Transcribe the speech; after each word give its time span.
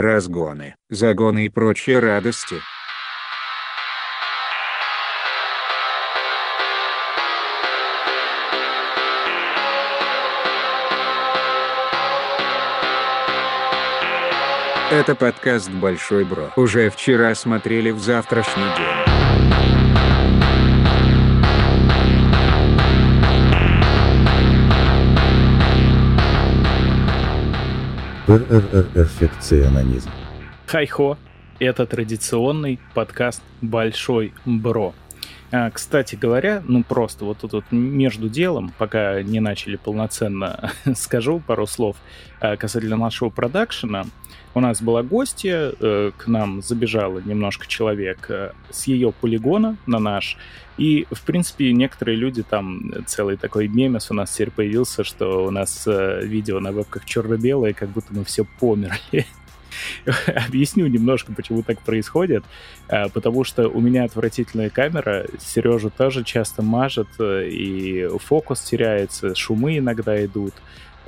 разгоны, 0.00 0.76
загоны 0.88 1.46
и 1.46 1.48
прочие 1.48 1.98
радости. 1.98 2.56
Это 14.90 15.14
подкаст 15.14 15.70
«Большой 15.70 16.24
Бро». 16.24 16.50
Уже 16.56 16.90
вчера 16.90 17.36
смотрели 17.36 17.92
в 17.92 18.00
завтрашний 18.00 18.64
день. 18.76 19.19
Перфекционизм. 28.38 30.08
Хай-хо, 30.66 31.18
это 31.58 31.84
традиционный 31.84 32.78
подкаст 32.94 33.42
«Большой 33.60 34.32
Бро». 34.44 34.94
А, 35.50 35.68
кстати 35.70 36.14
говоря, 36.14 36.62
ну 36.64 36.84
просто 36.84 37.24
вот 37.24 37.38
тут 37.38 37.54
вот 37.54 37.64
между 37.72 38.28
делом, 38.28 38.72
пока 38.78 39.20
не 39.22 39.40
начали 39.40 39.74
полноценно, 39.74 40.70
скажу 40.94 41.42
пару 41.44 41.66
слов 41.66 41.96
а, 42.40 42.56
касательно 42.56 42.96
нашего 42.96 43.30
продакшена. 43.30 44.04
У 44.52 44.60
нас 44.60 44.82
была 44.82 45.02
гостья, 45.02 45.72
э, 45.78 46.10
к 46.16 46.26
нам 46.26 46.60
забежало 46.60 47.20
немножко 47.20 47.66
человек 47.68 48.26
э, 48.28 48.52
с 48.70 48.88
ее 48.88 49.12
полигона 49.12 49.76
на 49.86 49.98
наш, 49.98 50.36
и, 50.80 51.06
в 51.10 51.22
принципе, 51.22 51.72
некоторые 51.72 52.16
люди 52.16 52.42
там, 52.42 52.90
целый 53.06 53.36
такой 53.36 53.68
мемес 53.68 54.10
у 54.10 54.14
нас 54.14 54.30
теперь 54.30 54.50
появился, 54.50 55.04
что 55.04 55.44
у 55.44 55.50
нас 55.50 55.84
э, 55.86 56.22
видео 56.24 56.58
на 56.58 56.72
вебках 56.72 57.04
черно-белое, 57.04 57.74
как 57.74 57.90
будто 57.90 58.14
мы 58.14 58.24
все 58.24 58.46
померли. 58.58 59.26
Объясню 60.46 60.86
немножко, 60.86 61.32
почему 61.32 61.62
так 61.62 61.80
происходит. 61.80 62.44
Потому 62.88 63.44
что 63.44 63.68
у 63.68 63.80
меня 63.80 64.04
отвратительная 64.04 64.70
камера, 64.70 65.26
Сережа 65.38 65.90
тоже 65.90 66.24
часто 66.24 66.62
мажет, 66.62 67.08
э, 67.18 67.48
и 67.48 68.08
фокус 68.18 68.62
теряется, 68.62 69.34
шумы 69.34 69.78
иногда 69.78 70.24
идут. 70.24 70.54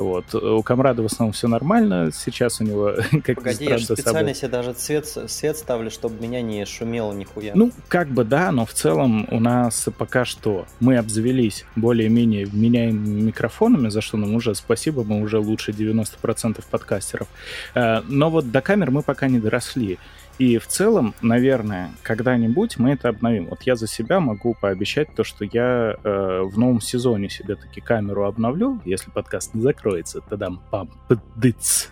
Вот. 0.02 0.34
У 0.34 0.62
Камрада 0.62 1.02
в 1.02 1.06
основном 1.06 1.32
все 1.32 1.48
нормально, 1.48 2.10
сейчас 2.12 2.60
у 2.60 2.64
него 2.64 2.92
как 3.24 3.36
Погоди, 3.36 3.64
я 3.64 3.78
специально 3.78 4.34
себе 4.34 4.48
даже 4.48 4.72
цвет, 4.72 5.06
свет 5.06 5.56
ставлю, 5.56 5.90
чтобы 5.90 6.20
меня 6.20 6.42
не 6.42 6.64
шумело 6.64 7.12
нихуя. 7.12 7.52
Ну, 7.54 7.70
как 7.88 8.08
бы 8.08 8.24
да, 8.24 8.50
но 8.52 8.66
в 8.66 8.72
целом 8.72 9.26
у 9.30 9.40
нас 9.40 9.88
пока 9.96 10.24
что 10.24 10.66
мы 10.80 10.96
обзавелись 10.96 11.64
более-менее 11.76 12.46
вменяемыми 12.46 13.22
микрофонами, 13.22 13.88
за 13.88 14.00
что 14.00 14.16
нам 14.16 14.34
уже 14.34 14.54
спасибо, 14.54 15.04
мы 15.04 15.22
уже 15.22 15.38
лучше 15.38 15.72
90% 15.72 16.62
подкастеров. 16.70 17.28
Э, 17.74 18.00
Но 18.08 18.30
вот 18.30 18.50
до 18.50 18.60
камер 18.60 18.90
мы 18.90 19.02
пока 19.02 19.28
не 19.28 19.38
доросли. 19.38 19.98
И 20.38 20.58
в 20.58 20.66
целом, 20.66 21.14
наверное, 21.20 21.90
когда-нибудь 22.02 22.78
мы 22.78 22.92
это 22.92 23.08
обновим. 23.08 23.46
Вот 23.46 23.62
я 23.62 23.76
за 23.76 23.86
себя 23.86 24.20
могу 24.20 24.54
пообещать 24.54 25.14
то, 25.14 25.24
что 25.24 25.44
я 25.44 25.96
э, 26.02 26.42
в 26.42 26.58
новом 26.58 26.80
сезоне 26.80 27.28
себе 27.28 27.54
таки 27.54 27.80
камеру 27.80 28.24
обновлю, 28.24 28.80
если 28.84 29.10
подкаст 29.10 29.54
не 29.54 29.62
закроется, 29.62 30.20
тогда 30.20 30.50
пам 30.70 30.90
пдыц. 31.08 31.90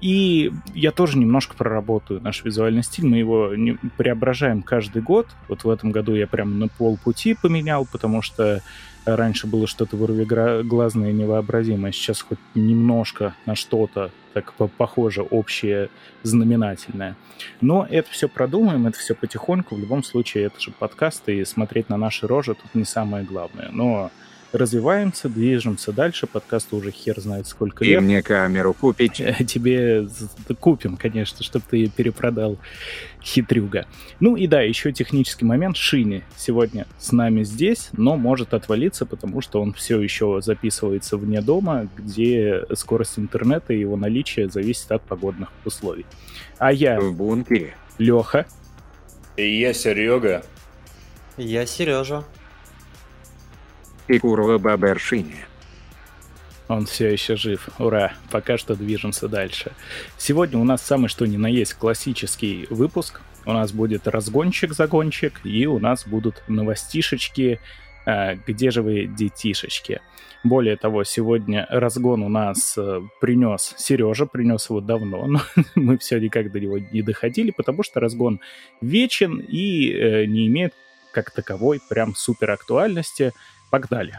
И 0.00 0.52
я 0.74 0.92
тоже 0.92 1.18
немножко 1.18 1.56
проработаю 1.56 2.20
наш 2.20 2.44
визуальный 2.44 2.82
стиль. 2.82 3.06
Мы 3.06 3.18
его 3.18 3.52
преображаем 3.96 4.62
каждый 4.62 5.00
год. 5.00 5.28
Вот 5.48 5.64
в 5.64 5.70
этом 5.70 5.90
году 5.90 6.14
я 6.14 6.26
прям 6.26 6.58
на 6.58 6.68
полпути 6.68 7.34
поменял, 7.34 7.86
потому 7.90 8.20
что 8.20 8.60
раньше 9.06 9.46
было 9.46 9.66
что-то 9.66 9.96
вырвиглазное 9.96 11.12
невообразимое. 11.12 11.92
Сейчас 11.92 12.20
хоть 12.20 12.38
немножко 12.54 13.34
на 13.46 13.54
что-то 13.54 14.10
так 14.34 14.52
по- 14.54 14.66
похоже, 14.66 15.22
общее, 15.22 15.88
знаменательное. 16.24 17.16
Но 17.60 17.86
это 17.88 18.10
все 18.10 18.28
продумаем, 18.28 18.86
это 18.86 18.98
все 18.98 19.14
потихоньку. 19.14 19.76
В 19.76 19.78
любом 19.78 20.02
случае, 20.02 20.44
это 20.44 20.60
же 20.60 20.72
подкаст, 20.72 21.28
и 21.28 21.44
смотреть 21.44 21.88
на 21.88 21.96
наши 21.96 22.26
рожи 22.26 22.54
тут 22.54 22.74
не 22.74 22.84
самое 22.84 23.24
главное. 23.24 23.68
Но 23.70 24.10
развиваемся, 24.54 25.28
движемся 25.28 25.92
дальше. 25.92 26.26
Подкасту 26.26 26.76
уже 26.76 26.90
хер 26.90 27.20
знает 27.20 27.46
сколько 27.46 27.84
И 27.84 27.88
лет. 27.88 28.02
мне 28.02 28.22
камеру 28.22 28.72
купить. 28.74 29.20
Э, 29.20 29.34
Тебе 29.44 30.06
купим, 30.60 30.96
конечно, 30.96 31.42
чтобы 31.44 31.64
ты 31.68 31.76
ее 31.78 31.88
перепродал, 31.88 32.58
хитрюга. 33.22 33.86
Ну 34.20 34.36
и 34.36 34.46
да, 34.46 34.62
еще 34.62 34.92
технический 34.92 35.44
момент. 35.44 35.76
Шини 35.76 36.22
сегодня 36.36 36.86
с 36.98 37.12
нами 37.12 37.42
здесь, 37.42 37.88
но 37.92 38.16
может 38.16 38.54
отвалиться, 38.54 39.06
потому 39.06 39.40
что 39.40 39.60
он 39.60 39.72
все 39.72 40.00
еще 40.00 40.40
записывается 40.42 41.16
вне 41.16 41.40
дома, 41.40 41.88
где 41.96 42.62
скорость 42.74 43.18
интернета 43.18 43.72
и 43.72 43.80
его 43.80 43.96
наличие 43.96 44.48
зависит 44.48 44.90
от 44.92 45.02
погодных 45.02 45.50
условий. 45.64 46.06
А 46.58 46.72
я, 46.72 47.00
В 47.00 47.14
бункере. 47.14 47.74
Леха, 47.98 48.46
И 49.36 49.58
я 49.60 49.72
Серега. 49.74 50.44
Я 51.36 51.66
Сережа. 51.66 52.24
И 54.08 54.18
Курова 54.18 54.58
Бабершине. 54.58 55.46
Он 56.68 56.86
все 56.86 57.10
еще 57.12 57.36
жив. 57.36 57.68
Ура! 57.78 58.12
Пока 58.30 58.56
что 58.56 58.74
движемся 58.74 59.28
дальше. 59.28 59.72
Сегодня 60.16 60.58
у 60.58 60.64
нас 60.64 60.82
самый 60.82 61.08
что 61.08 61.26
ни 61.26 61.36
на 61.36 61.46
есть 61.46 61.74
классический 61.74 62.66
выпуск. 62.70 63.20
У 63.46 63.52
нас 63.52 63.72
будет 63.72 64.08
разгончик-загончик, 64.08 65.40
и 65.44 65.66
у 65.66 65.78
нас 65.78 66.06
будут 66.06 66.42
новостишечки. 66.48 67.60
э, 68.06 68.36
Где 68.46 68.70
же 68.70 68.82
вы, 68.82 69.06
детишечки? 69.06 70.00
Более 70.42 70.76
того, 70.76 71.04
сегодня 71.04 71.66
разгон 71.70 72.22
у 72.22 72.28
нас 72.28 72.76
э, 72.76 73.00
принес 73.20 73.74
Сережа, 73.78 74.26
принес 74.26 74.68
его 74.68 74.80
давно, 74.80 75.26
но 75.26 75.40
мы 75.74 75.98
все 75.98 76.18
никак 76.18 76.50
до 76.52 76.60
него 76.60 76.78
не 76.78 77.02
доходили, 77.02 77.50
потому 77.50 77.82
что 77.82 78.00
разгон 78.00 78.40
вечен 78.80 79.38
и 79.38 79.90
э, 79.92 80.24
не 80.26 80.46
имеет 80.46 80.74
как 81.12 81.30
таковой 81.30 81.80
прям 81.88 82.14
супер 82.14 82.50
актуальности. 82.50 83.32
Погнали. 83.74 84.12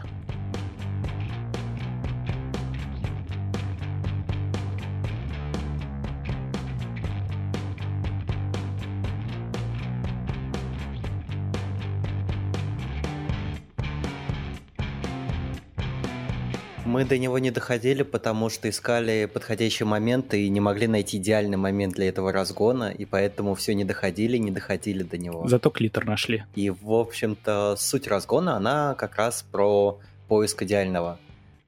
Мы 16.86 17.04
до 17.04 17.18
него 17.18 17.40
не 17.40 17.50
доходили, 17.50 18.04
потому 18.04 18.48
что 18.48 18.68
искали 18.70 19.28
подходящий 19.32 19.82
момент 19.82 20.32
и 20.34 20.48
не 20.48 20.60
могли 20.60 20.86
найти 20.86 21.16
идеальный 21.16 21.56
момент 21.56 21.94
для 21.94 22.08
этого 22.08 22.30
разгона, 22.30 22.90
и 22.90 23.04
поэтому 23.04 23.56
все 23.56 23.74
не 23.74 23.84
доходили, 23.84 24.36
не 24.36 24.52
доходили 24.52 25.02
до 25.02 25.18
него. 25.18 25.48
Зато 25.48 25.70
клитор 25.70 26.06
нашли. 26.06 26.44
И, 26.54 26.70
в 26.70 26.92
общем-то, 26.92 27.74
суть 27.76 28.06
разгона, 28.06 28.56
она 28.56 28.94
как 28.94 29.16
раз 29.16 29.44
про 29.50 29.98
поиск 30.28 30.62
идеального. 30.62 31.18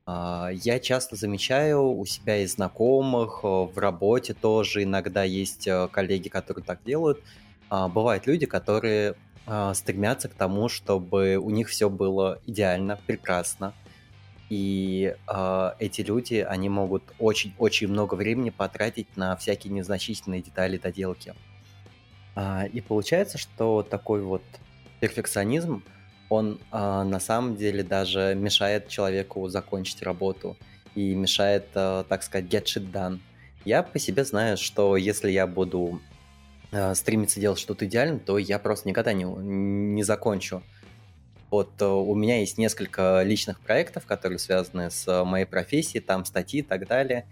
А, 0.07 0.51
Я 0.53 0.79
часто 0.79 1.17
замечаю 1.17 1.83
у 1.83 2.07
себя 2.07 2.37
и 2.39 2.47
знакомых, 2.47 3.41
э, 3.43 3.47
в 3.47 3.77
работе 3.77 4.35
тоже 4.35 4.85
иногда 4.85 5.25
есть 5.25 5.67
э, 5.67 5.89
коллеги, 5.91 6.29
которые 6.29 6.65
так 6.65 6.79
делают. 6.87 7.19
А, 7.71 7.89
Бывают 7.89 8.29
люди, 8.29 8.47
которые 8.47 9.17
а, 9.49 9.75
стремятся 9.75 10.29
к 10.29 10.35
тому, 10.35 10.69
чтобы 10.69 11.37
у 11.37 11.51
них 11.51 11.69
все 11.69 11.91
было 11.91 12.39
идеально, 12.47 13.01
прекрасно. 13.07 13.75
И 14.51 15.15
а, 15.27 15.75
эти 15.79 16.01
люди, 16.01 16.37
они 16.37 16.69
могут 16.69 17.03
очень-очень 17.19 17.89
много 17.89 18.15
времени 18.15 18.51
потратить 18.51 19.15
на 19.17 19.37
всякие 19.37 19.73
незначительные 19.73 20.41
детали 20.41 20.79
доделки. 20.79 21.35
А, 22.35 22.67
И 22.73 22.81
получается, 22.81 23.37
что 23.37 23.83
такой 23.83 24.23
вот 24.23 24.43
перфекционизм, 25.01 25.83
он 26.29 26.59
а, 26.71 27.05
на 27.05 27.21
самом 27.21 27.57
деле 27.57 27.83
даже 27.83 28.35
мешает 28.35 28.89
человеку 28.89 29.49
закончить 29.49 30.03
работу 30.03 30.57
и 30.95 31.15
мешает, 31.15 31.67
а, 31.75 32.05
так 32.05 32.23
сказать, 32.23 32.47
get 32.47 32.65
shit 32.65 32.91
done. 32.91 33.21
Я 33.65 33.83
по 33.83 33.99
себе 33.99 34.25
знаю, 34.25 34.57
что 34.57 34.97
если 34.97 35.31
я 35.31 35.47
буду 35.47 36.01
а, 36.73 36.95
стремиться 36.95 37.41
делать 37.41 37.59
что-то 37.59 37.87
идеально, 37.87 38.19
то 38.19 38.39
я 38.39 38.59
просто 38.59 38.89
никогда 38.89 39.13
не, 39.13 39.25
не 39.25 40.03
закончу. 40.03 40.63
Вот 41.51 41.81
э, 41.81 41.87
у 41.87 42.15
меня 42.15 42.41
есть 42.41 42.59
несколько 42.59 43.23
личных 43.23 43.61
проектов, 43.61 44.05
которые 44.07 44.39
связаны 44.39 44.91
с 44.91 45.09
э, 45.09 45.25
моей 45.25 45.47
профессией, 45.47 46.03
там 46.03 46.25
статьи 46.25 46.61
и 46.61 46.63
так 46.63 46.87
далее. 46.87 47.27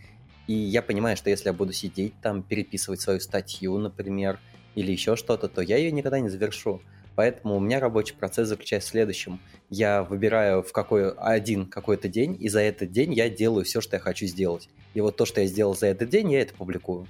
И 0.46 0.54
я 0.54 0.80
понимаю, 0.80 1.16
что 1.16 1.28
если 1.28 1.48
я 1.48 1.52
буду 1.52 1.72
сидеть 1.72 2.14
там, 2.22 2.42
переписывать 2.42 3.00
свою 3.00 3.20
статью, 3.20 3.76
например, 3.78 4.38
или 4.74 4.92
еще 4.92 5.16
что-то, 5.16 5.48
то 5.48 5.60
я 5.60 5.76
ее 5.76 5.90
никогда 5.90 6.20
не 6.20 6.28
завершу. 6.28 6.80
Поэтому 7.14 7.56
у 7.56 7.60
меня 7.60 7.80
рабочий 7.80 8.14
процесс 8.14 8.48
заключается 8.48 8.88
в 8.88 8.92
следующем. 8.92 9.40
Я 9.70 10.02
выбираю 10.02 10.62
в 10.62 10.72
какой 10.72 11.12
один 11.12 11.66
какой-то 11.66 12.08
день, 12.08 12.36
и 12.38 12.48
за 12.48 12.60
этот 12.60 12.92
день 12.92 13.12
я 13.14 13.28
делаю 13.28 13.64
все, 13.64 13.80
что 13.80 13.96
я 13.96 14.00
хочу 14.00 14.26
сделать. 14.26 14.68
И 14.94 15.00
вот 15.00 15.16
то, 15.16 15.24
что 15.24 15.40
я 15.40 15.46
сделал 15.46 15.74
за 15.74 15.88
этот 15.88 16.10
день, 16.10 16.30
я 16.32 16.42
это 16.42 16.54
публикую. 16.54 17.06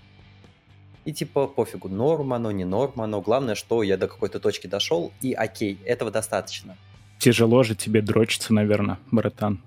И 1.04 1.12
типа 1.12 1.46
пофигу, 1.46 1.88
норм 1.88 2.32
оно, 2.32 2.50
не 2.50 2.64
норм 2.64 3.00
оно. 3.00 3.20
Главное, 3.20 3.54
что 3.54 3.82
я 3.82 3.96
до 3.96 4.08
какой-то 4.08 4.40
точки 4.40 4.66
дошел, 4.66 5.12
и 5.20 5.32
окей, 5.34 5.78
этого 5.84 6.10
достаточно. 6.10 6.76
Тяжело 7.18 7.62
же 7.62 7.74
тебе 7.74 8.02
дрочиться, 8.02 8.52
наверное, 8.54 8.98
братан. 9.10 9.60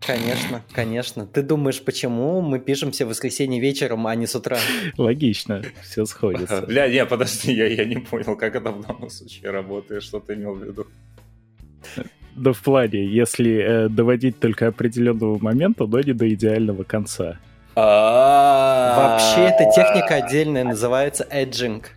Конечно, 0.00 0.62
конечно. 0.72 1.26
Ты 1.26 1.42
думаешь, 1.42 1.82
почему 1.82 2.40
мы 2.40 2.60
пишемся 2.60 3.06
в 3.06 3.08
воскресенье 3.08 3.60
вечером, 3.60 4.06
а 4.06 4.14
не 4.14 4.26
с 4.26 4.36
утра? 4.36 4.58
Логично, 4.98 5.62
все 5.82 6.04
сходится. 6.04 6.62
Бля, 6.62 6.88
не, 6.88 7.04
подожди, 7.04 7.52
я, 7.52 7.66
я 7.66 7.84
не 7.84 7.96
понял, 7.96 8.36
как 8.36 8.54
это 8.54 8.70
в 8.70 8.86
данном 8.86 9.10
случае 9.10 9.50
работает, 9.50 10.02
что 10.02 10.20
ты 10.20 10.34
имел 10.34 10.54
в 10.54 10.62
виду. 10.62 10.86
Да 12.36 12.52
в 12.52 12.62
плане, 12.62 13.06
если 13.06 13.86
э, 13.86 13.88
доводить 13.88 14.38
только 14.38 14.68
определенного 14.68 15.38
момента, 15.38 15.86
но 15.86 16.00
не 16.00 16.12
до 16.12 16.28
идеального 16.32 16.84
конца. 16.84 17.38
Вообще, 17.74 19.40
эта 19.40 19.70
техника 19.74 20.16
отдельная 20.16 20.64
называется 20.64 21.26
эджинг. 21.30 21.90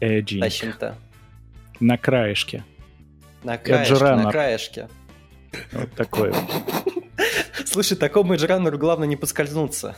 Эджинг. 0.00 0.94
На 1.78 1.96
краешке. 1.96 2.64
На 3.42 3.58
краешке, 3.58 4.04
на 4.04 4.30
краешке. 4.30 4.88
Вот 5.72 5.92
такой 5.92 6.30
вот. 6.30 6.44
Слушай, 7.66 7.96
такому 7.96 8.34
эджранеру 8.34 8.78
главное 8.78 9.08
не 9.08 9.16
поскользнуться. 9.16 9.96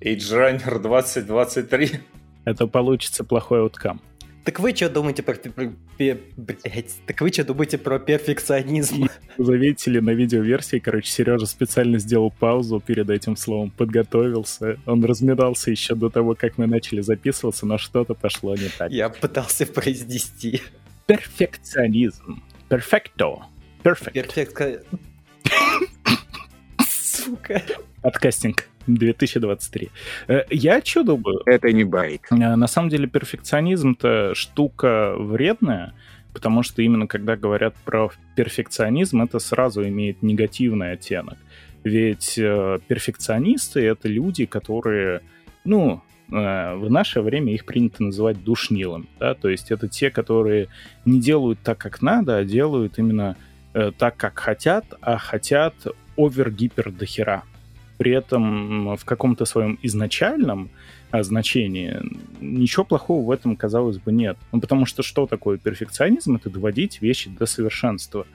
Age 0.00 0.60
Runner 0.60 0.80
2023. 0.80 2.00
Это 2.44 2.66
получится 2.66 3.24
плохой 3.24 3.60
ауткам. 3.60 4.00
Так 4.44 4.60
вы 4.60 4.74
что 4.76 4.90
думаете 4.90 5.22
про... 5.22 5.36
блядь, 5.96 7.06
так 7.06 7.20
вы 7.22 7.32
что 7.32 7.44
думаете 7.44 7.78
про 7.78 7.98
перфекционизм? 7.98 9.08
Заметили 9.38 10.00
на 10.00 10.10
видеоверсии, 10.10 10.78
короче, 10.80 11.10
Сережа 11.10 11.46
специально 11.46 11.98
сделал 11.98 12.30
паузу 12.30 12.78
перед 12.84 13.08
этим 13.08 13.36
словом, 13.36 13.70
подготовился. 13.70 14.76
Он 14.84 15.02
разминался 15.02 15.70
еще 15.70 15.94
до 15.94 16.10
того, 16.10 16.34
как 16.34 16.58
мы 16.58 16.66
начали 16.66 17.00
записываться, 17.00 17.64
но 17.64 17.78
что-то 17.78 18.12
пошло 18.12 18.54
не 18.54 18.68
так. 18.68 18.90
Я 18.90 19.08
пытался 19.08 19.64
произнести. 19.72 20.60
Перфекционизм. 21.06 22.42
Перфекто. 22.68 23.42
Перфект. 23.82 24.14
Перфекция... 24.14 24.82
Сука. 26.88 27.62
Подкастинг 28.00 28.68
2023. 28.86 29.90
Э, 30.28 30.42
Я 30.50 30.80
что 30.82 31.02
думаю? 31.02 31.42
Это 31.44 31.70
не 31.72 31.84
байк. 31.84 32.28
Э, 32.30 32.56
На 32.56 32.66
самом 32.66 32.88
деле 32.88 33.06
перфекционизм-то 33.06 34.34
штука 34.34 35.14
вредная, 35.18 35.92
потому 36.32 36.62
что 36.62 36.80
именно 36.80 37.06
когда 37.06 37.36
говорят 37.36 37.74
про 37.84 38.10
перфекционизм, 38.34 39.22
это 39.22 39.38
сразу 39.38 39.86
имеет 39.86 40.22
негативный 40.22 40.92
оттенок. 40.92 41.36
Ведь 41.82 42.38
э, 42.38 42.78
перфекционисты— 42.88 43.80
это 43.86 44.08
люди, 44.08 44.46
которые, 44.46 45.20
ну, 45.64 46.02
в 46.28 46.86
наше 46.88 47.20
время 47.20 47.52
их 47.52 47.64
принято 47.64 48.02
называть 48.02 48.42
душнилами, 48.42 49.06
да, 49.20 49.34
то 49.34 49.48
есть 49.48 49.70
это 49.70 49.88
те, 49.88 50.10
которые 50.10 50.68
не 51.04 51.20
делают 51.20 51.58
так, 51.62 51.78
как 51.78 52.00
надо, 52.02 52.38
а 52.38 52.44
делают 52.44 52.98
именно 52.98 53.36
э, 53.74 53.92
так, 53.96 54.16
как 54.16 54.38
хотят, 54.38 54.86
а 55.00 55.18
хотят 55.18 55.74
овер-гипер 56.16 56.90
до. 56.90 57.42
При 57.98 58.10
этом 58.10 58.96
в 58.96 59.04
каком-то 59.04 59.44
своем 59.44 59.78
изначальном 59.82 60.70
а, 61.10 61.22
значении 61.22 62.00
ничего 62.40 62.84
плохого 62.84 63.24
в 63.24 63.30
этом, 63.30 63.56
казалось 63.56 63.98
бы, 63.98 64.10
нет. 64.10 64.36
Ну, 64.50 64.60
потому 64.60 64.84
что 64.84 65.04
что 65.04 65.26
такое 65.26 65.58
перфекционизм? 65.58 66.34
Это 66.34 66.50
доводить 66.50 67.00
вещи 67.00 67.30
до 67.30 67.46
совершенства. 67.46 68.26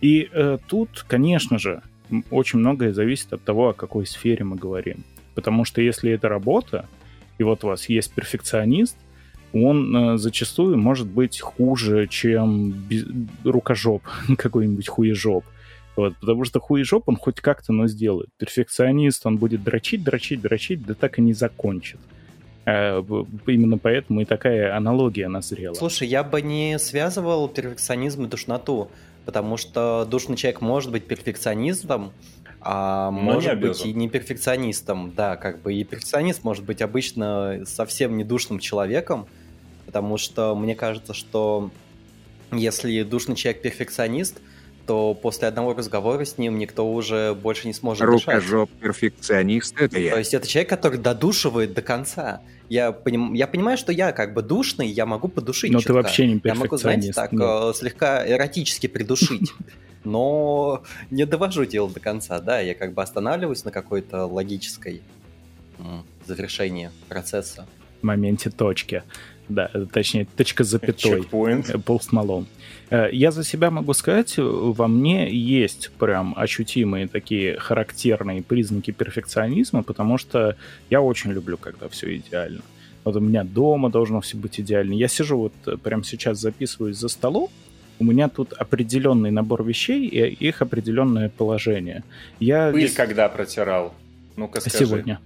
И 0.00 0.30
э, 0.32 0.56
тут, 0.66 1.04
конечно 1.06 1.58
же, 1.58 1.82
очень 2.30 2.58
многое 2.58 2.94
зависит 2.94 3.32
от 3.34 3.42
того, 3.44 3.68
о 3.68 3.74
какой 3.74 4.06
сфере 4.06 4.44
мы 4.44 4.56
говорим. 4.56 5.04
Потому 5.34 5.66
что 5.66 5.82
если 5.82 6.10
это 6.10 6.30
работа, 6.30 6.88
и 7.38 7.42
вот 7.42 7.64
у 7.64 7.68
вас 7.68 7.88
есть 7.88 8.12
перфекционист, 8.14 8.96
он 9.52 9.96
э, 10.14 10.18
зачастую 10.18 10.78
может 10.78 11.06
быть 11.06 11.40
хуже, 11.40 12.06
чем 12.08 12.70
без- 12.72 13.06
рукожоп, 13.44 14.02
какой-нибудь 14.38 14.88
хуежоп. 14.88 15.44
Вот, 15.94 16.16
потому 16.16 16.44
что 16.44 16.58
хуежоп 16.58 17.08
он 17.08 17.16
хоть 17.16 17.40
как-то, 17.40 17.72
но 17.72 17.86
сделает. 17.86 18.30
Перфекционист, 18.38 19.26
он 19.26 19.36
будет 19.36 19.62
дрочить, 19.62 20.02
дрочить, 20.02 20.40
дрочить, 20.40 20.84
да 20.86 20.94
так 20.94 21.18
и 21.18 21.22
не 21.22 21.34
закончит. 21.34 22.00
Э, 22.64 23.02
Именно 23.46 23.78
поэтому 23.78 24.22
и 24.22 24.24
такая 24.24 24.74
аналогия 24.76 25.28
назрела. 25.28 25.74
Слушай, 25.74 26.08
я 26.08 26.24
бы 26.24 26.40
не 26.40 26.78
связывал 26.78 27.48
перфекционизм 27.48 28.24
и 28.24 28.28
душноту, 28.28 28.90
потому 29.26 29.56
что 29.56 30.06
душный 30.10 30.36
человек 30.36 30.60
может 30.60 30.90
быть 30.90 31.06
перфекционистом, 31.06 32.12
а 32.64 33.10
Но 33.10 33.18
не 33.18 33.24
может 33.24 33.60
быть 33.60 33.84
и 33.84 33.92
не 33.92 34.08
перфекционистом. 34.08 35.12
Да, 35.14 35.36
как 35.36 35.60
бы 35.62 35.74
и 35.74 35.84
перфекционист 35.84 36.44
может 36.44 36.64
быть 36.64 36.80
обычно 36.82 37.62
совсем 37.66 38.16
не 38.16 38.24
душным 38.24 38.58
человеком, 38.58 39.26
потому 39.86 40.16
что 40.16 40.54
мне 40.54 40.74
кажется, 40.74 41.14
что 41.14 41.70
если 42.52 43.02
душный 43.02 43.36
человек 43.36 43.62
перфекционист, 43.62 44.40
то 44.86 45.14
после 45.14 45.48
одного 45.48 45.74
разговора 45.74 46.24
с 46.24 46.38
ним 46.38 46.58
никто 46.58 46.90
уже 46.92 47.34
больше 47.34 47.66
не 47.68 47.72
сможет 47.74 48.06
дышать. 48.10 48.26
Рукожоп 48.36 48.70
перфекционист 48.80 49.74
это 49.80 49.94
То 49.94 50.00
я. 50.00 50.18
есть 50.18 50.34
это 50.34 50.46
человек, 50.46 50.68
который 50.70 50.98
додушивает 50.98 51.72
до 51.74 51.82
конца. 51.82 52.40
Я, 52.68 52.90
поним- 52.90 53.34
я 53.34 53.46
понимаю, 53.46 53.76
что 53.78 53.92
я 53.92 54.12
как 54.12 54.34
бы 54.34 54.42
душный, 54.42 54.88
я 54.88 55.06
могу 55.06 55.28
подушить 55.28 55.70
Но 55.72 55.78
ты 55.78 55.84
чутка. 55.84 55.94
вообще 56.02 56.26
не 56.26 56.40
Я 56.42 56.54
могу, 56.54 56.76
знаете, 56.78 57.08
перфекционист. 57.08 57.16
так 57.16 57.32
нет. 57.32 57.42
э, 57.42 57.72
слегка 57.78 58.28
эротически 58.28 58.86
придушить. 58.86 59.52
Но 60.04 60.82
не 61.10 61.26
довожу 61.26 61.64
дело 61.64 61.88
до 61.88 62.00
конца, 62.00 62.40
да, 62.40 62.58
я 62.60 62.74
как 62.74 62.92
бы 62.92 63.02
останавливаюсь 63.02 63.64
на 63.64 63.70
какой-то 63.70 64.26
логической 64.26 65.00
завершении 66.26 66.90
процесса. 67.08 67.66
В 68.00 68.04
моменте 68.04 68.50
точки. 68.50 69.02
Да, 69.48 69.70
э, 69.74 69.86
точнее, 69.92 70.26
точка 70.36 70.64
запятой. 70.64 71.22
Чекпоинт. 71.22 71.70
Э, 71.70 71.74
Malone. 71.74 72.46
Э, 72.90 73.08
Я 73.12 73.30
за 73.32 73.44
себя 73.44 73.70
могу 73.70 73.92
сказать, 73.92 74.34
во 74.38 74.88
мне 74.88 75.30
есть 75.30 75.90
прям 75.98 76.34
ощутимые 76.36 77.08
такие 77.08 77.58
характерные 77.58 78.42
признаки 78.42 78.90
перфекционизма, 78.92 79.82
потому 79.82 80.18
что 80.18 80.56
я 80.90 81.00
очень 81.00 81.32
люблю, 81.32 81.56
когда 81.56 81.88
все 81.88 82.16
идеально. 82.16 82.62
Вот 83.04 83.16
у 83.16 83.20
меня 83.20 83.42
дома 83.44 83.90
должно 83.90 84.20
все 84.20 84.36
быть 84.36 84.60
идеально. 84.60 84.94
Я 84.94 85.08
сижу 85.08 85.36
вот 85.38 85.80
прямо 85.82 86.04
сейчас 86.04 86.38
записываюсь 86.38 86.96
за 86.96 87.08
столом, 87.08 87.48
у 87.98 88.04
меня 88.04 88.28
тут 88.28 88.52
определенный 88.52 89.30
набор 89.30 89.64
вещей 89.64 90.06
и 90.06 90.46
их 90.48 90.62
определенное 90.62 91.28
положение. 91.28 92.04
Я 92.40 92.70
Пыль 92.72 92.82
здесь- 92.86 92.94
когда 92.96 93.28
протирал? 93.28 93.92
Ну-ка 94.36 94.60
скажи. 94.60 94.78
сегодня. 94.78 95.20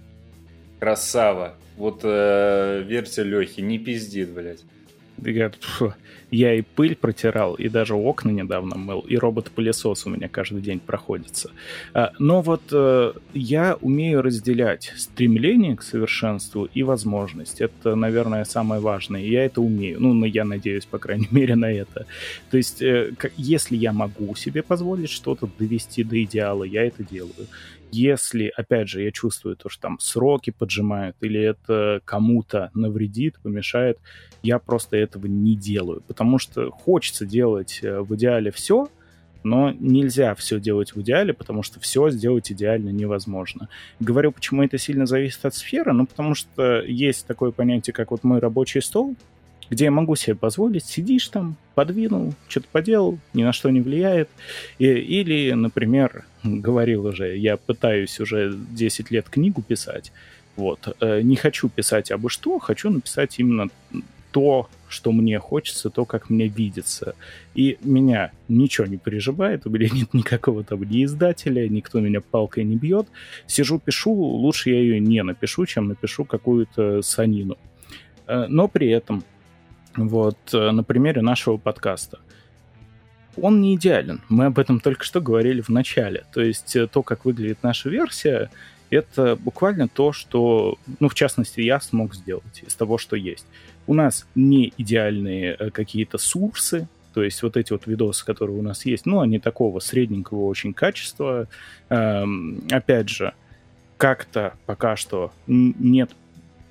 Красава. 0.79 1.55
Вот 1.77 2.01
э, 2.03 2.83
верьте 2.85 3.23
Лехе, 3.23 3.61
не 3.61 3.77
пиздит, 3.77 4.29
блядь. 4.29 4.63
Я, 5.23 5.49
пф, 5.49 5.95
я 6.29 6.53
и 6.53 6.61
пыль 6.61 6.95
протирал, 6.95 7.55
и 7.55 7.69
даже 7.69 7.95
окна 7.95 8.29
недавно 8.29 8.77
мыл, 8.77 8.99
и 8.99 9.15
робот-пылесос 9.15 10.05
у 10.05 10.09
меня 10.09 10.27
каждый 10.27 10.61
день 10.61 10.79
проходится. 10.79 11.51
А, 11.93 12.11
Но 12.19 12.41
вот 12.41 12.61
э, 12.71 13.13
я 13.33 13.77
умею 13.81 14.21
разделять 14.21 14.93
стремление 14.95 15.75
к 15.75 15.81
совершенству 15.81 16.69
и 16.71 16.83
возможность. 16.83 17.61
Это, 17.61 17.95
наверное, 17.95 18.45
самое 18.45 18.81
важное. 18.81 19.21
Я 19.21 19.45
это 19.45 19.61
умею. 19.61 19.99
Ну, 19.99 20.25
я 20.25 20.45
надеюсь, 20.45 20.85
по 20.85 20.99
крайней 20.99 21.27
мере, 21.31 21.55
на 21.55 21.71
это. 21.71 22.05
То 22.51 22.57
есть, 22.57 22.81
э, 22.81 23.13
если 23.37 23.75
я 23.75 23.93
могу 23.93 24.35
себе 24.35 24.61
позволить 24.61 25.09
что-то 25.09 25.49
довести 25.57 26.03
до 26.03 26.21
идеала, 26.23 26.63
я 26.63 26.85
это 26.85 27.03
делаю. 27.03 27.47
Если, 27.91 28.51
опять 28.55 28.89
же, 28.89 29.01
я 29.03 29.11
чувствую 29.11 29.55
то, 29.55 29.69
что 29.69 29.81
там 29.83 29.99
сроки 29.99 30.51
поджимают, 30.51 31.15
или 31.21 31.41
это 31.41 32.01
кому-то 32.05 32.69
навредит, 32.73 33.39
помешает, 33.41 33.97
я 34.43 34.59
просто 34.59 34.97
этого 34.97 35.25
не 35.25 35.55
делаю, 35.55 36.01
потому 36.07 36.37
что 36.37 36.69
хочется 36.71 37.25
делать 37.25 37.79
э, 37.81 38.01
в 38.01 38.15
идеале 38.15 38.51
все, 38.51 38.89
но 39.43 39.71
нельзя 39.71 40.35
все 40.35 40.59
делать 40.59 40.93
в 40.93 41.01
идеале, 41.01 41.33
потому 41.33 41.63
что 41.63 41.79
все 41.79 42.09
сделать 42.09 42.51
идеально 42.51 42.89
невозможно. 42.89 43.69
Говорю, 43.99 44.31
почему 44.31 44.63
это 44.63 44.77
сильно 44.77 45.05
зависит 45.05 45.45
от 45.45 45.55
сферы, 45.55 45.93
ну 45.93 46.05
потому 46.05 46.35
что 46.35 46.81
есть 46.81 47.25
такое 47.25 47.51
понятие, 47.51 47.93
как 47.93 48.11
вот 48.11 48.23
мой 48.23 48.39
рабочий 48.39 48.81
стол, 48.81 49.15
где 49.69 49.85
я 49.85 49.91
могу 49.91 50.15
себе 50.15 50.35
позволить, 50.35 50.85
сидишь 50.85 51.27
там, 51.27 51.55
подвинул, 51.75 52.33
что-то 52.47 52.67
поделал, 52.71 53.19
ни 53.33 53.43
на 53.43 53.53
что 53.53 53.69
не 53.69 53.81
влияет. 53.81 54.29
И- 54.79 54.85
или, 54.85 55.51
например, 55.53 56.25
говорил 56.43 57.05
уже, 57.05 57.37
я 57.37 57.57
пытаюсь 57.57 58.19
уже 58.19 58.53
10 58.71 59.11
лет 59.11 59.29
книгу 59.29 59.61
писать, 59.61 60.11
вот, 60.55 60.95
э, 61.01 61.21
не 61.21 61.35
хочу 61.35 61.69
писать 61.69 62.11
абы 62.11 62.29
что, 62.29 62.59
хочу 62.59 62.89
написать 62.89 63.39
именно 63.39 63.67
то, 64.31 64.69
что 64.89 65.11
мне 65.11 65.39
хочется, 65.39 65.89
то, 65.89 66.05
как 66.05 66.29
мне 66.29 66.47
видится. 66.47 67.15
И 67.55 67.77
меня 67.81 68.31
ничего 68.47 68.85
не 68.87 68.97
переживает, 68.97 69.65
у 69.65 69.69
меня 69.69 69.89
нет 69.91 70.13
никакого 70.13 70.63
там 70.63 70.83
ни 70.83 71.03
издателя, 71.05 71.67
никто 71.67 71.99
меня 71.99 72.21
палкой 72.21 72.63
не 72.63 72.75
бьет. 72.75 73.07
Сижу, 73.47 73.79
пишу, 73.79 74.13
лучше 74.13 74.69
я 74.69 74.79
ее 74.79 74.99
не 74.99 75.23
напишу, 75.23 75.65
чем 75.65 75.87
напишу 75.87 76.23
какую-то 76.25 77.01
санину. 77.01 77.57
Э, 78.27 78.45
Но 78.47 78.67
при 78.67 78.89
этом, 78.89 79.23
вот, 79.97 80.37
э, 80.53 80.71
на 80.71 80.83
примере 80.83 81.21
нашего 81.21 81.57
подкаста, 81.57 82.19
он 83.41 83.61
не 83.61 83.75
идеален. 83.75 84.21
Мы 84.29 84.45
об 84.45 84.59
этом 84.59 84.79
только 84.79 85.03
что 85.03 85.21
говорили 85.21 85.61
в 85.61 85.69
начале. 85.69 86.25
То 86.33 86.41
есть 86.41 86.75
э, 86.75 86.87
то, 86.87 87.03
как 87.03 87.25
выглядит 87.25 87.59
наша 87.63 87.89
версия, 87.89 88.49
это 88.89 89.35
буквально 89.35 89.87
то, 89.87 90.13
что, 90.13 90.77
ну, 90.99 91.09
в 91.09 91.15
частности, 91.15 91.61
я 91.61 91.79
смог 91.79 92.15
сделать 92.15 92.63
из 92.65 92.73
того, 92.73 92.97
что 92.97 93.15
есть. 93.15 93.45
У 93.85 93.93
нас 93.93 94.27
не 94.35 94.73
идеальные 94.77 95.55
э, 95.57 95.69
какие-то 95.71 96.17
сурсы, 96.17 96.87
То 97.13 97.23
есть 97.23 97.41
вот 97.41 97.57
эти 97.57 97.73
вот 97.73 97.87
видосы, 97.87 98.25
которые 98.25 98.57
у 98.57 98.61
нас 98.61 98.85
есть, 98.85 99.05
ну, 99.05 99.19
они 99.19 99.39
такого 99.39 99.79
средненького 99.79 100.45
очень 100.45 100.73
качества. 100.73 101.47
Эм, 101.89 102.61
опять 102.71 103.09
же, 103.09 103.33
как-то 103.97 104.53
пока 104.67 104.95
что 104.95 105.31
нет 105.47 106.11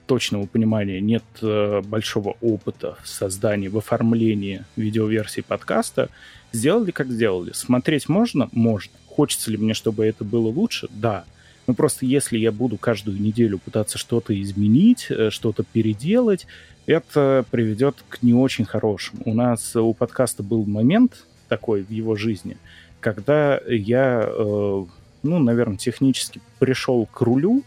точного 0.07 0.47
понимания, 0.47 1.01
нет 1.01 1.25
э, 1.43 1.83
большого 1.83 2.37
опыта 2.41 2.97
в 3.03 3.09
создании, 3.09 3.69
в 3.69 3.77
оформлении 3.79 4.65
видеоверсии 4.77 5.41
подкаста. 5.41 6.09
Сделали, 6.53 6.91
как 6.91 7.11
сделали. 7.11 7.53
Смотреть 7.53 8.09
можно? 8.09 8.49
Можно. 8.53 8.93
Хочется 9.09 9.51
ли 9.51 9.57
мне, 9.57 9.75
чтобы 9.75 10.07
это 10.07 10.25
было 10.25 10.49
лучше? 10.49 10.89
Да. 10.91 11.25
Но 11.67 11.75
просто 11.75 12.07
если 12.07 12.39
я 12.39 12.53
буду 12.53 12.77
каждую 12.77 13.21
неделю 13.21 13.59
пытаться 13.59 13.99
что-то 13.99 14.41
изменить, 14.41 15.07
э, 15.11 15.31
что-то 15.31 15.65
переделать, 15.65 16.47
это 16.87 17.45
приведет 17.51 17.97
к 18.09 18.23
не 18.23 18.33
очень 18.33 18.65
хорошему. 18.65 19.23
У 19.25 19.35
нас 19.35 19.75
у 19.75 19.93
подкаста 19.93 20.43
был 20.43 20.65
момент 20.65 21.27
такой 21.49 21.83
в 21.83 21.91
его 21.91 22.17
жизни, 22.17 22.57
когда 23.01 23.61
я, 23.69 24.25
э, 24.27 24.85
ну, 25.23 25.39
наверное, 25.39 25.77
технически 25.77 26.41
пришел 26.59 27.07
к 27.07 27.21
рулю 27.21 27.65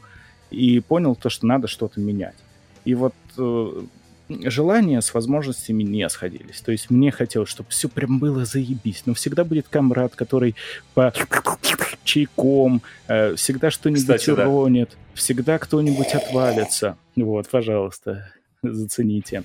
и 0.52 0.80
понял 0.80 1.16
то, 1.16 1.30
что 1.30 1.46
надо 1.46 1.68
что-то 1.68 2.00
менять. 2.00 2.36
И 2.86 2.96
вот 2.96 3.14
э, 3.38 3.82
желания 4.46 5.02
с 5.02 5.14
возможностями 5.14 5.84
не 5.84 6.08
сходились. 6.10 6.62
То 6.62 6.72
есть 6.72 6.90
мне 6.90 7.12
хотелось, 7.12 7.50
чтобы 7.50 7.70
все 7.70 7.90
прям 7.90 8.20
было 8.20 8.46
заебись. 8.46 9.04
Но 9.06 9.14
всегда 9.14 9.44
будет 9.44 9.68
комрад, 9.68 10.14
который 10.16 10.56
по 10.94 11.14
чайком, 12.04 12.82
э, 13.08 13.36
всегда 13.36 13.72
что-нибудь 13.72 14.28
уронит, 14.30 14.90
да. 14.92 14.98
всегда 15.14 15.58
кто-нибудь 15.58 16.14
отвалится. 16.14 16.98
Вот, 17.16 17.48
пожалуйста, 17.50 18.32
зацените. 18.64 19.44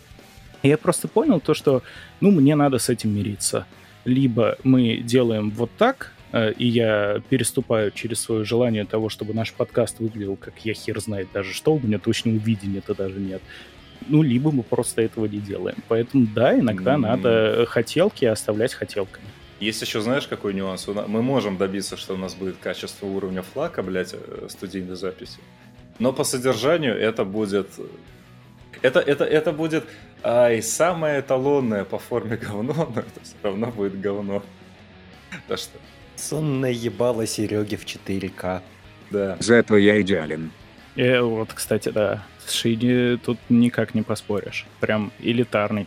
И 0.63 0.69
я 0.69 0.79
просто 0.79 1.09
понял 1.09 1.41
то, 1.41 1.53
что, 1.55 1.83
ну, 2.21 2.31
мне 2.31 2.55
надо 2.55 2.79
с 2.79 2.89
этим 2.89 3.15
мириться. 3.15 3.67
Либо 4.05 4.57
мы 4.65 4.99
делаем 4.99 5.51
вот 5.51 5.71
так, 5.77 6.14
и 6.57 6.67
я 6.67 7.23
переступаю 7.29 7.91
через 7.91 8.21
свое 8.21 8.45
желание 8.45 8.85
того, 8.85 9.09
чтобы 9.09 9.35
наш 9.35 9.53
подкаст 9.53 10.01
выглядел, 10.01 10.37
как 10.37 10.55
я 10.65 10.75
хер 10.75 11.01
знает 11.01 11.29
даже 11.33 11.53
что, 11.53 11.75
у 11.75 11.81
меня 11.81 11.99
точного 11.99 12.37
видения-то 12.37 12.95
даже 12.95 13.19
нет 13.19 13.43
ну, 14.09 14.23
либо 14.23 14.51
мы 14.51 14.63
просто 14.63 15.03
этого 15.03 15.27
не 15.27 15.39
делаем. 15.39 15.77
Поэтому, 15.89 16.27
да, 16.27 16.59
иногда 16.59 16.95
mm-hmm. 16.95 16.99
надо 16.99 17.67
хотелки 17.69 18.25
оставлять 18.25 18.75
хотелками. 18.75 19.25
Есть 19.61 19.83
еще, 19.83 20.01
знаешь, 20.01 20.27
какой 20.27 20.53
нюанс? 20.53 20.87
Мы 20.87 21.23
можем 21.23 21.57
добиться, 21.57 21.97
что 21.97 22.15
у 22.15 22.17
нас 22.17 22.35
будет 22.35 22.57
качество 22.59 23.07
уровня 23.07 23.43
флака, 23.43 23.83
блядь, 23.83 24.15
э, 24.15 24.47
студийной 24.51 24.97
записи. 24.97 25.39
Но 25.99 26.13
по 26.13 26.25
содержанию 26.25 26.95
это 26.99 27.25
будет... 27.25 27.69
Это, 28.83 29.01
это, 29.01 29.25
это 29.25 29.53
будет 29.53 29.85
ай, 30.23 30.61
самое 30.61 31.21
эталонное 31.21 31.85
по 31.85 31.99
форме 31.99 32.37
говно, 32.43 32.75
но 32.95 33.01
это 33.01 33.21
все 33.23 33.37
равно 33.43 33.69
будет 33.69 33.99
говно. 34.01 34.43
Да 35.49 35.57
что? 35.57 35.79
Сонное 36.25 36.71
ебало 36.71 37.27
Сереги 37.27 37.77
в 37.77 37.85
4К. 37.85 38.63
Да. 39.11 39.37
Зато 39.41 39.77
я 39.77 40.01
идеален. 40.01 40.53
И 40.97 41.03
э, 41.03 41.21
вот, 41.21 41.53
кстати, 41.53 41.91
да, 41.91 42.25
с 42.47 42.53
Шиди 42.53 43.19
тут 43.23 43.39
никак 43.51 43.95
не 43.95 44.01
поспоришь. 44.01 44.65
Прям 44.81 45.13
элитарный. 45.21 45.87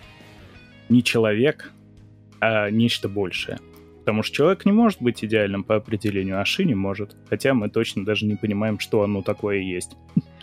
Не 0.90 1.04
человек, 1.04 1.72
а 2.40 2.70
нечто 2.70 3.10
большее. 3.10 3.58
Потому 4.02 4.22
что 4.22 4.36
человек 4.36 4.66
не 4.66 4.72
может 4.72 5.02
быть 5.02 5.26
идеальным 5.26 5.64
по 5.64 5.76
определению, 5.76 6.40
а 6.40 6.46
Шини 6.46 6.76
может. 6.76 7.16
Хотя 7.30 7.56
мы 7.56 7.68
точно 7.70 8.06
даже 8.06 8.28
не 8.28 8.36
понимаем, 8.36 8.78
что 8.78 9.02
оно 9.02 9.24
такое 9.24 9.58
есть. 9.58 9.98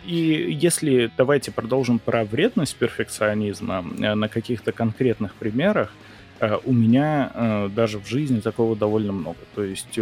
И 0.04 0.58
если 0.60 1.08
давайте 1.16 1.52
продолжим 1.52 2.00
про 2.00 2.24
вредность 2.24 2.74
перфекционизма 2.76 3.84
э, 4.00 4.14
на 4.14 4.28
каких-то 4.28 4.72
конкретных 4.72 5.36
примерах, 5.36 5.92
у 6.64 6.72
меня 6.72 7.68
даже 7.74 7.98
в 7.98 8.06
жизни 8.06 8.40
такого 8.40 8.76
довольно 8.76 9.12
много. 9.12 9.38
То 9.54 9.62
есть 9.62 9.98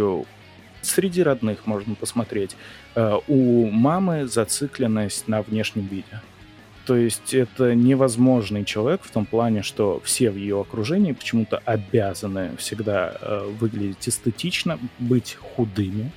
среди 0.85 1.23
родных 1.23 1.65
можно 1.65 1.95
посмотреть. 1.95 2.55
Э, 2.95 3.17
у 3.27 3.69
мамы 3.69 4.27
зацикленность 4.27 5.27
на 5.27 5.41
внешнем 5.41 5.87
виде. 5.87 6.21
То 6.85 6.95
есть 6.97 7.33
это 7.33 7.75
невозможный 7.75 8.65
человек 8.65 9.01
в 9.03 9.11
том 9.11 9.25
плане, 9.25 9.63
что 9.63 10.01
все 10.03 10.29
в 10.29 10.35
ее 10.35 10.59
окружении 10.59 11.13
почему-то 11.13 11.59
обязаны 11.59 12.51
всегда 12.57 13.15
э, 13.21 13.49
выглядеть 13.59 14.07
эстетично, 14.09 14.77
быть 14.99 15.35
худыми, 15.35 16.11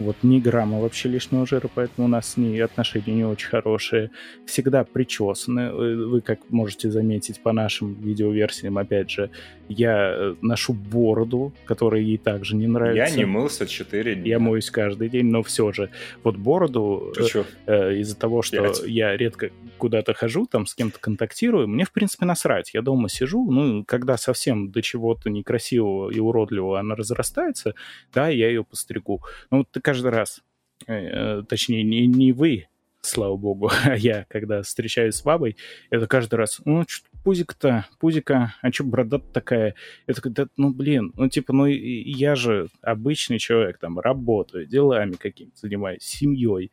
вот 0.00 0.16
ни 0.22 0.40
грамма 0.40 0.80
вообще 0.80 1.08
лишнего 1.08 1.46
жира, 1.46 1.68
поэтому 1.72 2.06
у 2.06 2.10
нас 2.10 2.32
с 2.32 2.36
ней 2.36 2.62
отношения 2.62 3.14
не 3.14 3.24
очень 3.24 3.48
хорошие. 3.48 4.10
Всегда 4.46 4.84
причесаны. 4.84 5.60
Э, 5.60 5.94
вы, 5.94 6.20
как 6.20 6.38
можете 6.50 6.90
заметить 6.90 7.40
по 7.40 7.52
нашим 7.52 7.94
видеоверсиям, 7.94 8.78
опять 8.78 9.10
же, 9.10 9.30
я 9.68 10.12
э, 10.12 10.34
ношу 10.42 10.72
бороду, 10.72 11.52
которая 11.64 12.00
ей 12.00 12.18
также 12.18 12.56
не 12.56 12.66
нравится. 12.66 13.14
Я 13.14 13.16
не 13.16 13.24
мылся 13.24 13.66
4 13.66 14.16
дня. 14.16 14.24
Я 14.26 14.38
моюсь 14.38 14.70
каждый 14.70 15.08
день, 15.08 15.26
но 15.26 15.42
все 15.42 15.70
же. 15.72 15.90
Вот 16.24 16.36
бороду, 16.36 17.12
э, 17.16 17.44
э, 17.66 17.96
из-за 17.98 18.16
того, 18.16 18.42
что 18.42 18.60
Пять. 18.60 18.82
я 18.86 19.16
редко 19.16 19.50
куда-то 19.78 20.12
хожу, 20.12 20.46
там 20.46 20.66
с 20.66 20.74
кем-то 20.74 20.98
контактирую, 20.98 21.68
мне, 21.68 21.84
в 21.84 21.92
принципе, 21.92 22.26
насрать. 22.26 22.74
Я 22.74 22.82
дома 22.82 23.08
сижу, 23.08 23.50
ну, 23.50 23.84
когда 23.84 24.16
совсем 24.16 24.70
до 24.70 24.82
чего-то 24.82 25.30
некрасивого 25.30 26.10
и 26.10 26.18
уродливого 26.18 26.80
она 26.80 26.96
разрастается, 26.96 27.74
да, 28.12 28.28
я 28.28 28.48
ее 28.48 28.64
постригу. 28.64 29.22
Ну, 29.50 29.58
вот 29.58 29.68
ты 29.70 29.80
каждый 29.90 30.12
раз, 30.12 30.40
э, 30.86 30.94
э, 30.94 31.42
точнее, 31.48 31.82
не, 31.82 32.06
не 32.06 32.30
вы, 32.30 32.68
слава 33.00 33.36
богу, 33.36 33.72
а 33.84 33.96
я, 33.96 34.24
когда 34.28 34.62
встречаюсь 34.62 35.16
с 35.16 35.22
бабой, 35.22 35.56
это 35.90 36.06
каждый 36.06 36.36
раз, 36.36 36.60
ну, 36.64 36.84
что 36.86 37.08
пузик-то, 37.24 37.86
пузика, 37.98 38.54
а 38.62 38.70
что 38.70 38.84
борода 38.84 39.18
такая? 39.18 39.74
Я 40.06 40.14
такой, 40.14 40.30
да, 40.30 40.46
ну, 40.56 40.72
блин, 40.72 41.12
ну, 41.16 41.28
типа, 41.28 41.52
ну, 41.52 41.66
я 41.66 42.36
же 42.36 42.68
обычный 42.82 43.40
человек, 43.40 43.78
там, 43.78 43.98
работаю, 43.98 44.64
делами 44.64 45.14
какими-то 45.14 45.58
занимаюсь, 45.58 46.04
семьей. 46.04 46.70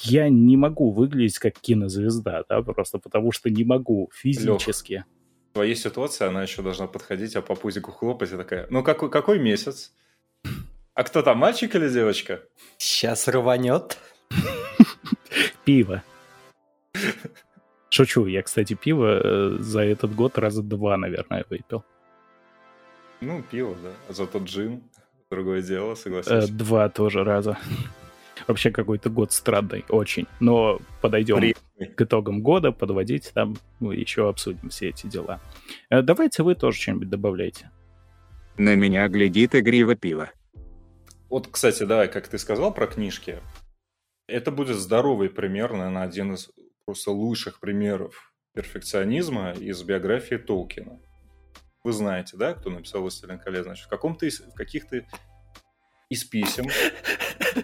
Я 0.00 0.30
не 0.30 0.56
могу 0.56 0.90
выглядеть 0.90 1.38
как 1.38 1.60
кинозвезда, 1.60 2.46
да, 2.48 2.62
просто 2.62 2.98
потому 2.98 3.30
что 3.32 3.50
не 3.50 3.64
могу 3.64 4.10
физически. 4.14 4.92
Лех, 4.92 5.04
в 5.50 5.52
твоей 5.52 5.74
ситуации 5.74 6.26
она 6.26 6.42
еще 6.44 6.62
должна 6.62 6.86
подходить, 6.86 7.36
а 7.36 7.42
по 7.42 7.54
пузику 7.54 7.92
хлопать 7.92 8.32
и 8.32 8.36
такая, 8.38 8.66
ну, 8.70 8.82
какой, 8.82 9.10
какой 9.10 9.38
месяц? 9.38 9.92
А 10.94 11.04
кто 11.04 11.22
там, 11.22 11.38
мальчик 11.38 11.74
или 11.74 11.88
девочка? 11.88 12.42
Сейчас 12.76 13.26
рванет. 13.28 13.98
Пиво. 15.64 16.02
Шучу, 17.88 18.26
я, 18.26 18.42
кстати, 18.42 18.74
пиво 18.74 19.20
э, 19.22 19.56
за 19.58 19.82
этот 19.82 20.14
год 20.14 20.38
раза 20.38 20.62
два, 20.62 20.96
наверное, 20.96 21.44
выпил. 21.48 21.84
Ну, 23.20 23.42
пиво, 23.42 23.76
да. 23.82 23.90
А 24.08 24.12
зато 24.12 24.38
джин, 24.38 24.82
другое 25.30 25.62
дело. 25.62 25.94
Э, 26.06 26.46
два 26.46 26.88
тоже 26.88 27.24
раза. 27.24 27.58
Вообще 28.46 28.70
какой-то 28.70 29.08
год 29.10 29.32
странный, 29.32 29.84
очень. 29.88 30.26
Но 30.40 30.80
подойдем 31.00 31.36
Приятный. 31.36 31.86
к 31.86 32.00
итогам 32.00 32.42
года, 32.42 32.72
подводить 32.72 33.30
там, 33.32 33.56
ну, 33.80 33.92
еще 33.92 34.28
обсудим 34.28 34.70
все 34.70 34.88
эти 34.88 35.06
дела. 35.06 35.40
Э, 35.90 36.02
давайте 36.02 36.42
вы 36.42 36.54
тоже 36.54 36.80
что-нибудь 36.80 37.08
добавляйте. 37.08 37.70
На 38.58 38.74
меня 38.74 39.08
глядит 39.08 39.54
игриво 39.54 39.94
пиво. 39.94 40.30
Вот, 41.32 41.48
кстати, 41.48 41.84
да, 41.84 42.08
как 42.08 42.28
ты 42.28 42.36
сказал 42.36 42.74
про 42.74 42.86
книжки, 42.86 43.40
это 44.26 44.50
будет 44.50 44.76
здоровый 44.76 45.30
пример, 45.30 45.72
наверное, 45.72 46.02
один 46.02 46.34
из 46.34 46.50
просто 46.84 47.10
лучших 47.10 47.58
примеров 47.58 48.34
перфекционизма 48.52 49.52
из 49.52 49.82
биографии 49.82 50.34
Толкина. 50.34 51.00
Вы 51.84 51.92
знаете, 51.92 52.36
да, 52.36 52.52
кто 52.52 52.68
написал 52.68 53.00
«Властелин 53.00 53.38
колец»? 53.38 53.64
Значит, 53.64 53.86
в, 53.86 53.88
каком-то 53.88 54.26
из, 54.26 54.40
в 54.40 54.52
каких-то 54.52 55.06
из 56.10 56.22
писем. 56.24 56.66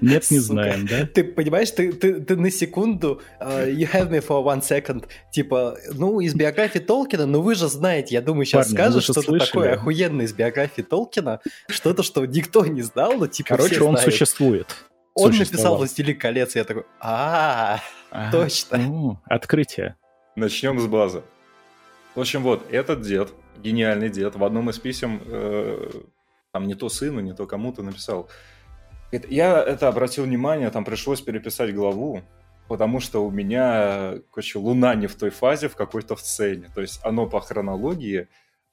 Нет, 0.00 0.30
не 0.30 0.38
знаем, 0.38 0.86
да? 0.86 1.06
Ты 1.06 1.24
понимаешь, 1.24 1.70
ты, 1.70 1.92
ты, 1.92 2.20
ты 2.20 2.36
на 2.36 2.50
секунду, 2.50 3.20
uh, 3.40 3.70
you 3.70 3.90
have 3.92 4.10
me 4.10 4.24
for 4.26 4.42
one 4.44 4.60
second, 4.60 5.06
типа, 5.32 5.76
ну, 5.92 6.20
из 6.20 6.34
биографии 6.34 6.78
Толкина, 6.78 7.26
ну 7.26 7.40
вы 7.40 7.54
же 7.54 7.68
знаете, 7.68 8.14
я 8.14 8.22
думаю, 8.22 8.44
сейчас 8.44 8.66
Парни, 8.66 8.76
скажешь 8.76 9.04
что-то 9.04 9.22
слышали? 9.22 9.46
такое 9.46 9.74
охуенное 9.74 10.26
из 10.26 10.32
биографии 10.32 10.82
Толкина, 10.82 11.40
что-то, 11.68 12.02
что 12.02 12.24
никто 12.26 12.64
не 12.66 12.82
знал, 12.82 13.14
но 13.14 13.26
типа 13.26 13.56
Короче, 13.56 13.82
он 13.82 13.96
знают. 13.96 14.12
существует. 14.12 14.74
Он 15.14 15.32
написал 15.32 15.76
«Властелин 15.76 16.18
колец», 16.18 16.54
и 16.54 16.58
я 16.58 16.64
такой, 16.64 16.84
а, 17.00 17.80
точно. 18.30 19.20
Открытие. 19.24 19.96
Начнем 20.36 20.78
с 20.78 20.86
базы. 20.86 21.22
В 22.14 22.20
общем, 22.20 22.42
вот, 22.42 22.64
этот 22.70 23.02
дед, 23.02 23.32
гениальный 23.58 24.08
дед, 24.08 24.36
в 24.36 24.44
одном 24.44 24.70
из 24.70 24.78
писем 24.78 25.20
э, 25.26 25.90
там 26.52 26.66
не 26.66 26.74
то 26.74 26.88
сыну, 26.88 27.20
не 27.20 27.34
то 27.34 27.46
кому-то 27.46 27.82
написал. 27.82 28.28
Я 29.12 29.62
это 29.62 29.88
обратил 29.88 30.24
внимание, 30.24 30.70
там 30.70 30.84
пришлось 30.84 31.20
переписать 31.20 31.74
главу, 31.74 32.22
потому 32.68 33.00
что 33.00 33.24
у 33.24 33.30
меня, 33.30 34.16
короче, 34.30 34.58
Луна 34.58 34.94
не 34.94 35.06
в 35.06 35.14
той 35.14 35.30
фазе, 35.30 35.68
в 35.68 35.76
какой-то 35.76 36.14
в 36.14 36.20
сцене. 36.20 36.68
То 36.74 36.82
есть 36.82 37.00
оно 37.02 37.26
по 37.26 37.40
хронологии 37.40 38.28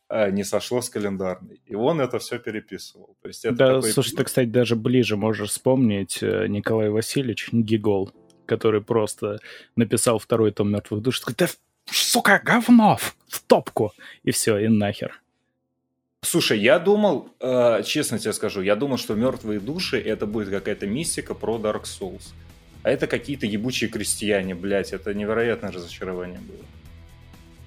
э, 0.10 0.32
не 0.32 0.44
сошло 0.44 0.82
с 0.82 0.90
календарной. 0.90 1.62
И 1.66 1.76
он 1.76 2.02
это 2.02 2.20
все 2.20 2.38
переписывал. 2.38 3.16
То 3.22 3.30
есть 3.30 3.46
это 3.46 3.56
да, 3.56 3.76
такой... 3.76 3.92
слушай, 3.92 4.16
ты, 4.16 4.24
кстати, 4.26 4.48
даже 4.48 4.76
ближе 4.76 5.16
можешь 5.16 5.52
вспомнить 5.52 6.20
э, 6.22 6.48
Николай 6.48 6.90
Васильевич 6.90 7.50
Гигол, 7.54 8.12
который 8.46 8.82
просто 8.82 9.40
написал 9.76 10.20
второй 10.20 10.52
том 10.52 10.72
«Мертвых 10.72 11.02
душ», 11.02 11.22
такой, 11.22 11.36
да, 11.38 11.48
сука, 11.86 12.42
говно, 12.44 12.98
в 13.28 13.42
топку, 13.42 13.94
и 14.24 14.32
все, 14.32 14.58
и 14.58 14.68
нахер. 14.68 15.22
Слушай, 16.26 16.60
я 16.60 16.80
думал, 16.80 17.30
э, 17.40 17.84
честно 17.86 18.18
тебе 18.18 18.34
скажу, 18.34 18.62
я 18.62 18.76
думал, 18.76 18.98
что 18.98 19.14
мертвые 19.14 19.60
души 19.60 20.00
это 20.00 20.26
будет 20.26 20.50
какая-то 20.50 20.88
мистика 20.88 21.36
про 21.36 21.58
Dark 21.58 21.84
Souls. 21.84 22.34
А 22.82 22.90
это 22.90 23.08
какие-то 23.08 23.46
ебучие 23.46 23.90
крестьяне, 23.90 24.56
блядь, 24.56 24.92
это 24.92 25.14
невероятное 25.14 25.72
разочарование 25.72 26.40
было. 26.40 26.66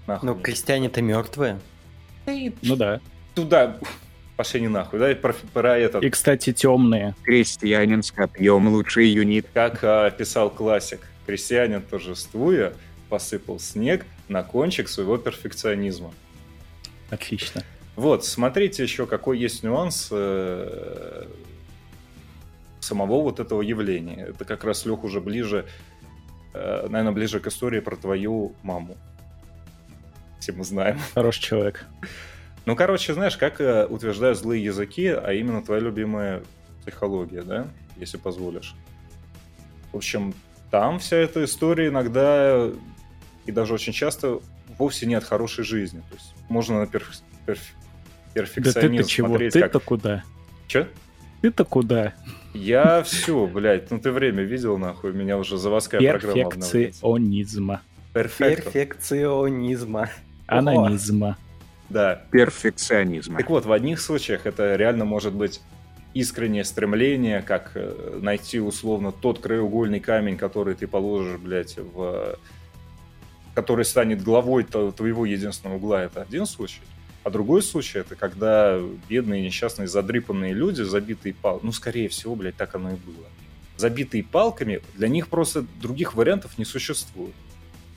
Нахуй. 0.07 0.29
Ну, 0.29 0.35
крестьяне-то 0.41 1.03
мертвые. 1.03 1.61
Ну 2.27 2.77
да. 2.77 3.00
Туда 3.35 3.79
пошли 4.37 4.61
не 4.61 4.69
нахуй, 4.69 4.99
да, 4.99 5.15
про, 5.15 5.35
про 5.53 5.79
этот. 5.79 6.03
И, 6.03 6.11
кстати, 6.11 6.53
темные. 6.53 7.15
Крестьянин 7.23 8.03
с 8.03 8.11
копьем 8.11 8.69
лучший 8.69 9.09
юнит. 9.09 9.47
Как 9.55 9.83
а, 9.83 10.11
писал 10.11 10.50
классик, 10.50 11.00
крестьянин 11.27 11.83
торжествуя 11.83 12.73
посыпал 13.09 13.59
снег 13.59 14.05
на 14.29 14.43
кончик 14.43 14.88
своего 14.88 15.17
перфекционизма. 15.17 16.12
Отлично. 17.11 17.62
Вот, 17.99 18.25
смотрите 18.25 18.85
еще, 18.85 19.09
какой 19.09 19.40
есть 19.40 19.64
нюанс 19.64 20.11
э, 20.12 21.25
самого 22.78 23.23
вот 23.23 23.40
этого 23.40 23.61
явления. 23.61 24.28
Это 24.28 24.45
как 24.45 24.62
раз, 24.62 24.87
Лех, 24.87 25.02
уже 25.02 25.21
ближе, 25.21 25.67
э, 26.55 26.87
наверное, 26.88 27.11
ближе 27.11 27.40
к 27.40 27.49
истории 27.49 27.81
про 27.81 27.97
твою 27.97 28.55
маму. 28.62 28.97
Все 30.38 30.52
мы 30.52 30.62
знаем. 30.62 31.00
Хороший 31.14 31.43
человек. 31.43 31.87
Ну, 32.67 32.76
короче, 32.76 33.14
знаешь, 33.14 33.37
как 33.37 33.61
э, 33.61 33.85
утверждают 33.87 34.38
злые 34.38 34.62
языки, 34.62 35.09
а 35.09 35.33
именно 35.33 35.61
твоя 35.61 35.81
любимая 35.81 36.45
психология, 36.83 37.43
да, 37.43 37.67
если 37.97 38.17
позволишь. 38.17 38.76
В 39.90 39.97
общем, 39.97 40.35
там 40.71 41.00
вся 41.00 41.17
эта 41.17 41.43
история 41.43 41.88
иногда 41.88 42.71
и 43.45 43.50
даже 43.50 43.75
очень 43.75 43.93
часто 43.93 44.38
вовсе 44.78 45.07
не 45.07 45.17
от 45.17 45.25
хорошей 45.25 45.64
жизни. 45.64 45.99
То 46.09 46.14
есть 46.14 46.33
можно 46.49 46.78
на 46.78 46.87
перф... 46.87 47.11
перф 47.45 47.61
перфекционизм 48.35 48.97
да 48.97 49.03
ты 49.03 49.09
чего? 49.09 49.29
смотреть 49.29 49.53
ты-то 49.53 49.69
как... 49.69 49.85
куда? 49.85 50.25
Че? 50.67 50.89
Ты-то 51.41 51.65
куда? 51.65 52.15
Я 52.55 53.03
все, 53.03 53.47
блядь, 53.47 53.91
ну 53.91 53.99
ты 54.01 54.11
время 54.11 54.43
видел, 54.43 54.79
нахуй, 54.79 55.13
меня 55.13 55.39
уже 55.39 55.59
заводская 55.59 56.01
программа 56.01 56.51
Перфекционизма. 56.51 57.83
Перфекционизма. 58.13 60.11
Анонизма. 60.47 61.37
Да. 61.89 62.23
Перфекционизма. 62.31 63.39
Так 63.39 63.51
вот, 63.51 63.67
в 63.67 63.73
одних 63.73 64.01
случаях 64.01 64.47
это 64.47 64.77
реально 64.77 65.05
может 65.05 65.35
быть 65.35 65.61
искреннее 66.15 66.65
стремление, 66.65 67.43
как 67.43 67.73
э, 67.75 68.19
найти 68.21 68.59
условно 68.61 69.13
тот 69.13 69.39
краеугольный 69.41 70.01
камень, 70.01 70.37
который 70.37 70.75
ты 70.75 70.87
положишь, 70.87 71.39
блядь, 71.39 71.77
в 71.77 72.39
который 73.55 73.85
станет 73.85 74.23
главой 74.23 74.65
твоего 74.65 75.27
единственного 75.27 75.79
угла, 75.79 76.05
это 76.05 76.23
один 76.23 76.47
случай. 76.47 76.81
А 77.29 77.31
другой 77.31 77.61
случай 77.61 77.99
это 77.99 78.17
когда 78.17 78.81
бедные, 79.07 79.43
несчастные, 79.43 79.87
задрипанные 79.87 80.55
люди, 80.55 80.81
забитые 80.81 81.35
палками, 81.35 81.67
ну, 81.67 81.73
скорее 81.73 82.09
всего, 82.09 82.35
блядь, 82.35 82.57
так 82.57 82.75
оно 82.75 82.93
и 82.93 82.95
было. 82.95 83.27
Забитые 83.77 84.25
палками, 84.25 84.81
для 84.95 85.09
них 85.09 85.29
просто 85.29 85.67
других 85.79 86.15
вариантов 86.15 86.57
не 86.57 86.65
существует. 86.65 87.35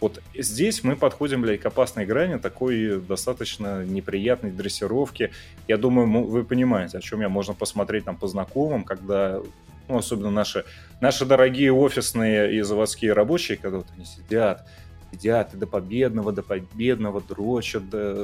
Вот 0.02 0.22
здесь 0.38 0.84
мы 0.84 0.98
подходим, 0.98 1.44
блядь, 1.44 1.62
к 1.62 1.66
опасной 1.66 2.06
грани 2.06 2.40
такой 2.40 3.00
достаточно 3.00 3.86
неприятной 3.86 4.52
дрессировки. 4.52 5.32
Я 5.66 5.78
думаю, 5.78 6.26
вы 6.26 6.44
понимаете, 6.44 6.98
о 6.98 7.02
чем 7.02 7.22
я 7.22 7.30
можно 7.30 7.54
посмотреть 7.54 8.04
там 8.04 8.18
по 8.18 8.28
знакомым, 8.28 8.84
когда, 8.84 9.40
ну, 9.88 9.98
особенно 9.98 10.30
наши, 10.30 10.66
наши 11.00 11.26
дорогие 11.26 11.72
офисные 11.72 12.54
и 12.54 12.62
заводские 12.64 13.14
рабочие, 13.14 13.58
когда 13.58 13.78
вот 13.78 13.88
они 13.96 14.04
сидят, 14.04 14.68
сидят 15.12 15.54
и 15.54 15.58
до 15.58 15.68
победного, 15.68 16.32
до 16.32 16.44
победного 16.44 17.22
дрочат 17.22 17.84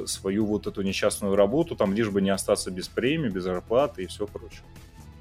свою 0.09 0.45
вот 0.45 0.67
эту 0.67 0.81
несчастную 0.81 1.35
работу, 1.35 1.75
там 1.75 1.93
лишь 1.93 2.09
бы 2.09 2.21
не 2.21 2.29
остаться 2.29 2.71
без 2.71 2.87
премии, 2.87 3.29
без 3.29 3.43
зарплаты 3.43 4.03
и 4.03 4.07
все 4.07 4.25
прочее. 4.25 4.61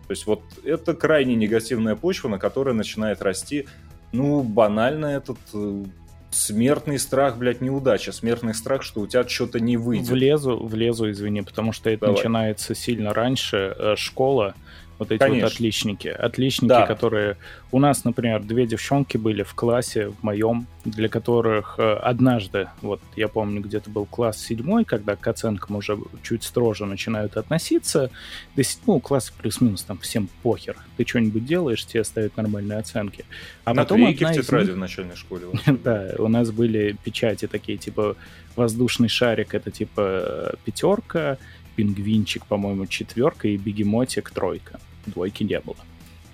То 0.07 0.13
есть 0.13 0.27
вот 0.27 0.43
это 0.65 0.95
крайне 0.95 1.35
негативная 1.35 1.97
почва, 1.97 2.29
на 2.29 2.39
которой 2.39 2.75
начинает 2.75 3.23
расти, 3.23 3.67
ну, 4.13 4.43
банально 4.43 5.07
этот 5.07 5.39
э, 5.53 5.85
смертный 6.31 6.99
страх, 6.99 7.39
блядь, 7.39 7.61
неудача. 7.61 8.13
Смертный 8.13 8.55
страх, 8.55 8.83
что 8.83 9.01
у 9.01 9.07
тебя 9.07 9.27
что-то 9.27 9.59
не 9.59 9.77
выйдет. 9.77 10.09
Влезу, 10.09 10.57
влезу, 10.59 11.11
извини, 11.11 11.43
потому 11.43 11.73
что 11.73 11.91
это 11.91 12.07
Давай. 12.07 12.17
начинается 12.17 12.75
сильно 12.75 13.13
раньше. 13.13 13.75
Э, 13.77 13.95
школа, 13.97 14.55
вот 14.99 15.11
эти 15.11 15.19
Конечно. 15.19 15.45
вот 15.45 15.53
отличники. 15.53 16.09
Отличники, 16.09 16.69
да. 16.69 16.87
которые... 16.87 17.37
У 17.73 17.79
нас, 17.79 18.05
например, 18.05 18.43
две 18.43 18.67
девчонки 18.67 19.17
были 19.17 19.43
в 19.43 19.55
классе, 19.55 20.09
в 20.09 20.23
моем, 20.23 20.67
для 20.85 21.09
которых 21.09 21.77
э, 21.79 21.95
однажды, 21.95 22.69
вот 22.81 23.01
я 23.17 23.29
помню, 23.29 23.61
где-то 23.61 23.91
был 23.91 24.07
класс 24.07 24.39
седьмой, 24.39 24.85
когда 24.85 25.17
к 25.17 25.27
оценкам 25.27 25.77
уже 25.77 25.99
чуть 26.23 26.45
строже 26.45 26.87
начинают 26.87 27.37
относиться. 27.37 28.11
До 28.55 28.63
седьмого 28.63 29.01
класса 29.01 29.33
плюс-минус 29.37 29.83
там 29.83 29.99
всем 29.99 30.29
похер. 30.43 30.77
Ты 30.97 31.07
что-нибудь 31.07 31.45
делаешь, 31.45 31.85
тебе 31.85 32.05
ставят 32.05 32.37
нормальные 32.37 32.79
оценки. 32.79 33.25
А 33.65 33.75
На 33.75 33.83
потом 33.83 34.07
одна 34.07 34.33
в 34.33 34.35
тетради 34.35 34.67
них... 34.67 34.75
в 34.75 34.79
начальной 34.79 35.17
школе. 35.17 35.47
да, 35.67 36.13
у 36.19 36.29
нас 36.29 36.51
были 36.51 36.97
печати 37.05 37.47
такие, 37.47 37.77
типа 37.79 38.17
воздушный 38.57 39.09
шарик, 39.09 39.55
это 39.55 39.71
типа 39.71 40.55
пятерка, 40.65 41.39
пингвинчик, 41.77 42.47
по-моему, 42.47 42.87
четверка 42.87 43.49
и 43.49 43.57
бегемотик 43.57 44.31
тройка. 44.31 44.81
Двойки 45.07 45.45
не 45.45 45.61
было. 45.61 45.77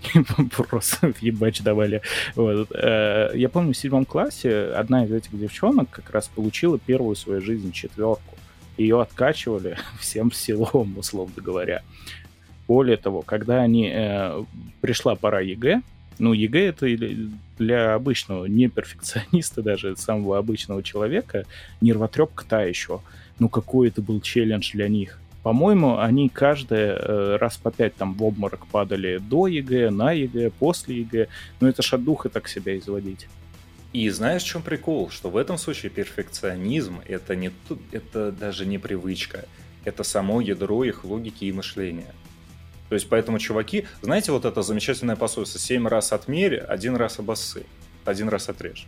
Просто 0.68 1.12
ебач 1.20 1.60
давали. 1.60 2.02
Вот. 2.34 2.68
Э, 2.72 3.30
я 3.34 3.48
помню, 3.48 3.72
в 3.72 3.76
седьмом 3.76 4.04
классе 4.04 4.72
одна 4.74 5.04
из 5.04 5.12
этих 5.12 5.38
девчонок 5.38 5.90
как 5.90 6.10
раз 6.10 6.28
получила 6.28 6.78
первую 6.78 7.14
в 7.14 7.18
своей 7.18 7.40
жизни 7.40 7.70
четверку. 7.70 8.36
Ее 8.76 9.00
откачивали 9.00 9.78
всем 10.00 10.32
селом, 10.32 10.98
условно 10.98 11.42
говоря. 11.42 11.82
Более 12.68 12.96
того, 12.96 13.22
когда 13.22 13.60
они 13.60 13.90
э, 13.92 14.44
пришла 14.80 15.14
пора 15.14 15.40
ЕГЭ, 15.40 15.82
ну, 16.18 16.32
ЕГЭ 16.32 16.68
это 16.68 16.86
для 17.58 17.94
обычного, 17.94 18.46
не 18.46 18.68
перфекциониста 18.68 19.62
даже, 19.62 19.96
самого 19.96 20.38
обычного 20.38 20.82
человека, 20.82 21.44
нервотрепка 21.80 22.44
та 22.48 22.62
еще. 22.62 23.00
Ну, 23.38 23.48
какой 23.48 23.88
это 23.88 24.02
был 24.02 24.20
челлендж 24.20 24.72
для 24.72 24.88
них. 24.88 25.18
По-моему, 25.42 25.98
они 25.98 26.28
каждый 26.28 26.78
э, 26.78 27.36
раз 27.36 27.56
по 27.56 27.72
пять 27.72 27.96
там 27.96 28.14
в 28.14 28.22
обморок 28.22 28.66
падали 28.66 29.18
до 29.18 29.48
ЕГЭ, 29.48 29.90
на 29.90 30.12
ЕГЭ, 30.12 30.50
после 30.50 31.00
ЕГЭ. 31.00 31.28
Но 31.60 31.68
это 31.68 31.82
ж 31.82 31.94
от 31.94 32.04
духа 32.04 32.28
так 32.28 32.48
себя 32.48 32.78
изводить. 32.78 33.28
И 33.92 34.08
знаешь, 34.08 34.44
в 34.44 34.46
чем 34.46 34.62
прикол? 34.62 35.10
Что 35.10 35.30
в 35.30 35.36
этом 35.36 35.58
случае 35.58 35.90
перфекционизм 35.90 37.00
это, 37.06 37.34
не, 37.34 37.50
это 37.90 38.30
даже 38.30 38.66
не 38.66 38.78
привычка. 38.78 39.44
Это 39.84 40.04
само 40.04 40.40
ядро 40.40 40.84
их 40.84 41.04
логики 41.04 41.44
и 41.44 41.52
мышления. 41.52 42.14
То 42.88 42.94
есть 42.94 43.08
поэтому 43.08 43.38
чуваки, 43.38 43.86
знаете, 44.00 44.32
вот 44.32 44.44
это 44.44 44.62
замечательное 44.62 45.16
посольство, 45.16 45.58
семь 45.58 45.88
раз 45.88 46.12
отмери, 46.12 46.56
один 46.56 46.94
раз 46.94 47.18
обоссы, 47.18 47.64
один 48.04 48.28
раз 48.28 48.48
отрежь. 48.48 48.86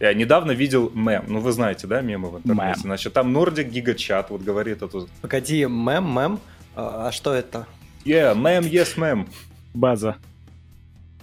Я 0.00 0.14
недавно 0.14 0.52
видел 0.52 0.90
мем, 0.94 1.24
ну 1.26 1.40
вы 1.40 1.52
знаете, 1.52 1.86
да, 1.86 2.00
мемы 2.00 2.30
в 2.30 2.36
интернете? 2.38 2.68
Мем. 2.68 2.82
Значит, 2.82 3.12
там 3.12 3.32
Нордик 3.32 3.68
Гигачат 3.68 4.30
вот 4.30 4.42
говорит 4.42 4.82
эту... 4.82 5.08
Погоди, 5.20 5.64
мем, 5.64 6.04
мем? 6.14 6.40
А, 6.76 7.08
а 7.08 7.12
что 7.12 7.34
это? 7.34 7.66
Yeah, 8.04 8.34
мем, 8.34 8.64
yes, 8.64 8.98
мем. 8.98 9.28
База. 9.74 10.16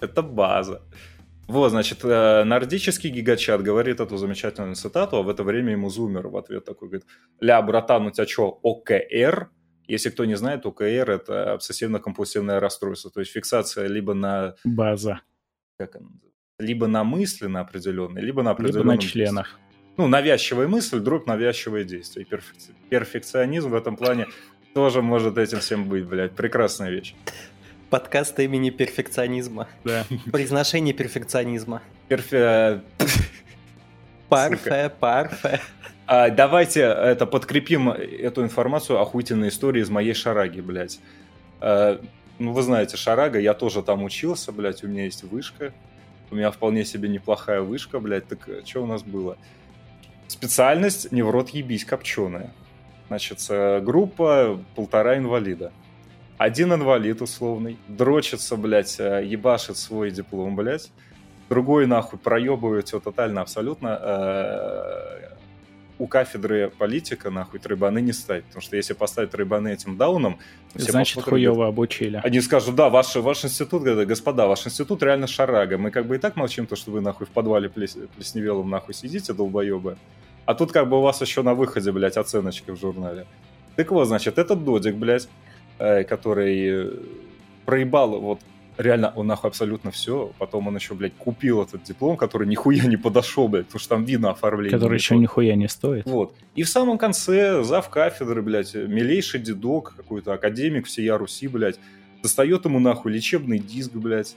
Это 0.00 0.22
база. 0.22 0.82
Вот, 1.48 1.70
значит, 1.70 2.00
э, 2.02 2.44
нордический 2.44 3.08
гигачат 3.08 3.62
говорит 3.62 4.00
эту 4.00 4.16
замечательную 4.16 4.74
цитату, 4.74 5.16
а 5.16 5.22
в 5.22 5.28
это 5.28 5.44
время 5.44 5.72
ему 5.72 5.88
зумер 5.88 6.26
в 6.26 6.36
ответ 6.36 6.64
такой 6.64 6.88
говорит, 6.88 7.06
ля, 7.40 7.62
братан, 7.62 8.06
у 8.06 8.10
тебя 8.10 8.26
что, 8.26 8.58
ОКР? 8.62 9.50
Если 9.86 10.10
кто 10.10 10.24
не 10.24 10.36
знает, 10.36 10.66
ОКР– 10.66 10.82
это 11.10 11.54
обсессивно-компульсивное 11.54 12.58
расстройство, 12.58 13.12
то 13.12 13.20
есть 13.20 13.32
фиксация 13.32 13.86
либо 13.86 14.12
на... 14.12 14.56
База. 14.64 15.20
Как 15.78 15.94
она 15.96 16.08
либо 16.58 16.86
на 16.86 17.04
мысли 17.04 17.46
на 17.46 17.60
определенные, 17.60 18.24
либо 18.24 18.42
на 18.42 18.52
определенном... 18.52 18.92
Либо 18.92 19.02
на 19.02 19.08
членах. 19.08 19.58
Ну, 19.96 20.08
навязчивая 20.08 20.66
мысль, 20.68 20.98
вдруг 20.98 21.26
навязчивое 21.26 21.84
действие. 21.84 22.24
Перфек... 22.24 22.56
Перфекционизм 22.88 23.70
в 23.70 23.74
этом 23.74 23.96
плане 23.96 24.26
тоже 24.74 25.02
может 25.02 25.38
этим 25.38 25.60
всем 25.60 25.88
быть, 25.88 26.06
блядь. 26.06 26.32
Прекрасная 26.32 26.90
вещь. 26.90 27.14
Подкаст 27.90 28.38
имени 28.40 28.70
перфекционизма. 28.70 29.68
Да. 29.84 30.04
Произношение 30.32 30.94
перфекционизма. 30.94 31.82
Перфе... 32.08 32.82
Парфе, 34.28 34.90
парфе. 34.98 35.60
А, 36.06 36.30
давайте 36.30 36.80
это 36.80 37.26
подкрепим 37.26 37.90
эту 37.90 38.42
информацию 38.42 39.00
охуительной 39.00 39.48
истории 39.48 39.82
из 39.82 39.90
моей 39.90 40.14
шараги, 40.14 40.60
блядь. 40.60 41.00
А, 41.60 42.00
ну, 42.38 42.52
вы 42.52 42.62
знаете, 42.62 42.96
шарага, 42.96 43.38
я 43.38 43.54
тоже 43.54 43.82
там 43.82 44.02
учился, 44.02 44.52
блядь, 44.52 44.82
у 44.82 44.88
меня 44.88 45.04
есть 45.04 45.22
вышка. 45.22 45.72
У 46.30 46.34
меня 46.34 46.50
вполне 46.50 46.84
себе 46.84 47.08
неплохая 47.08 47.60
вышка, 47.60 48.00
блядь. 48.00 48.26
Так 48.26 48.48
э, 48.48 48.62
что 48.64 48.82
у 48.82 48.86
нас 48.86 49.02
было? 49.02 49.36
Специальность 50.28 51.12
не 51.12 51.22
в 51.22 51.30
рот 51.30 51.50
ебись 51.50 51.84
копченая. 51.84 52.52
Значит, 53.08 53.44
э, 53.48 53.80
группа 53.80 54.58
полтора 54.74 55.16
инвалида. 55.18 55.72
Один 56.38 56.74
инвалид 56.74 57.22
условный, 57.22 57.78
дрочится, 57.88 58.56
блядь, 58.56 58.98
э, 58.98 59.24
ебашит 59.24 59.76
свой 59.76 60.10
диплом, 60.10 60.56
блядь. 60.56 60.90
Другой, 61.48 61.86
нахуй, 61.86 62.18
проебывает 62.18 62.88
все 62.88 62.98
тотально, 62.98 63.40
абсолютно. 63.40 63.96
У 65.98 66.06
кафедры 66.06 66.70
политика, 66.78 67.30
нахуй, 67.30 67.58
тройбаны 67.58 68.00
не 68.00 68.12
ставить. 68.12 68.44
Потому 68.44 68.62
что 68.62 68.76
если 68.76 68.92
поставить 68.92 69.30
тройбаны 69.30 69.72
этим 69.72 69.96
дауном... 69.96 70.38
Значит, 70.74 71.22
хуево 71.22 71.66
обучили. 71.66 72.20
Они 72.22 72.40
скажут, 72.40 72.74
да, 72.74 72.90
ваш, 72.90 73.14
ваш 73.16 73.44
институт, 73.44 73.82
господа, 73.82 74.46
ваш 74.46 74.66
институт 74.66 75.02
реально 75.02 75.26
шарага. 75.26 75.78
Мы 75.78 75.90
как 75.90 76.06
бы 76.06 76.16
и 76.16 76.18
так 76.18 76.36
молчим, 76.36 76.66
то, 76.66 76.76
что 76.76 76.90
вы 76.90 77.00
нахуй 77.00 77.26
в 77.26 77.30
подвале 77.30 77.68
плес, 77.68 77.96
плесневелом 78.16 78.68
нахуй 78.68 78.94
сидите, 78.94 79.32
долбоебы. 79.32 79.96
А 80.44 80.54
тут 80.54 80.72
как 80.72 80.88
бы 80.88 80.98
у 80.98 81.00
вас 81.00 81.20
еще 81.20 81.42
на 81.42 81.54
выходе, 81.54 81.92
блядь, 81.92 82.16
оценочки 82.16 82.70
в 82.70 82.76
журнале. 82.76 83.26
Так 83.74 83.90
вот, 83.90 84.06
значит, 84.06 84.38
этот 84.38 84.64
додик, 84.64 84.94
блядь, 84.94 85.28
э, 85.78 86.04
который 86.04 86.90
проебал 87.64 88.20
вот 88.20 88.40
реально 88.78 89.12
он 89.14 89.26
нахуй 89.26 89.50
абсолютно 89.50 89.90
все. 89.90 90.32
Потом 90.38 90.68
он 90.68 90.76
еще, 90.76 90.94
блядь, 90.94 91.14
купил 91.14 91.62
этот 91.62 91.82
диплом, 91.82 92.16
который 92.16 92.46
нихуя 92.46 92.84
не 92.84 92.96
подошел, 92.96 93.48
блядь, 93.48 93.66
потому 93.66 93.80
что 93.80 93.88
там 93.90 94.04
видно 94.04 94.30
оформление. 94.30 94.78
Который 94.78 94.96
еще 94.96 95.16
нихуя 95.16 95.54
не 95.54 95.68
стоит. 95.68 96.06
Вот. 96.06 96.34
И 96.54 96.62
в 96.62 96.68
самом 96.68 96.98
конце 96.98 97.62
зав 97.62 97.88
кафедры, 97.88 98.42
блядь, 98.42 98.74
милейший 98.74 99.40
дедок, 99.40 99.94
какой-то 99.96 100.32
академик 100.32 100.86
всея 100.86 101.16
Руси, 101.18 101.48
блядь, 101.48 101.78
достает 102.22 102.64
ему 102.64 102.78
нахуй 102.78 103.12
лечебный 103.12 103.58
диск, 103.58 103.92
блядь, 103.92 104.36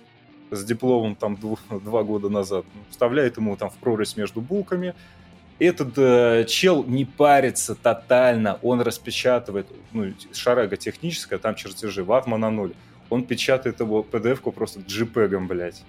с 0.52 0.64
дипломом 0.64 1.16
там 1.16 1.36
двух, 1.36 1.60
два 1.84 2.04
года 2.04 2.30
назад. 2.30 2.66
Вставляет 2.90 3.38
ему 3.38 3.56
там 3.58 3.70
в 3.70 3.76
прорезь 3.76 4.18
между 4.18 4.42
булками. 4.42 4.94
Этот 5.60 5.98
э, 5.98 6.46
чел 6.48 6.86
не 6.86 7.04
парится 7.04 7.76
тотально, 7.76 8.60
он 8.62 8.80
распечатывает, 8.80 9.68
ну, 9.92 10.14
шарага 10.32 10.78
техническая, 10.78 11.38
там 11.38 11.56
чертежи, 11.56 12.02
ватма 12.02 12.38
на 12.38 12.50
ноль 12.50 12.74
он 13.10 13.24
печатает 13.24 13.80
его 13.80 14.06
PDF-ку 14.10 14.52
просто 14.52 14.80
JPEG, 14.80 15.40
блядь. 15.48 15.84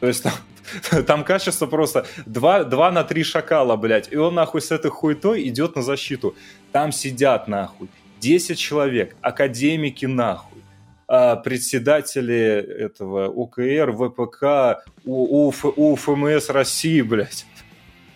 То 0.00 0.06
есть 0.06 0.22
там, 0.22 0.32
там 1.06 1.24
качество 1.24 1.66
просто 1.66 2.06
2, 2.26 2.64
2 2.64 2.90
на 2.90 3.04
3 3.04 3.22
шакала, 3.22 3.76
блядь. 3.76 4.12
И 4.12 4.16
он 4.16 4.34
нахуй 4.34 4.60
с 4.60 4.70
этой 4.70 4.90
хуйтой 4.90 5.46
идет 5.48 5.76
на 5.76 5.82
защиту. 5.82 6.34
Там 6.72 6.92
сидят 6.92 7.48
нахуй 7.48 7.88
10 8.20 8.58
человек, 8.58 9.16
академики 9.20 10.06
нахуй, 10.06 10.62
а, 11.06 11.36
председатели 11.36 12.36
этого 12.36 13.26
ОКР, 13.26 13.92
ВПК, 13.92 14.84
УФ, 15.04 15.64
УФМС 15.76 16.50
России, 16.50 17.00
блядь. 17.00 17.46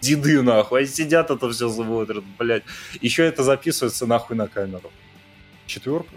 Деды 0.01 0.43
нахуй, 0.43 0.81
они 0.81 0.89
сидят 0.89 1.31
это 1.31 1.51
все 1.51 1.71
смотрят, 1.71 2.25
блядь. 2.39 2.65
Еще 3.01 3.25
это 3.25 3.45
записывается 3.45 4.07
нахуй 4.07 4.37
на 4.37 4.49
камеру. 4.49 4.91
Четверка. 5.67 6.11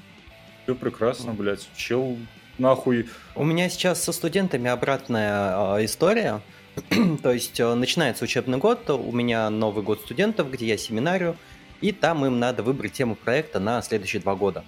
Все 0.66 0.74
прекрасно, 0.74 1.32
блядь. 1.32 1.70
Чел 1.78 2.18
нахуй. 2.58 3.08
У 3.36 3.44
меня 3.44 3.70
сейчас 3.70 4.04
со 4.04 4.12
студентами 4.12 4.68
обратная 4.68 5.78
э, 5.78 5.86
история. 5.86 6.42
То 7.22 7.32
есть 7.32 7.60
э, 7.60 7.74
начинается 7.76 8.24
учебный 8.24 8.58
год, 8.58 8.90
у 8.90 9.12
меня 9.12 9.52
Новый 9.52 9.84
год 9.84 10.02
студентов, 10.02 10.50
где 10.50 10.66
я 10.66 10.78
семинарию, 10.78 11.38
и 11.82 11.92
там 11.92 12.26
им 12.26 12.40
надо 12.40 12.64
выбрать 12.64 12.94
тему 12.94 13.16
проекта 13.16 13.60
на 13.60 13.80
следующие 13.84 14.24
два 14.24 14.36
года, 14.36 14.66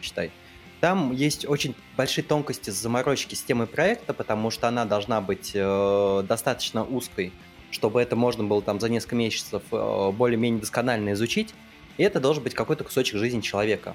считай. 0.00 0.32
Там 0.80 1.12
есть 1.12 1.46
очень 1.46 1.74
большие 1.94 2.24
тонкости 2.24 2.70
заморочки 2.70 3.34
с 3.34 3.42
темой 3.42 3.66
проекта, 3.66 4.14
потому 4.14 4.50
что 4.50 4.66
она 4.66 4.86
должна 4.86 5.20
быть 5.20 5.52
э, 5.54 6.24
достаточно 6.26 6.84
узкой, 6.84 7.34
чтобы 7.70 8.00
это 8.00 8.16
можно 8.16 8.44
было 8.44 8.62
там 8.62 8.80
за 8.80 8.88
несколько 8.88 9.16
месяцев 9.16 9.62
э, 9.70 10.10
более-менее 10.10 10.60
досконально 10.60 11.12
изучить. 11.12 11.52
И 11.98 12.02
это 12.02 12.18
должен 12.18 12.42
быть 12.42 12.54
какой-то 12.54 12.82
кусочек 12.82 13.18
жизни 13.18 13.42
человека. 13.42 13.94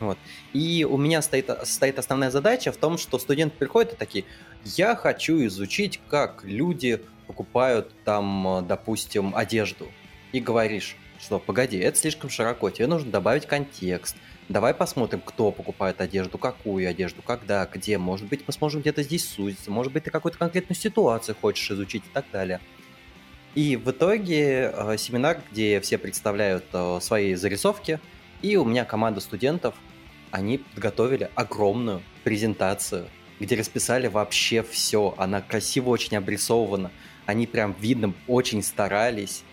Вот. 0.00 0.18
И 0.52 0.86
у 0.88 0.96
меня 0.96 1.22
стоит, 1.22 1.50
стоит 1.64 1.98
основная 1.98 2.30
задача 2.30 2.72
в 2.72 2.76
том, 2.76 2.98
что 2.98 3.18
студенты 3.18 3.56
приходят 3.56 3.92
и 3.92 3.96
такие, 3.96 4.24
я 4.64 4.96
хочу 4.96 5.44
изучить, 5.46 6.00
как 6.08 6.44
люди 6.44 7.00
покупают 7.26 7.92
там, 8.04 8.64
допустим, 8.68 9.34
одежду. 9.34 9.88
И 10.32 10.40
говоришь, 10.40 10.96
что 11.18 11.38
погоди, 11.38 11.78
это 11.78 11.96
слишком 11.96 12.28
широко, 12.28 12.70
тебе 12.70 12.86
нужно 12.86 13.10
добавить 13.10 13.46
контекст. 13.46 14.16
Давай 14.48 14.74
посмотрим, 14.74 15.22
кто 15.24 15.52
покупает 15.52 16.00
одежду, 16.02 16.36
какую 16.36 16.88
одежду, 16.88 17.22
когда, 17.22 17.64
где. 17.66 17.96
Может 17.96 18.28
быть, 18.28 18.42
мы 18.46 18.52
сможем 18.52 18.82
где-то 18.82 19.02
здесь 19.02 19.26
сузиться. 19.26 19.70
Может 19.70 19.92
быть, 19.92 20.04
ты 20.04 20.10
какую-то 20.10 20.36
конкретную 20.36 20.76
ситуацию 20.76 21.34
хочешь 21.40 21.70
изучить 21.70 22.02
и 22.04 22.12
так 22.12 22.26
далее. 22.30 22.60
И 23.54 23.76
в 23.76 23.90
итоге 23.90 24.72
э, 24.74 24.96
семинар, 24.98 25.40
где 25.50 25.80
все 25.80 25.96
представляют 25.96 26.64
э, 26.72 26.98
свои 27.00 27.34
зарисовки, 27.34 28.00
и 28.44 28.56
у 28.56 28.64
меня 28.66 28.84
команда 28.84 29.20
студентов, 29.20 29.74
они 30.30 30.58
подготовили 30.58 31.30
огромную 31.34 32.02
презентацию, 32.24 33.06
где 33.40 33.56
расписали 33.56 34.06
вообще 34.06 34.62
все. 34.62 35.14
Она 35.16 35.40
красиво 35.40 35.88
очень 35.88 36.18
обрисована. 36.18 36.90
Они 37.24 37.46
прям, 37.46 37.74
видно, 37.80 38.12
очень 38.28 38.62
старались. 38.62 39.44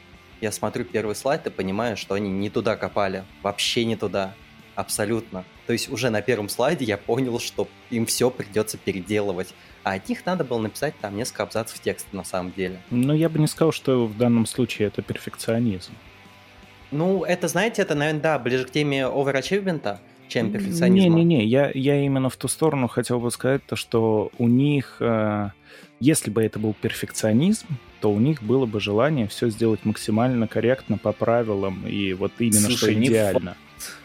Я 0.41 0.51
смотрю 0.51 0.83
первый 0.83 1.15
слайд 1.15 1.47
и 1.47 1.49
понимаю, 1.49 1.95
что 1.95 2.15
они 2.15 2.29
не 2.29 2.49
туда 2.49 2.75
копали. 2.75 3.23
Вообще 3.41 3.85
не 3.85 3.95
туда. 3.95 4.33
Абсолютно. 4.75 5.45
То 5.67 5.73
есть 5.73 5.89
уже 5.89 6.09
на 6.09 6.21
первом 6.21 6.49
слайде 6.49 6.83
я 6.83 6.97
понял, 6.97 7.39
что 7.39 7.69
им 7.91 8.05
все 8.05 8.29
придется 8.29 8.77
переделывать. 8.77 9.53
А 9.83 9.93
от 9.93 10.09
них 10.09 10.25
надо 10.25 10.43
было 10.43 10.59
написать 10.59 10.95
там 10.99 11.15
несколько 11.15 11.43
абзацев 11.43 11.79
текста 11.79 12.13
на 12.13 12.25
самом 12.25 12.51
деле. 12.51 12.81
Ну, 12.89 13.13
я 13.13 13.29
бы 13.29 13.39
не 13.39 13.47
сказал, 13.47 13.71
что 13.71 14.05
в 14.05 14.17
данном 14.17 14.45
случае 14.45 14.89
это 14.89 15.01
перфекционизм. 15.01 15.93
Ну, 16.91 17.23
это, 17.23 17.47
знаете, 17.47 17.81
это, 17.81 17.95
наверное, 17.95 18.21
да, 18.21 18.39
ближе 18.39 18.65
к 18.65 18.71
теме 18.71 19.01
овerachievement, 19.01 19.97
чем 20.27 20.51
перфекционизма. 20.51 21.19
Не-не-не, 21.19 21.45
я, 21.45 21.71
я 21.73 22.03
именно 22.03 22.29
в 22.29 22.37
ту 22.37 22.47
сторону 22.47 22.87
хотел 22.87 23.19
бы 23.19 23.31
сказать, 23.31 23.65
то, 23.65 23.75
что 23.75 24.31
у 24.37 24.47
них, 24.47 24.97
э, 24.99 25.49
если 25.99 26.29
бы 26.29 26.43
это 26.43 26.59
был 26.59 26.73
перфекционизм, 26.73 27.67
то 28.01 28.11
у 28.11 28.19
них 28.19 28.41
было 28.41 28.65
бы 28.65 28.79
желание 28.79 29.27
все 29.27 29.49
сделать 29.49 29.85
максимально 29.85 30.47
корректно, 30.47 30.97
по 30.97 31.11
правилам, 31.11 31.85
и 31.87 32.13
вот 32.13 32.33
именно 32.39 32.59
Слушай, 32.59 32.75
что 32.75 32.93
идеально. 32.93 33.57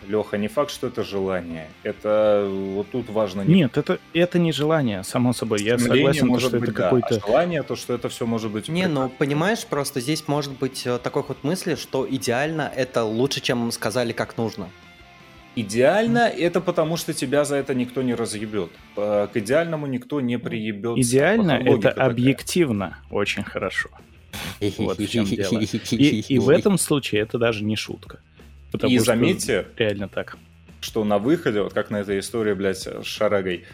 Леха, 0.07 0.37
не 0.39 0.49
факт, 0.49 0.71
что 0.71 0.87
это 0.87 1.03
желание. 1.03 1.69
Это 1.83 2.49
вот 2.51 2.91
тут 2.91 3.09
важно... 3.11 3.43
Не... 3.43 3.55
Нет, 3.55 3.77
это, 3.77 3.99
это 4.13 4.39
не 4.39 4.53
желание, 4.53 5.03
само 5.05 5.33
собой. 5.33 5.63
Я 5.63 5.79
согласен, 5.79 6.27
может 6.27 6.51
то, 6.51 6.59
что 6.59 6.61
быть, 6.61 6.69
это 6.71 6.79
да. 6.79 6.85
какой-то... 6.85 7.17
А 7.17 7.27
желание, 7.27 7.63
то, 7.63 7.77
что 7.77 7.95
это 7.95 8.09
все 8.09 8.27
может 8.27 8.51
быть... 8.51 8.69
Не, 8.69 8.83
прекрасно. 8.83 9.03
ну, 9.05 9.09
понимаешь, 9.09 9.67
просто 9.67 10.01
здесь 10.01 10.29
может 10.29 10.53
быть 10.53 10.87
э, 10.87 10.99
такой 10.99 11.23
ход 11.23 11.39
мысли, 11.43 11.75
что 11.75 12.07
идеально 12.09 12.71
это 12.75 13.05
лучше, 13.05 13.41
чем 13.41 13.71
сказали, 13.73 14.13
как 14.13 14.37
нужно. 14.37 14.69
Идеально 15.57 16.29
это 16.29 16.61
потому, 16.61 16.99
что 16.99 17.15
тебя 17.15 17.47
за 17.47 17.57
это 17.57 17.75
никто 17.75 18.03
не 18.03 18.15
разъебет. 18.15 18.71
К 18.95 19.31
идеальному 19.33 19.87
никто 19.87 20.21
не 20.21 20.39
приебет. 20.39 20.99
Идеально 20.99 21.53
это 21.53 21.81
такая. 21.81 22.07
объективно 22.07 22.99
очень 23.11 23.43
хорошо. 23.43 23.89
Вот 24.61 24.99
в 24.99 25.09
чем 25.09 25.25
дело. 25.25 25.59
И, 25.59 26.35
и 26.35 26.39
в 26.39 26.51
этом 26.51 26.77
случае 26.77 27.23
это 27.23 27.39
даже 27.39 27.65
не 27.65 27.75
шутка. 27.75 28.21
Потому 28.73 28.93
и 28.93 28.99
заметьте, 28.99 29.67
реально 29.77 30.09
так. 30.09 30.37
Что 30.81 31.05
на 31.05 31.19
выходе, 31.19 31.63
вот 31.63 31.73
как 31.73 31.91
на 31.91 31.97
этой 31.97 32.19
истории, 32.19 32.53
блядь, 32.55 32.79
с 32.79 33.05
Шарагой, 33.05 33.65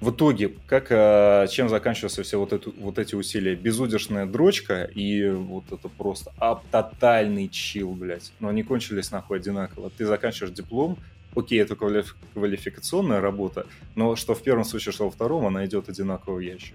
в 0.00 0.10
итоге, 0.10 0.54
как, 0.66 0.86
э, 0.90 1.46
чем 1.50 1.68
заканчиваются 1.68 2.22
все 2.22 2.38
вот, 2.38 2.54
эту, 2.54 2.72
вот 2.78 2.98
эти 2.98 3.14
усилия? 3.14 3.54
Безудержная 3.54 4.24
дрочка 4.24 4.84
и 4.84 5.28
вот 5.28 5.64
это 5.70 5.88
просто 5.88 6.32
а, 6.38 6.62
тотальный 6.70 7.48
чил, 7.48 7.92
блядь. 7.92 8.32
Но 8.40 8.48
они 8.48 8.62
кончились 8.62 9.10
нахуй 9.10 9.36
одинаково. 9.36 9.90
Ты 9.90 10.06
заканчиваешь 10.06 10.54
диплом, 10.54 10.96
окей, 11.36 11.60
это 11.60 11.76
квалификационная 11.76 13.20
работа, 13.20 13.66
но 13.94 14.16
что 14.16 14.34
в 14.34 14.42
первом 14.42 14.64
случае, 14.64 14.92
что 14.92 15.04
во 15.04 15.10
втором, 15.10 15.46
она 15.46 15.66
идет 15.66 15.90
одинаково 15.90 16.36
в 16.36 16.40
ящик. 16.40 16.74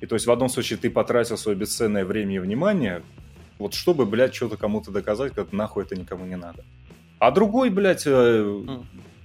И 0.00 0.06
то 0.06 0.14
есть 0.14 0.26
в 0.26 0.30
одном 0.30 0.48
случае 0.48 0.78
ты 0.78 0.90
потратил 0.90 1.38
свое 1.38 1.56
бесценное 1.56 2.04
время 2.04 2.36
и 2.36 2.38
внимание, 2.38 3.02
вот 3.58 3.74
чтобы, 3.74 4.06
блядь, 4.06 4.34
что-то 4.34 4.56
кому-то 4.56 4.90
доказать, 4.90 5.32
как 5.32 5.52
нахуй 5.52 5.84
это 5.84 5.96
никому 5.96 6.26
не 6.26 6.36
надо. 6.36 6.64
А 7.18 7.30
другой, 7.30 7.70
блядь, 7.70 8.06
э, 8.06 8.60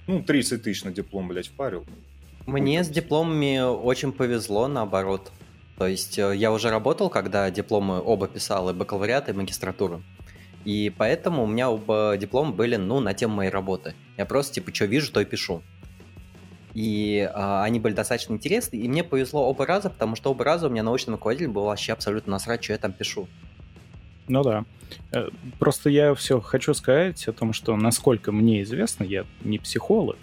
ну, 0.06 0.22
30 0.22 0.62
тысяч 0.62 0.84
на 0.84 0.92
диплом, 0.92 1.28
блядь, 1.28 1.48
впарил. 1.48 1.86
Мне 2.46 2.82
с 2.84 2.88
дипломами 2.88 3.60
очень 3.60 4.12
повезло, 4.12 4.68
наоборот. 4.68 5.32
То 5.78 5.86
есть 5.86 6.18
э, 6.18 6.36
я 6.36 6.52
уже 6.52 6.70
работал, 6.70 7.08
когда 7.08 7.50
дипломы 7.50 8.00
оба 8.00 8.28
писал, 8.28 8.70
и 8.70 8.72
бакалавриат, 8.72 9.28
и 9.28 9.32
магистратуру. 9.32 10.02
И 10.64 10.92
поэтому 10.96 11.44
у 11.44 11.46
меня 11.46 11.70
оба 11.70 12.16
диплома 12.18 12.52
были, 12.52 12.76
ну, 12.76 13.00
на 13.00 13.14
тему 13.14 13.36
моей 13.36 13.50
работы. 13.50 13.94
Я 14.16 14.24
просто, 14.24 14.54
типа, 14.54 14.74
что 14.74 14.86
вижу, 14.86 15.12
то 15.12 15.20
и 15.20 15.24
пишу. 15.24 15.62
И 16.74 17.30
а, 17.32 17.62
они 17.62 17.78
были 17.78 17.94
достаточно 17.94 18.32
интересны, 18.32 18.76
и 18.76 18.88
мне 18.88 19.04
повезло 19.04 19.48
оба 19.48 19.64
раза, 19.64 19.90
потому 19.90 20.16
что 20.16 20.32
оба 20.32 20.44
раза 20.44 20.66
у 20.66 20.70
меня 20.70 20.82
научный 20.82 21.12
руководитель 21.12 21.48
был 21.48 21.64
вообще 21.64 21.92
абсолютно 21.92 22.32
насрать, 22.32 22.64
что 22.64 22.72
я 22.72 22.78
там 22.78 22.92
пишу. 22.92 23.28
Ну 24.28 24.42
да. 24.42 24.64
Э, 25.12 25.28
просто 25.58 25.90
я 25.90 26.14
все 26.14 26.40
хочу 26.40 26.74
сказать 26.74 27.26
о 27.28 27.32
том, 27.32 27.52
что, 27.52 27.76
насколько 27.76 28.32
мне 28.32 28.62
известно, 28.62 29.04
я 29.04 29.24
не 29.42 29.58
психолог 29.58 30.16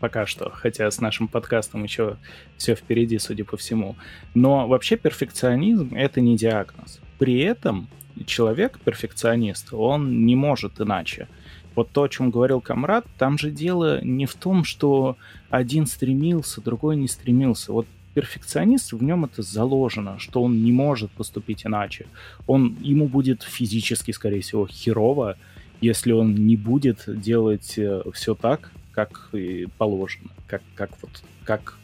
пока 0.00 0.26
что, 0.26 0.50
хотя 0.50 0.90
с 0.90 1.00
нашим 1.00 1.28
подкастом 1.28 1.82
еще 1.82 2.16
все 2.56 2.74
впереди, 2.74 3.18
судя 3.18 3.44
по 3.44 3.56
всему. 3.56 3.96
Но 4.34 4.68
вообще 4.68 4.96
перфекционизм— 4.96 5.94
это 5.96 6.20
не 6.20 6.36
диагноз. 6.36 7.00
При 7.18 7.40
этом 7.40 7.88
человек, 8.26 8.78
перфекционист, 8.84 9.72
он 9.72 10.24
не 10.24 10.36
может 10.36 10.80
иначе. 10.80 11.28
Вот 11.74 11.90
то, 11.90 12.04
о 12.04 12.08
чем 12.08 12.30
говорил 12.30 12.60
Камрад, 12.60 13.06
там 13.18 13.38
же 13.38 13.50
дело 13.50 14.02
не 14.02 14.26
в 14.26 14.34
том, 14.34 14.64
что 14.64 15.16
один 15.50 15.86
стремился, 15.86 16.60
другой 16.60 16.96
не 16.96 17.08
стремился. 17.08 17.72
Вот 17.72 17.86
перфекционист, 18.18 18.92
в 18.92 19.00
нем 19.00 19.26
это 19.26 19.42
заложено, 19.42 20.18
что 20.18 20.42
он 20.42 20.64
не 20.64 20.72
может 20.72 21.12
поступить 21.12 21.64
иначе. 21.64 22.06
Он, 22.48 22.76
ему 22.80 23.06
будет 23.06 23.44
физически, 23.44 24.10
скорее 24.10 24.40
всего, 24.40 24.66
херово, 24.66 25.36
если 25.80 26.10
он 26.10 26.34
не 26.34 26.56
будет 26.56 27.04
делать 27.06 27.78
э, 27.78 28.02
все 28.12 28.34
так, 28.34 28.72
как 28.90 29.30
положено, 29.76 30.30
как, 30.48 30.62
как, 30.74 30.90
вот, 31.00 31.22
как 31.44 31.78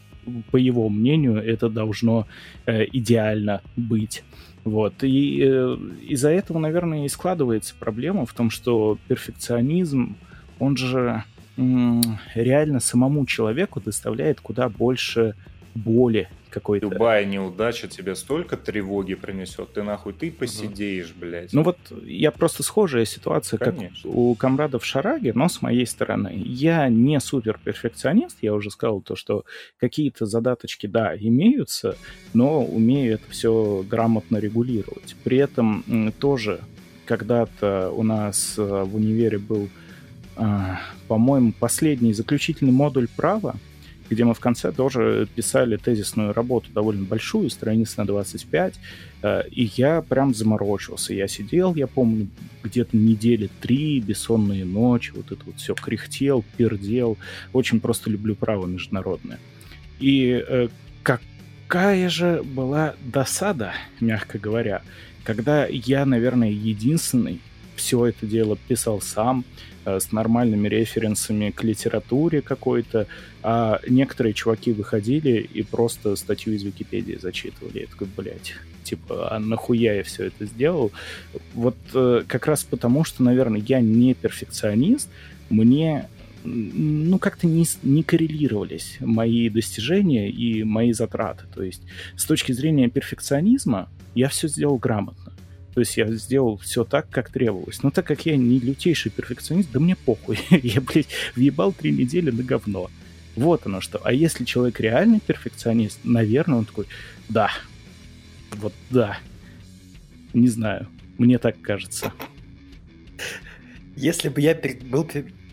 по 0.50 0.56
его 0.56 0.88
мнению 0.88 1.36
это 1.36 1.68
должно 1.68 2.26
э, 2.66 2.84
идеально 2.92 3.62
быть. 3.76 4.24
Вот. 4.64 5.04
И 5.04 5.40
э, 5.40 5.76
из-за 6.08 6.30
этого, 6.30 6.58
наверное, 6.58 7.04
и 7.04 7.08
складывается 7.08 7.76
проблема 7.78 8.26
в 8.26 8.32
том, 8.32 8.50
что 8.50 8.98
перфекционизм, 9.06 10.16
он 10.58 10.76
же 10.76 11.22
реально 11.56 12.80
самому 12.80 13.24
человеку 13.26 13.80
доставляет 13.80 14.40
куда 14.40 14.68
больше 14.68 15.36
боли 15.74 16.28
какой-то. 16.50 16.86
Любая 16.86 17.24
неудача 17.24 17.88
тебе 17.88 18.14
столько 18.14 18.56
тревоги 18.56 19.14
принесет. 19.14 19.72
Ты 19.72 19.82
нахуй, 19.82 20.12
ты 20.12 20.30
посидеешь, 20.30 21.10
угу. 21.10 21.20
блядь. 21.20 21.52
Ну 21.52 21.62
вот 21.62 21.78
я 22.04 22.30
просто 22.30 22.62
схожая 22.62 23.04
ситуация, 23.04 23.58
Конечно. 23.58 24.02
как 24.02 24.14
у 24.14 24.34
комрадов 24.34 24.84
Шараги, 24.84 25.32
но 25.34 25.48
с 25.48 25.62
моей 25.62 25.86
стороны. 25.86 26.32
Я 26.34 26.88
не 26.88 27.18
супер 27.20 27.58
перфекционист, 27.62 28.38
я 28.42 28.54
уже 28.54 28.70
сказал 28.70 29.00
то, 29.00 29.16
что 29.16 29.44
какие-то 29.78 30.26
задаточки, 30.26 30.86
да, 30.86 31.16
имеются, 31.16 31.96
но 32.32 32.64
умею 32.64 33.14
это 33.14 33.30
все 33.30 33.84
грамотно 33.88 34.36
регулировать. 34.36 35.16
При 35.24 35.38
этом 35.38 36.12
тоже 36.20 36.60
когда-то 37.04 37.90
у 37.90 38.02
нас 38.02 38.54
э, 38.56 38.62
в 38.62 38.96
универе 38.96 39.38
был, 39.38 39.68
а, 40.36 40.80
по-моему, 41.06 41.52
последний 41.52 42.14
заключительный 42.14 42.72
модуль 42.72 43.08
права, 43.14 43.56
где 44.10 44.24
мы 44.24 44.34
в 44.34 44.40
конце 44.40 44.72
тоже 44.72 45.26
писали 45.34 45.76
тезисную 45.76 46.32
работу 46.32 46.70
довольно 46.72 47.04
большую, 47.04 47.50
страниц 47.50 47.96
на 47.96 48.06
25, 48.06 48.74
э, 49.22 49.42
и 49.50 49.70
я 49.76 50.02
прям 50.02 50.34
заморочился. 50.34 51.14
Я 51.14 51.28
сидел, 51.28 51.74
я 51.74 51.86
помню, 51.86 52.28
где-то 52.62 52.96
недели 52.96 53.48
три, 53.60 54.00
бессонные 54.00 54.64
ночи, 54.64 55.12
вот 55.14 55.32
это 55.32 55.44
вот 55.44 55.56
все 55.56 55.74
кряхтел, 55.74 56.44
пердел. 56.56 57.16
Очень 57.52 57.80
просто 57.80 58.10
люблю 58.10 58.34
право 58.34 58.66
международное. 58.66 59.38
И 60.00 60.44
э, 60.46 60.68
какая 61.02 62.08
же 62.08 62.42
была 62.42 62.94
досада, 63.04 63.72
мягко 64.00 64.38
говоря, 64.38 64.82
когда 65.24 65.66
я, 65.66 66.04
наверное, 66.04 66.50
единственный 66.50 67.40
все 67.76 68.06
это 68.06 68.26
дело 68.26 68.56
писал 68.68 69.00
сам, 69.00 69.44
Э, 69.86 70.00
с 70.00 70.12
нормальными 70.12 70.66
референсами 70.68 71.50
к 71.50 71.62
литературе 71.62 72.40
какой-то, 72.40 73.06
а 73.42 73.80
некоторые 73.86 74.32
чуваки 74.32 74.72
выходили 74.72 75.46
и 75.52 75.62
просто 75.62 76.16
статью 76.16 76.54
из 76.54 76.62
Википедии 76.62 77.18
зачитывали. 77.20 77.80
Я 77.80 77.86
такой, 77.86 78.08
блядь, 78.16 78.54
типа, 78.82 79.34
а 79.34 79.38
нахуя 79.38 79.94
я 79.94 80.02
все 80.02 80.24
это 80.24 80.46
сделал? 80.46 80.90
Вот 81.52 81.76
э, 81.92 82.22
как 82.26 82.46
раз 82.46 82.64
потому, 82.64 83.04
что, 83.04 83.22
наверное, 83.22 83.60
я 83.60 83.80
не 83.80 84.14
перфекционист, 84.14 85.10
мне 85.50 86.08
ну, 86.44 87.18
как-то 87.18 87.46
не, 87.46 87.66
не 87.82 88.02
коррелировались 88.02 88.96
мои 89.00 89.50
достижения 89.50 90.30
и 90.30 90.62
мои 90.64 90.92
затраты. 90.92 91.44
То 91.54 91.62
есть 91.62 91.82
с 92.16 92.24
точки 92.24 92.52
зрения 92.52 92.88
перфекционизма 92.88 93.90
я 94.14 94.30
все 94.30 94.48
сделал 94.48 94.78
грамотно. 94.78 95.33
То 95.74 95.80
есть 95.80 95.96
я 95.96 96.06
сделал 96.12 96.56
все 96.56 96.84
так, 96.84 97.10
как 97.10 97.30
требовалось. 97.30 97.82
Но 97.82 97.90
так 97.90 98.06
как 98.06 98.24
я 98.26 98.36
не 98.36 98.60
лютейший 98.60 99.10
перфекционист, 99.10 99.70
да 99.72 99.80
мне 99.80 99.96
похуй. 99.96 100.38
я, 100.50 100.80
блядь, 100.80 101.08
въебал 101.34 101.72
три 101.72 101.90
недели 101.90 102.30
на 102.30 102.44
говно. 102.44 102.90
Вот 103.34 103.66
оно 103.66 103.80
что. 103.80 104.00
А 104.04 104.12
если 104.12 104.44
человек 104.44 104.78
реальный 104.78 105.18
перфекционист, 105.18 105.98
наверное, 106.04 106.58
он 106.58 106.64
такой, 106.64 106.86
да, 107.28 107.50
вот 108.52 108.72
да. 108.90 109.18
Не 110.32 110.46
знаю, 110.46 110.86
мне 111.18 111.38
так 111.38 111.60
кажется. 111.60 112.12
Если 113.96 114.28
бы 114.28 114.40
я 114.40 114.56
был 114.84 115.08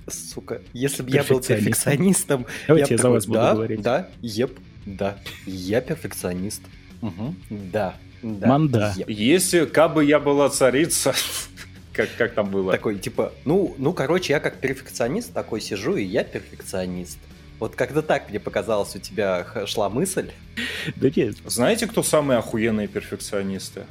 сука, 0.07 0.61
если 0.73 1.01
бы 1.01 1.09
я 1.09 1.23
был 1.23 1.41
перфекционистом, 1.41 2.45
Давайте 2.67 2.93
я, 2.93 2.97
я 2.97 3.01
за 3.01 3.09
вас 3.09 3.25
буду 3.25 3.39
да, 3.39 3.53
говорить. 3.53 3.81
Да, 3.81 4.09
еп, 4.21 4.59
да, 4.85 5.17
я 5.47 5.81
перфекционист. 5.81 6.61
Угу, 7.01 7.35
да, 7.71 7.95
да. 8.21 8.47
Манда. 8.47 8.93
Если 9.07 9.65
кабы 9.65 10.05
я 10.05 10.19
была 10.19 10.49
царица, 10.49 11.13
как, 11.93 12.09
как 12.17 12.33
там 12.33 12.49
было? 12.49 12.71
Такой, 12.71 12.97
типа, 12.97 13.33
ну, 13.45 13.75
ну, 13.77 13.93
короче, 13.93 14.33
я 14.33 14.39
как 14.39 14.57
перфекционист 14.57 15.33
такой 15.33 15.61
сижу, 15.61 15.95
и 15.95 16.03
я 16.03 16.23
перфекционист. 16.23 17.17
Вот 17.59 17.75
когда 17.75 18.01
так 18.01 18.29
мне 18.29 18.39
показалось, 18.39 18.95
у 18.95 18.99
тебя 18.99 19.45
шла 19.67 19.89
мысль. 19.89 20.31
Да 20.95 21.09
нет. 21.15 21.37
Знаете, 21.45 21.85
кто 21.85 22.01
самые 22.01 22.39
охуенные 22.39 22.87
перфекционисты? 22.87 23.83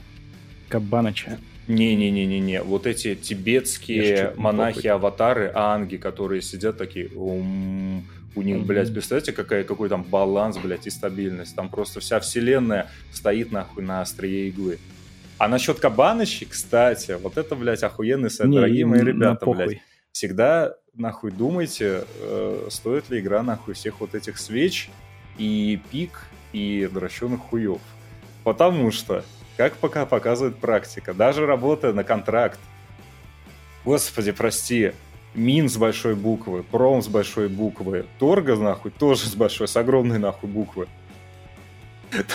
Кабаныча. 0.69 1.39
Не-не-не-не-не. 1.69 2.63
Вот 2.63 2.87
эти 2.89 3.15
тибетские 3.15 4.35
монахи-аватары, 4.37 5.53
анги, 5.55 5.97
которые 5.97 6.43
сидят 6.43 6.79
такие... 6.79 7.11
У 8.37 8.43
них, 8.43 8.65
блядь, 8.65 8.93
представляете, 8.93 9.33
какая, 9.33 9.65
какой 9.65 9.89
там 9.89 10.05
баланс, 10.05 10.57
блядь, 10.59 10.87
и 10.87 10.91
стабильность. 10.91 11.57
Там 11.57 11.69
просто 11.69 12.01
вся 12.01 12.21
вселенная 12.21 12.89
стоит, 13.13 13.51
нахуй, 13.51 13.83
на 13.83 14.03
острие 14.03 14.49
иглы. 14.49 14.79
А 15.39 15.49
насчет 15.49 15.81
Кабанычи, 15.81 16.47
кстати, 16.47 17.17
вот 17.21 17.39
это, 17.39 17.57
блядь, 17.57 17.83
охуенный 17.83 18.31
сайт. 18.31 18.51
Не, 18.51 18.57
Дорогие 18.57 18.87
мои 18.87 19.01
ребята, 19.01 19.47
блядь, 19.47 19.79
всегда, 20.13 20.77
нахуй, 20.95 21.33
думайте, 21.33 22.05
э, 22.21 22.69
стоит 22.71 23.11
ли 23.11 23.21
игра, 23.21 23.43
нахуй, 23.43 23.75
всех 23.75 24.01
вот 24.01 24.15
этих 24.15 24.39
свеч 24.39 24.91
и 25.39 25.81
пик 25.91 26.27
и 26.53 26.89
дращенных 26.93 27.41
хуев. 27.41 27.81
Потому 28.45 28.91
что, 28.91 29.25
как 29.57 29.75
пока 29.75 30.07
показывает 30.07 30.57
практика, 30.59 31.15
даже 31.15 31.47
работая 31.47 31.93
на 31.93 32.05
контракт, 32.05 32.61
господи, 33.85 34.33
прости, 34.33 34.93
Мин 35.35 35.69
с 35.69 35.77
большой 35.77 36.17
буквы, 36.17 36.63
Пром 36.63 37.03
с 37.03 37.09
большой 37.09 37.49
буквы, 37.49 38.07
Торга, 38.19 38.57
нахуй, 38.57 38.91
тоже 38.91 39.27
с 39.27 39.35
большой, 39.35 39.69
с 39.69 39.77
огромной, 39.77 40.19
нахуй, 40.19 40.49
буквы. 40.49 40.89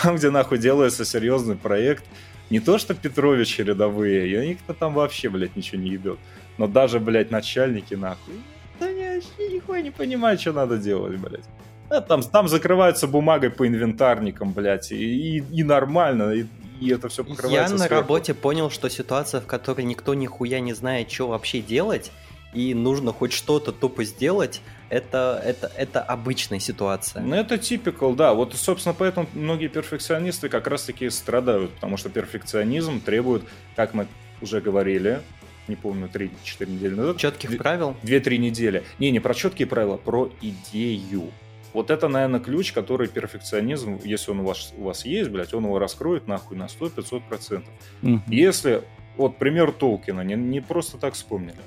Там, 0.02 0.16
где, 0.16 0.30
нахуй, 0.30 0.58
делается 0.58 1.04
серьезный 1.04 1.56
проект, 1.56 2.04
не 2.48 2.60
то 2.60 2.78
что 2.78 2.94
Петровичи 2.94 3.60
рядовые, 3.60 4.44
и 4.44 4.48
никто 4.48 4.72
там 4.72 4.94
вообще, 4.94 5.28
блядь, 5.28 5.56
ничего 5.56 5.80
не 5.80 5.90
ебет. 5.90 6.18
Но 6.56 6.66
даже, 6.66 7.00
блядь, 7.00 7.30
начальники, 7.30 7.94
нахуй, 7.94 8.34
да 8.80 8.88
я 8.88 9.16
нихуя 9.50 9.82
не 9.82 9.90
понимаю, 9.90 10.38
что 10.38 10.52
надо 10.52 10.78
делать, 10.78 11.18
блядь. 11.18 11.44
А 11.88 12.00
там, 12.00 12.22
там 12.22 12.48
закрываются 12.48 13.06
бумагой 13.06 13.50
по 13.50 13.66
инвентарникам, 13.66 14.52
блядь, 14.52 14.90
и, 14.90 15.38
и, 15.38 15.44
и 15.52 15.62
нормально, 15.62 16.32
и, 16.32 16.46
и 16.80 16.90
это 16.90 17.08
все 17.08 17.24
покрывается 17.24 17.74
Я 17.74 17.78
сверху. 17.78 17.94
на 17.94 18.00
работе 18.00 18.34
понял, 18.34 18.70
что 18.70 18.88
ситуация, 18.90 19.40
в 19.40 19.46
которой 19.46 19.82
никто 19.82 20.14
нихуя 20.14 20.60
не 20.60 20.72
знает, 20.72 21.10
что 21.10 21.28
вообще 21.28 21.60
делать, 21.60 22.10
и 22.56 22.72
нужно 22.72 23.12
хоть 23.12 23.34
что-то 23.34 23.70
тупо 23.70 24.02
сделать, 24.04 24.62
это, 24.88 25.40
это, 25.44 25.70
это 25.76 26.00
обычная 26.00 26.58
ситуация. 26.58 27.22
Ну, 27.22 27.36
это 27.36 27.58
типикал, 27.58 28.14
да. 28.14 28.32
Вот, 28.32 28.54
собственно, 28.54 28.94
поэтому 28.98 29.28
многие 29.34 29.68
перфекционисты 29.68 30.48
как 30.48 30.66
раз-таки 30.66 31.10
страдают, 31.10 31.70
потому 31.72 31.98
что 31.98 32.08
перфекционизм 32.08 33.02
требует, 33.02 33.42
как 33.76 33.92
мы 33.92 34.06
уже 34.40 34.62
говорили, 34.62 35.20
не 35.68 35.76
помню, 35.76 36.08
3-4 36.10 36.30
недели 36.66 36.94
назад. 36.94 37.18
Четких 37.18 37.58
правил? 37.58 37.94
2-3 38.02 38.38
недели. 38.38 38.84
Не, 38.98 39.10
не 39.10 39.20
про 39.20 39.34
четкие 39.34 39.68
правила, 39.68 39.98
про 39.98 40.32
идею. 40.40 41.30
Вот 41.74 41.90
это, 41.90 42.08
наверное, 42.08 42.40
ключ, 42.40 42.72
который 42.72 43.08
перфекционизм, 43.08 44.00
если 44.02 44.30
он 44.30 44.40
у 44.40 44.44
вас, 44.44 44.72
у 44.78 44.84
вас 44.84 45.04
есть, 45.04 45.28
блядь, 45.28 45.52
он 45.52 45.64
его 45.64 45.78
раскроет 45.78 46.26
нахуй 46.26 46.56
на 46.56 46.68
100-500%. 46.68 47.64
Mm-hmm. 48.00 48.20
Если, 48.28 48.82
вот 49.18 49.36
пример 49.36 49.72
Толкина, 49.72 50.22
не, 50.22 50.36
не 50.36 50.60
просто 50.62 50.96
так 50.96 51.12
вспомнили. 51.12 51.58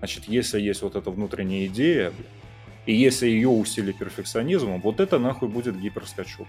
Значит, 0.00 0.24
если 0.24 0.60
есть 0.60 0.82
вот 0.82 0.96
эта 0.96 1.10
внутренняя 1.10 1.66
идея, 1.66 2.12
и 2.86 2.94
если 2.94 3.28
ее 3.28 3.48
усилить 3.48 3.98
перфекционизмом, 3.98 4.80
вот 4.80 5.00
это 5.00 5.18
нахуй 5.18 5.48
будет 5.48 5.78
гиперскачок. 5.78 6.48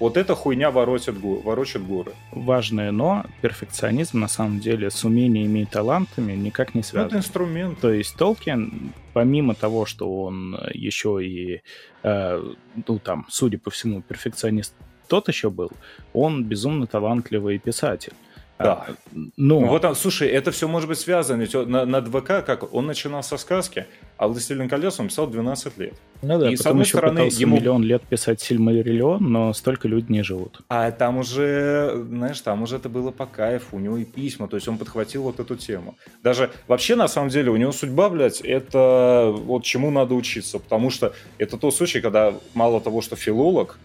Вот 0.00 0.16
эта 0.16 0.34
хуйня 0.34 0.70
ворочит, 0.70 1.14
ворочит 1.16 1.86
горы. 1.86 2.12
Важное 2.32 2.90
но, 2.90 3.24
перфекционизм 3.42 4.18
на 4.18 4.28
самом 4.28 4.58
деле 4.58 4.90
с 4.90 5.04
умениями 5.04 5.60
и 5.60 5.64
талантами 5.64 6.32
никак 6.32 6.74
не 6.74 6.82
связан. 6.82 7.08
Это 7.08 7.18
инструмент. 7.18 7.80
То 7.80 7.92
есть 7.92 8.16
Толкин, 8.16 8.92
помимо 9.12 9.54
того, 9.54 9.86
что 9.86 10.22
он 10.24 10.58
еще 10.72 11.24
и, 11.24 11.62
э, 12.02 12.52
ну 12.86 12.98
там, 12.98 13.26
судя 13.30 13.58
по 13.58 13.70
всему, 13.70 14.02
перфекционист 14.02 14.74
тот 15.08 15.28
еще 15.28 15.48
был, 15.50 15.70
он 16.12 16.44
безумно 16.44 16.86
талантливый 16.86 17.58
писатель. 17.58 18.14
Да. 18.58 18.86
Ну, 19.12 19.60
ну, 19.60 19.66
вот, 19.66 19.84
а, 19.84 19.94
слушай, 19.94 20.28
это 20.28 20.52
все 20.52 20.68
может 20.68 20.88
быть 20.88 20.98
связано. 20.98 21.40
Ведь 21.40 21.54
на, 21.54 21.84
над 21.84 22.08
ВК, 22.08 22.44
как 22.44 22.72
он 22.72 22.86
начинал 22.86 23.22
со 23.22 23.36
сказки, 23.36 23.86
а 24.16 24.28
«Властелин 24.28 24.68
колес» 24.68 25.00
он 25.00 25.08
писал 25.08 25.26
12 25.26 25.78
лет. 25.78 25.94
Ну 26.22 26.38
да, 26.38 26.50
и, 26.50 26.56
с 26.56 26.64
одной 26.64 26.86
стороны, 26.86 27.28
ему... 27.32 27.56
миллион 27.56 27.82
лет 27.82 28.02
писать 28.02 28.40
Сильмариллион, 28.40 29.20
но 29.20 29.52
столько 29.52 29.88
людей 29.88 30.06
не 30.08 30.22
живут. 30.22 30.60
А 30.68 30.90
там 30.92 31.18
уже, 31.18 32.04
знаешь, 32.08 32.40
там 32.40 32.62
уже 32.62 32.76
это 32.76 32.88
было 32.88 33.10
по 33.10 33.26
кайфу, 33.26 33.76
у 33.76 33.80
него 33.80 33.98
и 33.98 34.04
письма, 34.04 34.46
то 34.46 34.56
есть 34.56 34.68
он 34.68 34.78
подхватил 34.78 35.24
вот 35.24 35.40
эту 35.40 35.56
тему. 35.56 35.96
Даже 36.22 36.50
вообще, 36.68 36.94
на 36.94 37.08
самом 37.08 37.30
деле, 37.30 37.50
у 37.50 37.56
него 37.56 37.72
судьба, 37.72 38.08
блядь, 38.08 38.40
это 38.40 39.32
вот 39.34 39.64
чему 39.64 39.90
надо 39.90 40.14
учиться, 40.14 40.58
потому 40.58 40.90
что 40.90 41.12
это 41.38 41.58
тот 41.58 41.74
случай, 41.74 42.00
когда 42.00 42.34
мало 42.54 42.80
того, 42.80 43.02
что 43.02 43.16
филолог, 43.16 43.78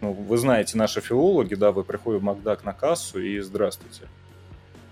Ну, 0.00 0.12
вы 0.12 0.38
знаете, 0.38 0.78
наши 0.78 1.00
филологи, 1.00 1.54
да, 1.54 1.72
вы 1.72 1.84
приходите 1.84 2.20
в 2.20 2.24
Макдак 2.24 2.64
на 2.64 2.72
кассу 2.72 3.20
и 3.20 3.38
здравствуйте. 3.40 4.02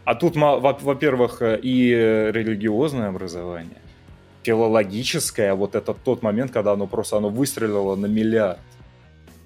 А 0.04 0.14
тут, 0.14 0.36
во-первых, 0.36 1.42
и 1.42 1.90
религиозное 1.90 3.08
образование, 3.08 3.82
филологическое, 4.42 5.54
вот 5.54 5.74
это 5.74 5.92
тот 5.94 6.22
момент, 6.22 6.50
когда 6.50 6.72
оно 6.72 6.86
просто 6.86 7.16
оно 7.18 7.28
выстрелило 7.28 7.94
на 7.94 8.06
миллиард. 8.06 8.58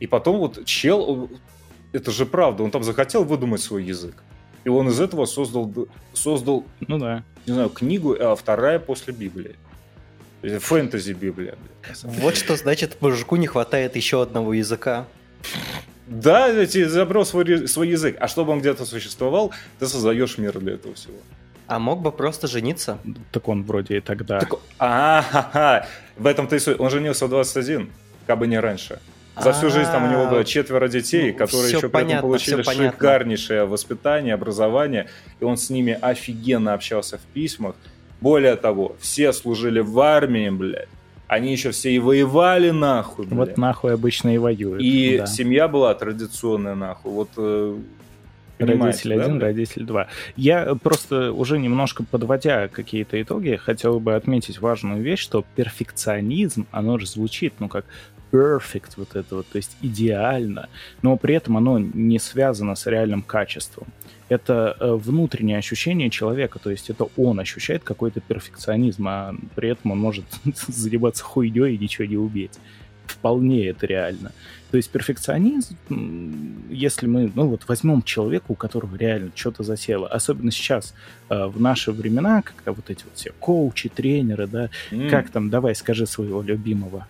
И 0.01 0.07
потом 0.07 0.39
вот 0.39 0.65
чел, 0.65 1.31
это 1.93 2.11
же 2.11 2.27
правда, 2.27 2.63
он 2.63 2.71
там 2.71 2.83
захотел 2.83 3.25
выдумать 3.25 3.61
свой 3.61 3.85
язык. 3.85 4.23
И 4.65 4.69
он 4.69 4.89
из 4.89 5.01
этого 5.01 5.27
создал, 5.27 5.73
создал 6.13 6.65
ну 6.87 6.99
да. 6.99 7.25
не 7.47 7.53
знаю, 7.53 7.69
книгу, 7.69 8.17
а 8.19 8.37
вторая 8.37 8.79
после 8.79 9.13
Библии. 9.13 9.57
Фэнтези 10.43 11.13
Библия. 11.13 11.57
Вот 12.03 12.37
что 12.37 12.57
значит 12.57 13.01
мужику 13.01 13.37
не 13.37 13.47
хватает 13.47 13.97
еще 13.97 14.23
одного 14.23 14.55
языка. 14.55 15.07
Да, 16.07 16.49
эти 16.49 16.85
забрал 16.85 17.25
свой, 17.25 17.69
свой 17.69 17.89
язык. 17.89 18.17
А 18.21 18.29
чтобы 18.29 18.53
он 18.53 18.61
где-то 18.61 18.85
существовал, 18.85 19.53
ты 19.79 19.87
создаешь 19.87 20.39
мир 20.39 20.59
для 20.59 20.75
этого 20.75 20.95
всего. 20.95 21.15
А 21.67 21.79
мог 21.79 22.03
бы 22.03 22.13
просто 22.13 22.49
жениться? 22.49 22.99
Так 23.31 23.49
он 23.49 23.63
вроде 23.63 23.97
и 23.97 24.01
тогда. 24.01 24.41
Так, 24.41 24.55
а, 24.79 25.87
в 26.17 26.27
этом-то 26.27 26.57
и 26.57 26.59
суть. 26.59 26.79
Он 26.79 26.91
женился 26.91 27.27
в 27.27 27.31
21, 27.31 27.91
как 28.27 28.39
бы 28.39 28.47
не 28.47 28.59
раньше. 28.59 28.99
За 29.41 29.53
всю 29.53 29.71
жизнь 29.71 29.91
там 29.91 30.05
у 30.05 30.11
него 30.11 30.27
было 30.27 30.45
четверо 30.45 30.89
детей, 30.89 31.33
которые 31.33 31.73
еще 31.73 31.89
при 31.89 32.03
этом 32.03 32.21
получили 32.21 32.63
шикарнейшее 32.63 33.65
воспитание, 33.65 34.35
образование, 34.35 35.09
и 35.41 35.45
он 35.45 35.57
с 35.57 35.71
ними 35.71 35.99
офигенно 36.01 36.75
общался 36.75 37.17
в 37.17 37.23
письмах. 37.33 37.75
Более 38.21 38.57
того, 38.57 38.95
все 39.01 39.33
служили 39.33 39.81
в 39.81 39.99
армии, 39.99 40.51
блядь. 40.51 40.89
Они 41.33 41.51
еще 41.51 41.71
все 41.71 41.91
и 41.91 41.99
воевали 41.99 42.69
нахуй, 42.69 43.25
блядь. 43.25 43.39
Вот 43.39 43.57
нахуй 43.57 43.95
обычно 43.95 44.35
и 44.35 44.37
воюют. 44.37 44.83
И 44.83 45.17
да. 45.17 45.27
семья 45.27 45.67
была 45.67 45.95
традиционная 45.95 46.75
нахуй. 46.75 47.11
Вот 47.11 47.31
э, 47.39 47.79
Родитель 48.59 49.15
один, 49.15 49.39
да? 49.39 49.47
родитель 49.47 49.85
два. 49.85 50.09
Я 50.37 50.75
просто 50.75 51.33
уже 51.33 51.59
немножко 51.59 52.05
подводя 52.05 52.69
какие-то 52.69 53.21
итоги, 53.21 53.57
хотел 53.57 53.99
бы 53.99 54.15
отметить 54.15 54.61
важную 54.61 55.03
вещь, 55.03 55.21
что 55.21 55.43
перфекционизм, 55.57 56.67
оно 56.71 56.99
же 56.99 57.07
звучит, 57.07 57.55
ну, 57.61 57.69
как 57.69 57.87
perfect, 58.33 58.95
вот 58.97 59.15
это 59.15 59.37
вот, 59.37 59.47
то 59.47 59.57
есть 59.57 59.77
идеально, 59.83 60.69
но 61.03 61.17
при 61.17 61.35
этом 61.35 61.57
оно 61.57 61.79
не 61.79 62.19
связано 62.19 62.75
с 62.75 62.87
реальным 62.87 63.23
качеством. 63.23 63.87
Это 64.29 64.77
э, 64.81 64.95
внутреннее 64.95 65.59
ощущение 65.59 66.09
человека, 66.09 66.59
то 66.59 66.71
есть 66.71 66.89
это 66.89 67.09
он 67.17 67.39
ощущает 67.39 67.85
какой-то 67.85 68.21
перфекционизм, 68.21 69.07
а 69.07 69.35
при 69.55 69.69
этом 69.69 69.91
он 69.91 69.99
может 69.99 70.25
заниматься 70.67 71.23
хуйней 71.23 71.75
и 71.75 71.79
ничего 71.79 72.07
не 72.07 72.17
уметь. 72.17 72.59
Вполне 73.07 73.67
это 73.67 73.87
реально. 73.87 74.33
То 74.71 74.79
есть 74.79 74.89
перфекционизм, 74.89 75.77
если 76.71 77.07
мы, 77.07 77.31
ну 77.35 77.49
вот 77.49 77.69
возьмем 77.69 78.03
человека, 78.03 78.47
у 78.49 78.55
которого 78.55 78.97
реально 78.97 79.31
что-то 79.35 79.65
засело, 79.65 80.09
особенно 80.09 80.51
сейчас, 80.51 80.95
э, 81.29 81.47
в 81.47 81.61
наши 81.61 81.93
времена, 81.93 82.41
когда 82.41 82.73
вот 82.73 82.89
эти 82.89 83.05
вот 83.05 83.13
все 83.17 83.33
коучи, 83.39 83.91
тренеры, 83.91 84.47
да, 84.47 84.71
mm. 84.91 85.11
как 85.11 85.29
там, 85.29 85.51
давай 85.51 85.75
скажи 85.75 86.07
своего 86.07 86.41
любимого. 86.41 87.07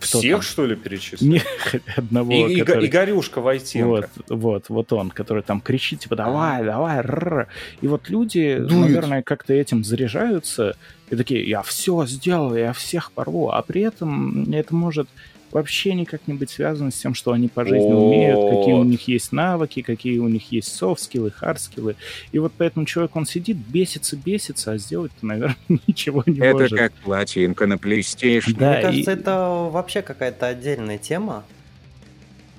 Кто 0.00 0.18
Всех, 0.18 0.32
там? 0.32 0.42
что 0.42 0.66
ли, 0.66 0.76
перечислить? 0.76 1.44
одного. 1.96 2.48
И, 2.48 2.60
который... 2.60 2.86
Игорюшка 2.86 3.40
Войтенко. 3.40 3.86
Вот, 3.86 4.08
вот, 4.28 4.64
вот 4.70 4.92
он, 4.94 5.10
который 5.10 5.42
там 5.42 5.60
кричит, 5.60 6.00
типа, 6.00 6.16
давай, 6.16 6.64
давай, 6.64 6.98
р 6.98 7.48
И 7.82 7.86
вот 7.86 8.08
люди, 8.08 8.56
Дует. 8.58 8.70
наверное, 8.70 9.22
как-то 9.22 9.52
этим 9.52 9.84
заряжаются, 9.84 10.74
и 11.10 11.16
такие, 11.16 11.46
я 11.46 11.62
все 11.62 12.06
сделаю, 12.06 12.58
я 12.58 12.72
всех 12.72 13.12
порву. 13.12 13.50
А 13.50 13.60
при 13.60 13.82
этом 13.82 14.50
это 14.52 14.74
может 14.74 15.08
вообще 15.52 15.94
никак 15.94 16.26
не 16.26 16.34
быть 16.34 16.50
связано 16.50 16.90
с 16.90 16.96
тем, 16.96 17.14
что 17.14 17.32
они 17.32 17.48
по 17.48 17.64
жизни 17.64 17.92
умеют, 17.92 18.38
какие 18.50 18.74
у 18.74 18.84
них 18.84 19.08
есть 19.08 19.32
навыки, 19.32 19.82
какие 19.82 20.18
у 20.18 20.28
них 20.28 20.52
есть 20.52 20.74
софт-скиллы, 20.74 21.30
хард-скиллы. 21.30 21.96
И 22.32 22.38
вот 22.38 22.52
поэтому 22.56 22.86
человек, 22.86 23.16
он 23.16 23.26
сидит, 23.26 23.56
бесится, 23.56 24.16
бесится, 24.16 24.72
а 24.72 24.78
сделать-то, 24.78 25.26
наверное, 25.26 25.56
ничего 25.86 26.22
не 26.26 26.38
это 26.38 26.52
может. 26.52 26.72
Это 26.72 26.76
как 26.76 26.92
платинка 26.94 27.66
на 27.66 27.74
PlayStation. 27.74 28.56
Да, 28.58 28.72
Мне 28.72 28.82
кажется, 28.82 29.10
и... 29.12 29.14
это 29.14 29.68
вообще 29.70 30.02
какая-то 30.02 30.46
отдельная 30.46 30.98
тема, 30.98 31.44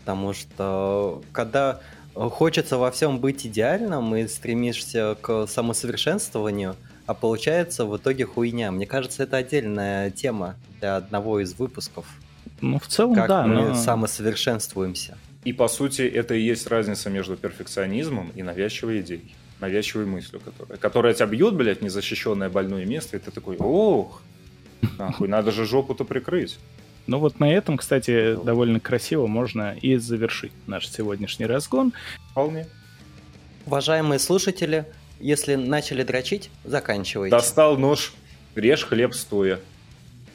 потому 0.02 0.34
что 0.34 1.22
когда 1.32 1.82
хочется 2.14 2.78
во 2.78 2.92
всем 2.92 3.20
быть 3.20 3.46
идеальным 3.46 4.16
и 4.16 4.28
стремишься 4.28 5.18
к 5.22 5.48
самосовершенствованию, 5.48 6.76
а 7.06 7.14
получается 7.14 7.86
в 7.86 7.98
итоге 7.98 8.26
хуйня. 8.26 8.72
Мне 8.72 8.86
кажется, 8.86 9.24
это 9.24 9.38
отдельная 9.38 10.12
тема 10.12 10.56
для 10.80 10.98
одного 10.98 11.40
из 11.40 11.54
выпусков. 11.54 12.06
Ну, 12.62 12.80
в 12.80 12.88
целом, 12.88 13.16
как 13.16 13.28
да. 13.28 13.48
мы 13.48 13.70
но... 13.70 13.76
самосовершенствуемся. 13.76 15.18
И, 15.44 15.54
по 15.54 15.68
сути, 15.68 16.04
это 16.04 16.36
и 16.36 16.42
есть 16.42 16.68
разница 16.68 17.10
между 17.10 17.36
перфекционизмом 17.36 18.32
и 18.36 18.44
навязчивой 18.44 19.02
идеей. 19.02 19.34
Навязчивой 19.60 20.06
мыслью, 20.06 20.42
которая, 20.42 20.78
которая 20.78 21.14
тебя 21.14 21.28
бьет, 21.28 21.56
блядь, 21.56 21.82
незащищенное 21.82 22.50
больное 22.50 22.86
место, 22.86 23.18
и 23.18 23.20
ты 23.20 23.32
такой, 23.32 23.58
ох, 23.58 24.22
нахуй, 24.98 25.28
надо 25.28 25.52
же 25.52 25.66
жопу-то 25.66 26.04
прикрыть. 26.04 26.60
Ну 27.08 27.18
вот 27.18 27.40
на 27.40 27.52
этом, 27.52 27.78
кстати, 27.78 28.38
довольно 28.44 28.80
красиво 28.80 29.28
можно 29.28 29.76
и 29.82 29.98
завершить 29.98 30.52
наш 30.68 30.88
сегодняшний 30.88 31.46
разгон. 31.46 31.94
Вполне. 32.32 32.68
Уважаемые 33.66 34.20
слушатели, 34.20 34.86
если 35.20 35.56
начали 35.56 36.04
дрочить, 36.04 36.50
заканчивайте. 36.64 37.36
Достал 37.36 37.78
нож, 37.78 38.14
режь 38.56 38.84
хлеб 38.86 39.14
стоя 39.14 39.60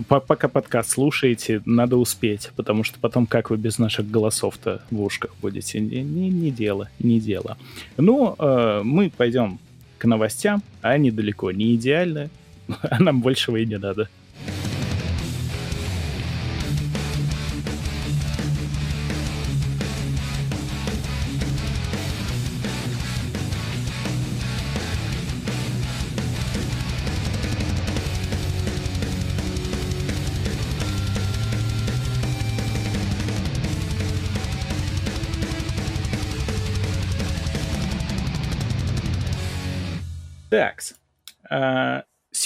пока 0.05 0.49
подкаст 0.49 0.91
слушаете, 0.91 1.63
надо 1.65 1.97
успеть, 1.97 2.51
потому 2.57 2.85
что 2.85 2.99
потом 3.01 3.27
как 3.27 3.51
вы 3.51 3.57
без 3.57 3.79
наших 3.79 4.11
голосов-то 4.11 4.83
в 4.91 5.03
ушках 5.03 5.35
будете? 5.41 5.81
Не, 5.81 6.03
не, 6.03 6.29
не 6.29 6.51
дело, 6.51 6.89
не 6.99 7.21
дело. 7.21 7.57
Ну, 7.97 8.35
э, 8.39 8.83
мы 8.85 9.11
пойдем 9.11 9.59
к 9.99 10.05
новостям, 10.05 10.63
а 10.83 10.91
они 10.91 11.11
далеко 11.11 11.51
не 11.51 11.75
идеальны, 11.75 12.31
а 12.83 13.03
нам 13.03 13.21
большего 13.21 13.57
и 13.57 13.67
не 13.67 13.79
надо. 13.79 14.09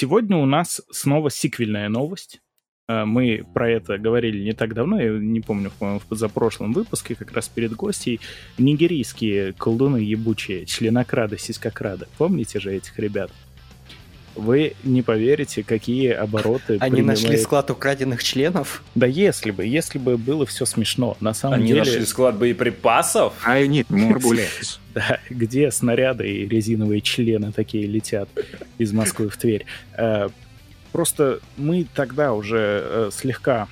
Сегодня 0.01 0.39
у 0.39 0.47
нас 0.47 0.81
снова 0.91 1.31
сиквельная 1.31 1.91
новость. 1.91 2.41
А, 2.89 3.05
мы 3.05 3.45
про 3.53 3.71
это 3.71 3.99
говорили 3.99 4.43
не 4.43 4.55
так 4.55 4.73
давно, 4.73 4.99
я 4.99 5.11
не 5.11 5.41
помню, 5.41 5.71
по-моему, 5.79 6.01
в 6.01 6.07
позапрошлом 6.07 6.73
выпуске, 6.73 7.15
как 7.15 7.33
раз 7.33 7.49
перед 7.49 7.75
гостей. 7.75 8.19
Нигерийские 8.57 9.53
колдуны 9.53 9.99
ебучие, 9.99 10.65
членокрады, 10.65 11.37
сиськокрады. 11.39 12.07
Помните 12.17 12.61
же 12.61 12.75
этих 12.75 12.99
ребят? 12.99 13.31
Вы 14.41 14.75
не 14.83 15.03
поверите, 15.03 15.63
какие 15.63 16.11
обороты 16.11 16.79
Они 16.81 16.97
принимает... 16.97 17.23
нашли 17.23 17.37
склад 17.37 17.71
украденных 17.71 18.25
членов? 18.25 18.83
Да 18.95 19.07
если 19.07 19.51
бы, 19.51 19.67
если 19.67 19.99
бы 19.99 20.17
было 20.17 20.47
все 20.47 20.65
смешно. 20.65 21.17
На 21.21 21.35
самом 21.35 21.57
Они 21.57 21.69
деле... 21.69 21.81
нашли 21.81 22.05
склад 22.07 22.37
боеприпасов? 22.37 23.35
Need 23.47 23.89
more 23.89 24.19
bullets. 24.19 24.79
Да, 24.95 25.21
где 25.29 25.71
снаряды 25.71 26.29
и 26.29 26.49
резиновые 26.49 27.01
члены 27.01 27.53
такие 27.53 27.87
летят 27.87 28.29
из 28.79 28.93
Москвы 28.93 29.29
в 29.29 29.37
Тверь. 29.37 29.67
Э, 29.97 30.29
просто 30.91 31.39
мы 31.57 31.87
тогда 31.95 32.33
уже 32.33 32.83
э, 32.85 33.11
слегка 33.13 33.69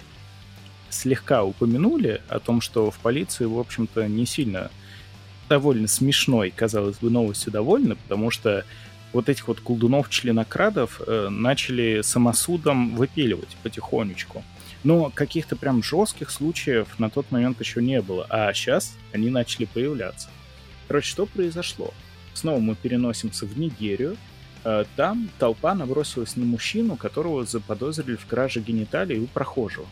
слегка 0.91 1.45
упомянули 1.45 2.21
о 2.29 2.39
том, 2.39 2.61
что 2.61 2.91
в 2.91 2.99
полиции, 2.99 3.45
в 3.45 3.59
общем-то, 3.59 4.07
не 4.09 4.27
сильно 4.27 4.71
довольно 5.49 5.89
смешной, 5.89 6.53
казалось 6.55 6.99
бы, 6.99 7.11
новостью 7.11 7.53
довольны, 7.53 7.97
потому 7.97 8.31
что 8.31 8.65
вот 9.13 9.29
этих 9.29 9.49
вот 9.49 9.61
колдунов-членокрадов 9.61 11.01
э, 11.07 11.29
начали 11.31 12.03
самосудом 12.03 12.95
выпиливать 12.95 13.57
потихонечку. 13.63 14.45
Но 14.85 15.11
каких-то 15.13 15.57
прям 15.57 15.83
жестких 15.83 16.31
случаев 16.31 16.99
на 16.99 17.11
тот 17.11 17.31
момент 17.31 17.61
еще 17.61 17.83
не 17.83 18.01
было, 18.01 18.27
а 18.29 18.53
сейчас 18.53 18.97
они 19.13 19.31
начали 19.31 19.65
появляться. 19.65 20.29
Короче, 20.87 21.09
что 21.09 21.27
произошло? 21.27 21.93
Снова 22.35 22.61
мы 22.61 22.75
переносимся 22.75 23.47
в 23.47 23.59
Нигерию. 23.59 24.17
Э, 24.65 24.85
там 24.97 25.31
толпа 25.39 25.75
набросилась 25.75 26.37
на 26.37 26.45
мужчину, 26.45 26.97
которого 26.97 27.45
заподозрили 27.45 28.17
в 28.17 28.27
краже 28.27 28.61
гениталий 28.61 29.19
у 29.19 29.27
прохожего. 29.27 29.87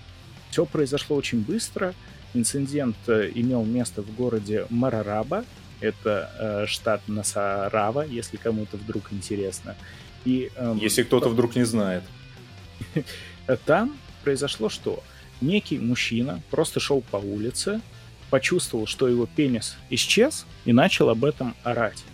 Все 0.51 0.65
произошло 0.65 1.17
очень 1.17 1.41
быстро. 1.41 1.95
Инцидент 2.35 2.97
э, 3.09 3.31
имел 3.35 3.65
место 3.65 4.03
в 4.03 4.15
городе 4.15 4.67
Марараба, 4.71 5.45
это 5.81 6.31
э, 6.39 6.67
штат 6.67 7.03
Насарава, 7.07 8.03
если 8.03 8.37
кому-то 8.37 8.77
вдруг 8.77 9.13
интересно. 9.13 9.77
И, 10.25 10.51
э, 10.57 10.77
если 10.81 11.03
кто-то 11.03 11.29
вдруг 11.29 11.57
не 11.57 11.65
знает. 11.65 12.03
Там 13.65 13.97
произошло 14.25 14.69
что? 14.69 15.03
Некий 15.41 15.79
мужчина 15.79 16.43
просто 16.51 16.81
шел 16.81 17.01
по 17.01 17.17
улице, 17.17 17.81
почувствовал, 18.31 18.87
что 18.87 19.09
его 19.09 19.27
пенис 19.27 19.77
исчез, 19.91 20.47
и 20.65 20.73
начал 20.73 21.11
об 21.11 21.25
этом 21.25 21.55
орать. 21.63 22.05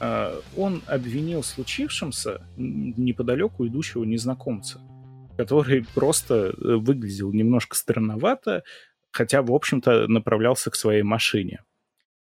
Э, 0.00 0.40
он 0.56 0.82
обвинил 0.86 1.42
случившемся 1.42 2.42
неподалеку 2.56 3.66
идущего 3.66 4.04
незнакомца, 4.04 4.80
который 5.36 5.84
просто 5.94 6.34
э, 6.34 6.76
выглядел 6.76 7.32
немножко 7.32 7.76
странновато, 7.76 8.62
хотя, 9.10 9.42
в 9.42 9.52
общем-то, 9.52 10.06
направлялся 10.08 10.70
к 10.70 10.76
своей 10.76 11.02
машине. 11.02 11.62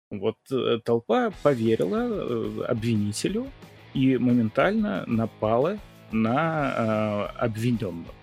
Вот 0.09 0.37
э, 0.51 0.79
толпа 0.83 1.31
поверила 1.43 2.65
обвинителю 2.65 3.47
и 3.93 4.17
моментально 4.17 5.03
напала 5.07 5.77
на 6.11 7.27
обвиненного. 7.37 8.13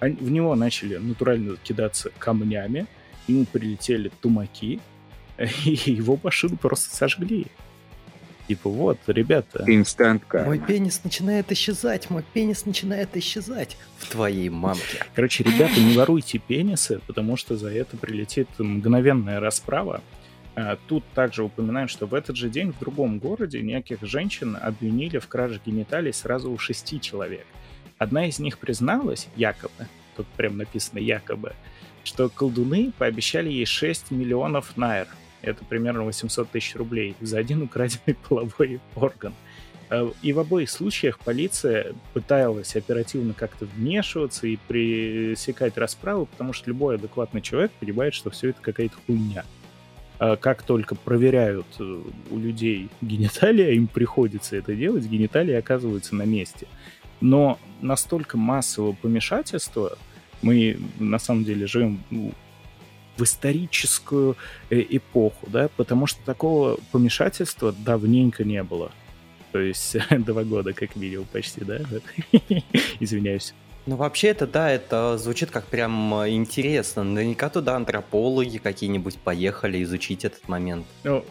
В 0.00 0.30
него 0.30 0.54
начали 0.54 0.96
натурально 0.96 1.56
кидаться 1.62 2.10
камнями, 2.18 2.86
ему 3.28 3.44
прилетели 3.44 4.10
тумаки, 4.20 4.80
и 5.38 5.70
его 5.90 6.18
машину 6.22 6.56
просто 6.56 6.94
сожгли. 6.94 7.46
Типа, 8.48 8.70
вот, 8.70 8.98
ребята. 9.08 9.64
Инстант 9.66 10.22
Мой 10.32 10.60
пенис 10.60 11.02
начинает 11.02 11.50
исчезать, 11.50 12.10
мой 12.10 12.22
пенис 12.32 12.64
начинает 12.64 13.16
исчезать 13.16 13.76
в 13.98 14.08
твоей 14.08 14.48
мамке. 14.50 15.04
Короче, 15.14 15.42
ребята, 15.42 15.80
не 15.80 15.96
воруйте 15.96 16.38
пенисы, 16.38 17.00
потому 17.08 17.36
что 17.36 17.56
за 17.56 17.72
это 17.72 17.96
прилетит 17.96 18.48
мгновенная 18.58 19.40
расправа. 19.40 20.00
А, 20.56 20.76
тут 20.88 21.04
также 21.14 21.44
упоминаем, 21.44 21.86
что 21.86 22.06
в 22.06 22.14
этот 22.14 22.36
же 22.36 22.48
день 22.48 22.72
в 22.72 22.78
другом 22.80 23.18
городе 23.18 23.60
неких 23.60 24.02
женщин 24.02 24.56
обвинили 24.60 25.18
в 25.18 25.28
краже 25.28 25.60
гениталий 25.64 26.12
сразу 26.12 26.50
у 26.50 26.58
шести 26.58 27.00
человек. 27.00 27.46
Одна 27.98 28.26
из 28.26 28.38
них 28.38 28.58
призналась, 28.58 29.28
якобы, 29.36 29.86
тут 30.16 30.26
прям 30.36 30.56
написано 30.56 30.98
якобы, 30.98 31.54
что 32.02 32.28
колдуны 32.28 32.92
пообещали 32.98 33.50
ей 33.50 33.66
6 33.66 34.10
миллионов 34.10 34.76
найр– 34.76 35.06
это 35.42 35.64
примерно 35.64 36.04
800 36.04 36.50
тысяч 36.50 36.74
рублей 36.76 37.14
за 37.20 37.38
один 37.38 37.62
украденный 37.62 38.16
половой 38.28 38.80
орган. 38.94 39.34
Э, 39.90 40.10
и 40.22 40.32
в 40.32 40.38
обоих 40.38 40.70
случаях 40.70 41.18
полиция 41.18 41.94
пыталась 42.12 42.74
оперативно 42.76 43.32
как-то 43.32 43.66
вмешиваться 43.66 44.46
и 44.46 44.56
пресекать 44.68 45.78
расправу, 45.78 46.26
потому 46.26 46.52
что 46.52 46.68
любой 46.68 46.96
адекватный 46.96 47.42
человек 47.42 47.70
понимает, 47.72 48.14
что 48.14 48.30
все 48.30 48.50
это 48.50 48.60
какая-то 48.60 48.96
хуйня. 49.06 49.44
А 50.18 50.36
как 50.36 50.62
только 50.62 50.94
проверяют 50.94 51.66
э, 51.78 52.02
у 52.30 52.38
людей 52.38 52.88
гениталии, 53.00 53.74
им 53.74 53.86
приходится 53.86 54.56
это 54.56 54.74
делать, 54.74 55.04
гениталии 55.04 55.54
оказываются 55.54 56.14
на 56.14 56.22
месте. 56.22 56.66
Но 57.20 57.58
настолько 57.80 58.36
массового 58.36 58.92
помешательства 58.92 59.98
мы 60.42 60.78
на 60.98 61.18
самом 61.18 61.44
деле 61.44 61.66
живем 61.66 62.00
в 63.16 63.22
историческую 63.22 64.36
э, 64.70 64.84
эпоху, 64.90 65.46
да, 65.50 65.68
потому 65.76 66.06
что 66.06 66.22
такого 66.24 66.78
помешательства 66.92 67.72
давненько 67.72 68.44
не 68.44 68.62
было. 68.62 68.92
То 69.52 69.60
есть 69.60 69.96
два 70.10 70.44
года, 70.44 70.72
как 70.72 70.96
видел, 70.96 71.26
почти, 71.30 71.62
да? 71.64 71.80
Извиняюсь. 73.00 73.54
Ну, 73.86 73.96
вообще 73.96 74.28
это, 74.28 74.46
да, 74.46 74.70
это 74.70 75.16
звучит 75.16 75.50
как 75.50 75.66
прям 75.66 76.14
э, 76.22 76.30
интересно. 76.30 77.04
Наверняка 77.04 77.48
туда 77.48 77.76
антропологи 77.76 78.58
какие-нибудь 78.58 79.16
поехали 79.18 79.82
изучить 79.82 80.24
этот 80.24 80.48
момент. 80.48 80.86
Ну, 81.04 81.24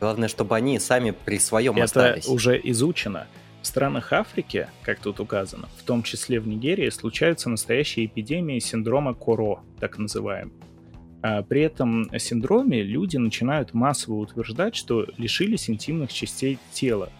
Главное, 0.00 0.28
чтобы 0.28 0.54
они 0.56 0.78
сами 0.78 1.10
при 1.10 1.38
своем 1.38 1.74
это 1.74 1.84
остались. 1.84 2.24
Это 2.24 2.32
уже 2.32 2.60
изучено. 2.64 3.26
В 3.62 3.66
странах 3.66 4.12
Африки, 4.12 4.68
как 4.82 5.00
тут 5.00 5.18
указано, 5.18 5.68
в 5.76 5.82
том 5.82 6.02
числе 6.04 6.38
в 6.38 6.46
Нигерии, 6.46 6.88
случаются 6.90 7.50
настоящие 7.50 8.06
эпидемии 8.06 8.60
синдрома 8.60 9.14
Коро, 9.14 9.60
так 9.80 9.98
называемый. 9.98 10.54
А 11.20 11.42
при 11.42 11.62
этом 11.62 12.08
синдроме 12.16 12.82
люди 12.82 13.16
начинают 13.16 13.74
массово 13.74 14.14
утверждать, 14.14 14.76
что 14.76 15.04
лишились 15.16 15.68
интимных 15.68 16.12
частей 16.12 16.58
тела. 16.72 17.10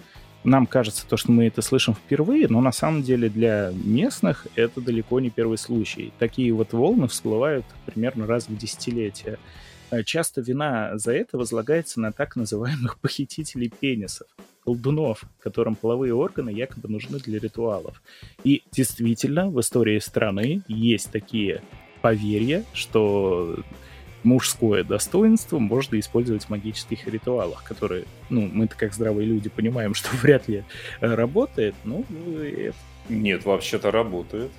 Нам 0.44 0.66
кажется 0.66 1.06
то, 1.06 1.16
что 1.16 1.32
мы 1.32 1.46
это 1.46 1.62
слышим 1.62 1.94
впервые, 1.94 2.48
но 2.48 2.60
на 2.60 2.72
самом 2.72 3.02
деле 3.02 3.28
для 3.28 3.72
местных 3.72 4.46
это 4.54 4.80
далеко 4.80 5.20
не 5.20 5.30
первый 5.30 5.58
случай. 5.58 6.12
Такие 6.18 6.52
вот 6.52 6.72
волны 6.72 7.08
всплывают 7.08 7.64
примерно 7.86 8.26
раз 8.26 8.48
в 8.48 8.56
десятилетие. 8.56 9.38
А 9.90 10.02
часто 10.02 10.40
вина 10.40 10.96
за 10.98 11.12
это 11.12 11.38
возлагается 11.38 12.00
на 12.00 12.12
так 12.12 12.36
называемых 12.36 12.98
похитителей 13.00 13.70
пенисов, 13.70 14.28
колдунов, 14.64 15.22
которым 15.40 15.74
половые 15.74 16.14
органы 16.14 16.50
якобы 16.50 16.88
нужны 16.88 17.18
для 17.18 17.38
ритуалов. 17.38 18.02
И 18.44 18.62
действительно, 18.70 19.48
в 19.48 19.58
истории 19.60 19.98
страны 19.98 20.62
есть 20.68 21.10
такие 21.10 21.62
поверья, 22.00 22.64
что 22.74 23.56
мужское 24.24 24.84
достоинство 24.84 25.58
можно 25.58 25.98
использовать 25.98 26.44
в 26.44 26.50
магических 26.50 27.06
ритуалах, 27.06 27.64
которые, 27.64 28.04
ну, 28.30 28.48
мы-то 28.52 28.76
как 28.76 28.94
здравые 28.94 29.26
люди 29.26 29.48
понимаем, 29.48 29.94
что 29.94 30.10
вряд 30.16 30.48
ли 30.48 30.64
э, 31.00 31.14
работает, 31.14 31.74
но 31.84 32.04
ну, 32.08 32.38
это... 32.42 32.76
Нет, 33.08 33.44
вообще-то 33.44 33.90
работает. 33.90 34.50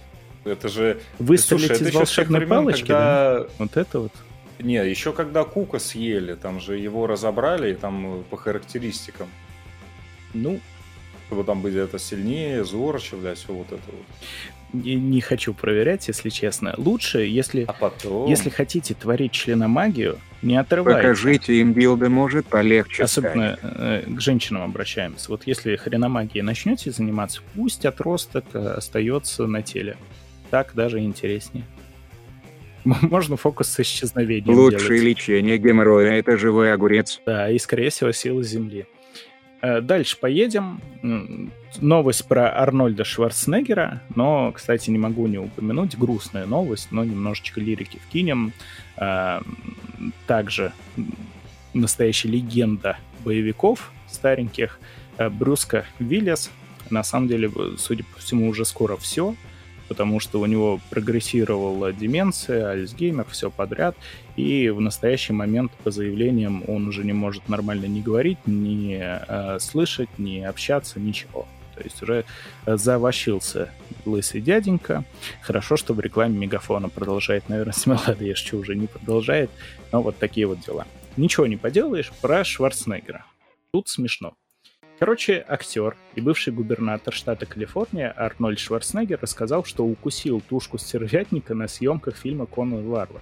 Это 0.43 0.69
же... 0.69 0.99
Выстрелить 1.19 1.67
Слушай, 1.67 1.89
из 1.89 1.93
волшебной 1.93 2.39
времен, 2.39 2.55
палочки, 2.55 2.87
когда... 2.87 3.39
да? 3.39 3.47
Вот 3.59 3.77
это 3.77 3.99
вот. 3.99 4.13
Не, 4.59 4.89
еще 4.89 5.13
когда 5.13 5.43
Кука 5.43 5.79
съели, 5.79 6.33
там 6.33 6.59
же 6.59 6.77
его 6.77 7.07
разобрали, 7.07 7.73
там 7.73 8.23
по 8.29 8.37
характеристикам. 8.37 9.29
Ну, 10.33 10.59
чтобы 11.27 11.43
там 11.43 11.61
быть 11.61 11.75
это 11.75 11.99
сильнее, 11.99 12.63
зорче, 12.63 13.15
да, 13.17 13.35
все 13.35 13.53
вот 13.53 13.67
это 13.67 13.83
вот 13.85 14.05
не, 14.73 14.95
не 14.95 15.21
хочу 15.21 15.53
проверять, 15.53 16.07
если 16.07 16.29
честно. 16.29 16.73
Лучше, 16.77 17.19
если, 17.19 17.63
а 17.67 17.73
потом... 17.73 18.27
если 18.27 18.49
хотите 18.49 18.93
творить 18.93 19.31
членомагию, 19.31 20.19
не 20.41 20.55
отрывайте. 20.55 21.01
Покажите 21.01 21.55
им 21.55 21.73
билды, 21.73 22.09
может 22.09 22.45
полегче 22.45 23.03
Особенно 23.03 23.57
э, 23.61 24.03
к 24.07 24.21
женщинам 24.21 24.63
обращаемся. 24.63 25.29
Вот 25.29 25.43
если 25.45 25.75
хреномагией 25.75 26.43
начнете 26.43 26.91
заниматься, 26.91 27.41
пусть 27.55 27.85
отросток 27.85 28.45
э, 28.53 28.59
остается 28.59 29.47
на 29.47 29.61
теле. 29.61 29.97
Так 30.49 30.73
даже 30.73 30.99
интереснее. 30.99 31.65
Можно 32.83 33.37
фокус 33.37 33.67
с 33.69 33.79
исчезновением 33.81 34.55
Лучшее 34.55 34.99
делать. 34.99 35.03
лечение 35.03 35.57
геморроя– 35.57 36.11
это 36.19 36.37
живой 36.37 36.73
огурец. 36.73 37.19
Да, 37.25 37.49
и, 37.49 37.59
скорее 37.59 37.89
всего, 37.89 38.11
сила 38.11 38.41
Земли. 38.41 38.85
Э, 39.61 39.81
дальше 39.81 40.17
поедем. 40.17 40.81
Новость 41.79 42.27
про 42.27 42.61
Арнольда 42.61 43.03
Шварценеггера, 43.03 44.01
но, 44.15 44.51
кстати, 44.51 44.89
не 44.89 44.97
могу 44.97 45.27
не 45.27 45.37
упомянуть. 45.37 45.97
Грустная 45.97 46.45
новость, 46.45 46.91
но 46.91 47.03
немножечко 47.03 47.59
лирики 47.59 47.99
вкинем. 48.07 48.53
Э, 48.97 49.41
также 50.27 50.71
настоящая 51.73 52.29
легенда 52.29 52.97
боевиков 53.23 53.91
стареньких 54.07 54.79
э, 55.17 55.29
Брюска 55.29 55.85
Виллис. 55.99 56.51
На 56.89 57.03
самом 57.03 57.27
деле, 57.27 57.51
судя 57.77 58.03
по 58.03 58.19
всему, 58.19 58.49
уже 58.49 58.65
скоро 58.65 58.97
все 58.97 59.35
потому 59.89 60.21
что 60.21 60.39
у 60.39 60.45
него 60.45 60.79
прогрессировала 60.89 61.91
деменция, 61.91 62.69
Альцгеймер, 62.69 63.25
все 63.29 63.49
подряд, 63.49 63.97
и 64.37 64.69
в 64.69 64.79
настоящий 64.79 65.33
момент 65.33 65.71
по 65.83 65.91
заявлениям 65.91 66.63
он 66.67 66.87
уже 66.87 67.03
не 67.03 67.11
может 67.11 67.49
нормально 67.49 67.87
ни 67.87 67.99
говорить, 67.99 68.37
ни 68.45 68.97
э, 69.01 69.59
слышать, 69.59 70.09
ни 70.17 70.39
общаться, 70.39 70.99
ничего. 70.99 71.47
То 71.75 71.83
есть 71.83 72.01
уже 72.03 72.25
завощился 72.65 73.71
лысый 74.05 74.41
дяденька. 74.41 75.05
Хорошо, 75.41 75.77
что 75.77 75.93
в 75.93 75.99
рекламе 75.99 76.37
Мегафона 76.37 76.89
продолжает, 76.89 77.49
наверное, 77.49 77.73
Смелада 77.73 78.23
еще 78.23 78.57
уже 78.57 78.75
не 78.75 78.87
продолжает, 78.87 79.49
но 79.91 80.01
вот 80.01 80.17
такие 80.17 80.45
вот 80.45 80.59
дела. 80.59 80.85
Ничего 81.17 81.47
не 81.47 81.57
поделаешь 81.57 82.11
про 82.21 82.43
Шварценеггера. 82.43 83.25
Тут 83.71 83.87
смешно. 83.87 84.35
Короче, 84.99 85.45
актер 85.47 85.95
и 86.15 86.19
бывший 86.19 86.51
губернатор 86.51 87.13
штата 87.13 87.45
Калифорния 87.45 88.13
Арнольд 88.17 88.59
Шварценеггер 88.59 89.19
рассказал, 89.21 89.63
что 89.63 89.85
укусил 89.85 90.41
тушку 90.41 90.77
стервятника 90.77 91.55
на 91.55 91.69
съемках 91.69 92.17
фильма 92.17 92.45
«Конан 92.45 92.85
Варвар». 92.85 93.21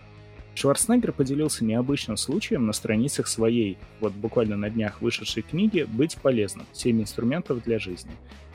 Шварценеггер 0.55 1.11
поделился 1.11 1.63
необычным 1.63 2.17
случаем 2.17 2.65
на 2.65 2.73
страницах 2.73 3.27
своей, 3.27 3.77
вот 3.99 4.11
буквально 4.13 4.57
на 4.57 4.71
днях 4.71 5.03
вышедшей 5.03 5.43
книги 5.43 5.83
«Быть 5.87 6.17
полезным. 6.17 6.65
Семь 6.73 6.99
инструментов 6.99 7.63
для 7.63 7.77
жизни». 7.77 8.11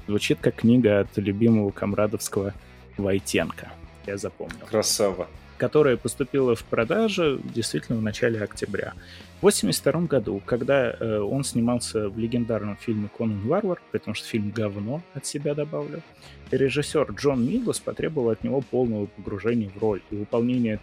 Звучит 0.09 0.39
как 0.41 0.57
книга 0.57 0.99
от 0.99 1.17
любимого 1.17 1.71
комрадовского 1.71 2.55
Войтенко. 2.97 3.71
Я 4.05 4.17
запомнил. 4.17 4.67
Красава 4.69 5.29
которая 5.63 5.97
поступила 5.97 6.57
в 6.57 6.65
продажу 6.65 7.41
действительно 7.55 7.97
в 7.97 8.03
начале 8.03 8.43
октября. 8.43 8.95
В 9.41 9.47
1982 9.47 10.01
году, 10.09 10.43
когда 10.45 10.91
э, 10.91 11.19
он 11.21 11.45
снимался 11.45 12.09
в 12.09 12.19
легендарном 12.19 12.77
фильме 12.79 13.09
«Конан 13.17 13.47
Варвар», 13.47 13.81
потому 13.93 14.17
что 14.17 14.27
фильм 14.27 14.51
говно 14.51 15.05
от 15.15 15.25
себя 15.25 15.55
добавлю, 15.55 16.03
режиссер 16.51 17.13
Джон 17.13 17.47
Милос 17.47 17.79
потребовал 17.79 18.31
от 18.31 18.43
него 18.43 18.61
полного 18.61 19.07
погружения 19.07 19.71
в 19.71 19.81
роль 19.81 20.01
и 20.11 20.17
выполнения 20.17 20.81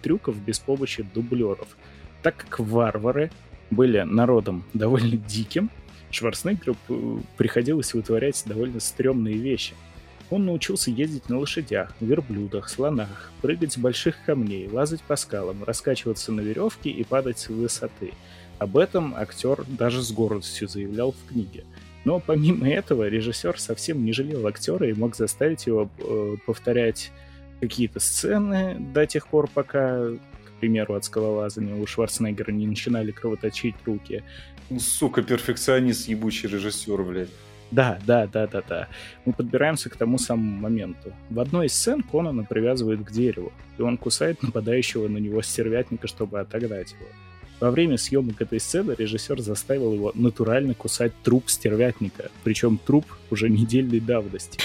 трюков 0.00 0.40
без 0.42 0.58
помощи 0.58 1.06
дублеров. 1.14 1.68
Так 2.22 2.34
как 2.38 2.58
варвары 2.58 3.30
были 3.70 4.00
народом 4.00 4.64
довольно 4.72 5.18
диким, 5.18 5.68
Шварценеггеру 6.10 6.74
приходилось 7.36 7.92
вытворять 7.92 8.42
довольно 8.46 8.80
стрёмные 8.80 9.36
вещи– 9.36 9.74
Он 10.32 10.46
научился 10.46 10.90
ездить 10.90 11.28
на 11.28 11.38
лошадях, 11.38 11.92
верблюдах, 12.00 12.70
слонах, 12.70 13.30
прыгать 13.42 13.74
с 13.74 13.76
больших 13.76 14.16
камней, 14.24 14.66
лазать 14.66 15.02
по 15.02 15.14
скалам, 15.14 15.62
раскачиваться 15.62 16.32
на 16.32 16.40
веревке 16.40 16.88
и 16.88 17.04
падать 17.04 17.38
с 17.38 17.50
высоты. 17.50 18.14
Об 18.58 18.78
этом 18.78 19.14
актер 19.14 19.62
даже 19.68 20.00
с 20.00 20.10
гордостью 20.10 20.68
заявлял 20.68 21.12
в 21.12 21.30
книге. 21.30 21.64
Но 22.06 22.18
помимо 22.18 22.66
этого 22.66 23.08
режиссер 23.08 23.60
совсем 23.60 24.06
не 24.06 24.14
жалел 24.14 24.46
актера 24.46 24.88
и 24.88 24.94
мог 24.94 25.16
заставить 25.16 25.66
его 25.66 25.90
э, 25.98 26.36
повторять 26.46 27.12
какие-то 27.60 28.00
сцены 28.00 28.78
до 28.94 29.06
тех 29.06 29.26
пор, 29.28 29.50
пока, 29.52 29.98
к 30.12 30.60
примеру, 30.60 30.94
от 30.94 31.04
скалолазания 31.04 31.74
у 31.74 31.86
Шварценеггера 31.86 32.52
не 32.52 32.66
начинали 32.66 33.10
кровоточить 33.10 33.74
руки. 33.84 34.24
Ну, 34.70 34.80
сука, 34.80 35.22
перфекционист, 35.22 36.08
ебучий 36.08 36.48
режиссер, 36.48 37.02
блядь. 37.02 37.28
Да, 37.72 37.98
да, 38.06 38.26
да, 38.26 38.46
да, 38.46 38.62
да. 38.68 38.88
Мы 39.24 39.32
подбираемся 39.32 39.88
к 39.88 39.96
тому 39.96 40.18
самому 40.18 40.60
моменту. 40.60 41.12
В 41.30 41.40
одной 41.40 41.66
из 41.66 41.74
сцен 41.74 42.02
Конана 42.02 42.44
привязывают 42.44 43.02
к 43.02 43.10
дереву, 43.10 43.50
и 43.78 43.82
он 43.82 43.96
кусает 43.96 44.42
нападающего 44.42 45.08
на 45.08 45.16
него 45.16 45.40
стервятника, 45.40 46.06
чтобы 46.06 46.38
отогнать 46.38 46.92
его. 46.92 47.08
Во 47.60 47.70
время 47.70 47.96
съемок 47.96 48.42
этой 48.42 48.60
сцены 48.60 48.94
режиссер 48.98 49.40
заставил 49.40 49.94
его 49.94 50.12
натурально 50.14 50.74
кусать 50.74 51.12
труп 51.22 51.48
стервятника, 51.48 52.30
причем 52.44 52.76
труп 52.76 53.06
уже 53.30 53.48
недельной 53.48 54.00
давности. 54.00 54.60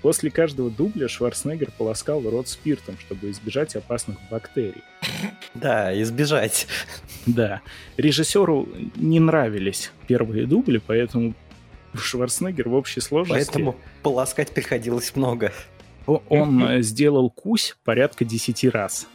После 0.00 0.30
каждого 0.30 0.70
дубля 0.70 1.08
Шварценеггер 1.08 1.72
полоскал 1.76 2.22
рот 2.22 2.48
спиртом, 2.48 2.96
чтобы 2.98 3.30
избежать 3.30 3.74
опасных 3.76 4.16
бактерий. 4.30 4.82
Да, 5.54 6.00
избежать. 6.00 6.66
Да. 7.26 7.60
Режиссеру 7.96 8.68
не 8.94 9.18
нравились 9.20 9.90
первые 10.06 10.46
дубли, 10.46 10.78
поэтому 10.78 11.34
Шварценеггер 12.02 12.68
в 12.68 12.74
общей 12.74 13.00
сложности... 13.00 13.46
Поэтому 13.46 13.76
полоскать 14.02 14.52
приходилось 14.52 15.14
много. 15.16 15.52
Он 16.06 16.64
э, 16.64 16.82
сделал 16.82 17.30
кусь 17.30 17.76
порядка 17.84 18.24
10 18.24 18.64
раз. 18.72 19.06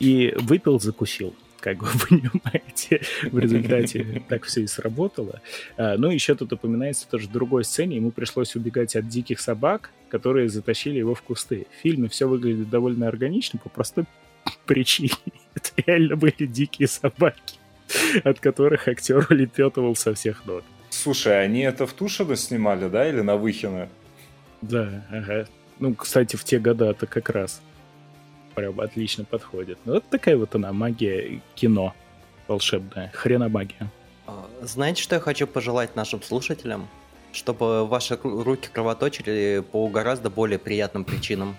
И 0.00 0.34
выпил, 0.36 0.80
закусил 0.80 1.34
как 1.64 1.82
вы 1.82 1.88
понимаете, 2.08 3.00
в 3.22 3.38
результате 3.38 4.22
так 4.28 4.44
все 4.44 4.60
и 4.60 4.66
сработало. 4.66 5.40
А, 5.78 5.96
ну, 5.96 6.10
еще 6.10 6.34
тут 6.34 6.52
упоминается 6.52 7.08
тоже 7.08 7.26
в 7.26 7.32
другой 7.32 7.64
сцене, 7.64 7.96
ему 7.96 8.10
пришлось 8.10 8.54
убегать 8.54 8.94
от 8.96 9.08
диких 9.08 9.40
собак, 9.40 9.90
которые 10.10 10.50
затащили 10.50 10.98
его 10.98 11.14
в 11.14 11.22
кусты. 11.22 11.66
В 11.78 11.82
фильме 11.82 12.10
все 12.10 12.28
выглядит 12.28 12.68
довольно 12.68 13.08
органично 13.08 13.58
по 13.58 13.70
простой 13.70 14.04
причине. 14.66 15.14
Это 15.54 15.70
реально 15.86 16.16
были 16.16 16.44
дикие 16.44 16.86
собаки, 16.86 17.56
от 18.22 18.40
которых 18.40 18.86
актер 18.86 19.26
улепетывал 19.30 19.96
со 19.96 20.12
всех 20.12 20.44
ног. 20.44 20.64
Слушай, 21.02 21.44
они 21.44 21.60
это 21.60 21.86
в 21.86 21.92
Тушино 21.92 22.36
снимали, 22.36 22.88
да, 22.88 23.08
или 23.08 23.20
на 23.20 23.36
Выхино? 23.36 23.88
Да, 24.62 25.04
ага. 25.10 25.46
Ну, 25.80 25.94
кстати, 25.94 26.36
в 26.36 26.44
те 26.44 26.58
года 26.58 26.90
это 26.90 27.06
как 27.06 27.30
раз 27.30 27.60
прям 28.54 28.80
отлично 28.80 29.24
подходит. 29.24 29.78
Ну, 29.84 29.94
вот 29.94 30.08
такая 30.08 30.36
вот 30.36 30.54
она 30.54 30.72
магия 30.72 31.40
кино 31.56 31.94
волшебная, 32.46 33.10
хреномагия. 33.12 33.90
А, 34.26 34.46
знаете, 34.62 35.02
что 35.02 35.16
я 35.16 35.20
хочу 35.20 35.46
пожелать 35.46 35.96
нашим 35.96 36.22
слушателям? 36.22 36.88
Чтобы 37.32 37.86
ваши 37.86 38.16
руки 38.22 38.68
кровоточили 38.72 39.64
по 39.72 39.88
гораздо 39.88 40.30
более 40.30 40.60
приятным 40.60 41.04
причинам. 41.04 41.56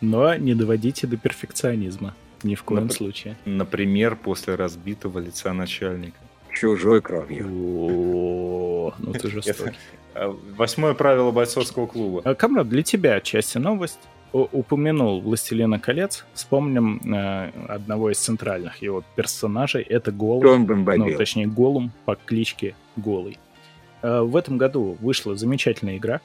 Но 0.00 0.34
не 0.34 0.54
доводите 0.54 1.06
до 1.06 1.16
перфекционизма. 1.16 2.16
Ни 2.42 2.56
в 2.56 2.64
коем 2.64 2.86
Нап- 2.86 2.96
случае. 2.96 3.36
Например, 3.44 4.16
после 4.16 4.56
разбитого 4.56 5.20
лица 5.20 5.52
начальника. 5.52 6.18
Чужой 6.60 7.00
кровью. 7.00 7.46
О, 7.50 8.92
ну 8.98 9.12
ты 9.14 9.30
жестокий. 9.30 9.76
А, 10.14 10.36
Восьмое 10.58 10.92
правило 10.92 11.30
бойцовского 11.30 11.86
клуба. 11.86 12.20
А, 12.24 12.34
Камрад, 12.34 12.68
для 12.68 12.82
тебя 12.82 13.18
часть 13.22 13.54
новость. 13.54 13.98
У- 14.34 14.46
Упомянул 14.52 15.20
«Властелина 15.22 15.80
колец». 15.80 16.24
Вспомним 16.34 17.00
э, 17.14 17.50
одного 17.66 18.10
из 18.12 18.18
центральных 18.18 18.82
его 18.82 19.02
персонажей. 19.16 19.82
Это 19.82 20.12
Голум. 20.12 20.42
Ну, 20.66 21.16
точнее, 21.16 21.46
Голум 21.46 21.92
по 22.04 22.14
кличке 22.14 22.74
Голый. 22.94 23.38
Э, 24.02 24.20
В 24.20 24.36
этом 24.36 24.58
году 24.58 24.98
вышла 25.00 25.34
замечательная 25.36 25.96
игра 25.96 26.20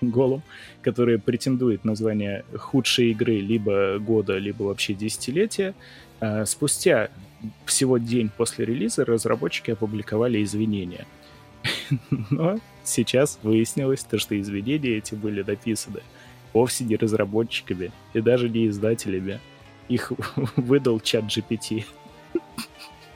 Голум, 0.00 0.42
которая 0.80 1.18
претендует 1.18 1.84
на 1.84 1.94
звание 1.96 2.44
худшей 2.56 3.10
игры 3.10 3.40
либо 3.40 3.98
года, 3.98 4.38
либо 4.38 4.62
вообще 4.62 4.94
десятилетия. 4.94 5.74
Э, 6.24 6.46
Спустя 6.46 7.10
всего 7.66 7.98
день 7.98 8.30
после 8.34 8.64
релиза 8.64 9.04
разработчики 9.04 9.72
опубликовали 9.72 10.42
извинения. 10.42 11.06
Но 12.30 12.58
сейчас 12.82 13.38
выяснилось, 13.42 14.04
то, 14.04 14.18
что 14.18 14.38
извинения 14.40 14.96
эти 14.96 15.14
были 15.14 15.42
написаны 15.42 16.00
вовсе 16.54 16.84
не 16.84 16.96
разработчиками 16.96 17.90
и 18.14 18.20
даже 18.20 18.48
не 18.48 18.68
издателями. 18.68 19.40
Их 19.88 20.12
выдал 20.56 21.00
чат 21.00 21.24
GPT. 21.24 21.84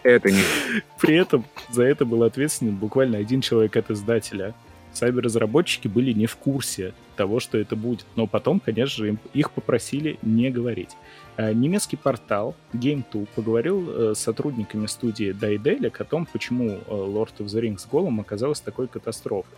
Это 0.03 0.31
не 0.31 0.43
При 1.01 1.17
этом 1.17 1.45
за 1.71 1.85
это 1.85 2.05
был 2.05 2.25
ответственен 2.25 2.77
буквально 2.77 3.19
один 3.19 3.41
человек 3.41 3.77
от 3.77 3.91
издателя. 3.91 4.55
Сами 4.93 5.21
разработчики 5.21 5.89
были 5.89 6.13
не 6.13 6.27
в 6.27 6.37
курсе 6.37 6.93
того, 7.17 7.41
что 7.41 7.57
это 7.57 7.75
будет. 7.77 8.05
Но 8.17 8.27
потом, 8.27 8.61
конечно 8.61 9.05
же, 9.05 9.09
им- 9.11 9.19
их 9.33 9.51
попросили 9.53 10.19
не 10.23 10.51
говорить. 10.51 10.91
А 11.39 11.53
Немецкий 11.53 11.97
портал 11.97 12.57
Game2 12.72 13.28
поговорил 13.36 13.89
э, 13.89 14.14
с 14.16 14.18
сотрудниками 14.18 14.86
студии 14.86 15.32
Daedalic 15.32 15.95
о 16.01 16.05
том, 16.05 16.26
почему 16.26 16.70
э, 16.70 16.80
Lord 16.89 17.30
of 17.39 17.47
the 17.47 17.62
Rings 17.62 17.89
Golem 17.89 18.20
оказалась 18.20 18.59
такой 18.59 18.89
катастрофой. 18.89 19.57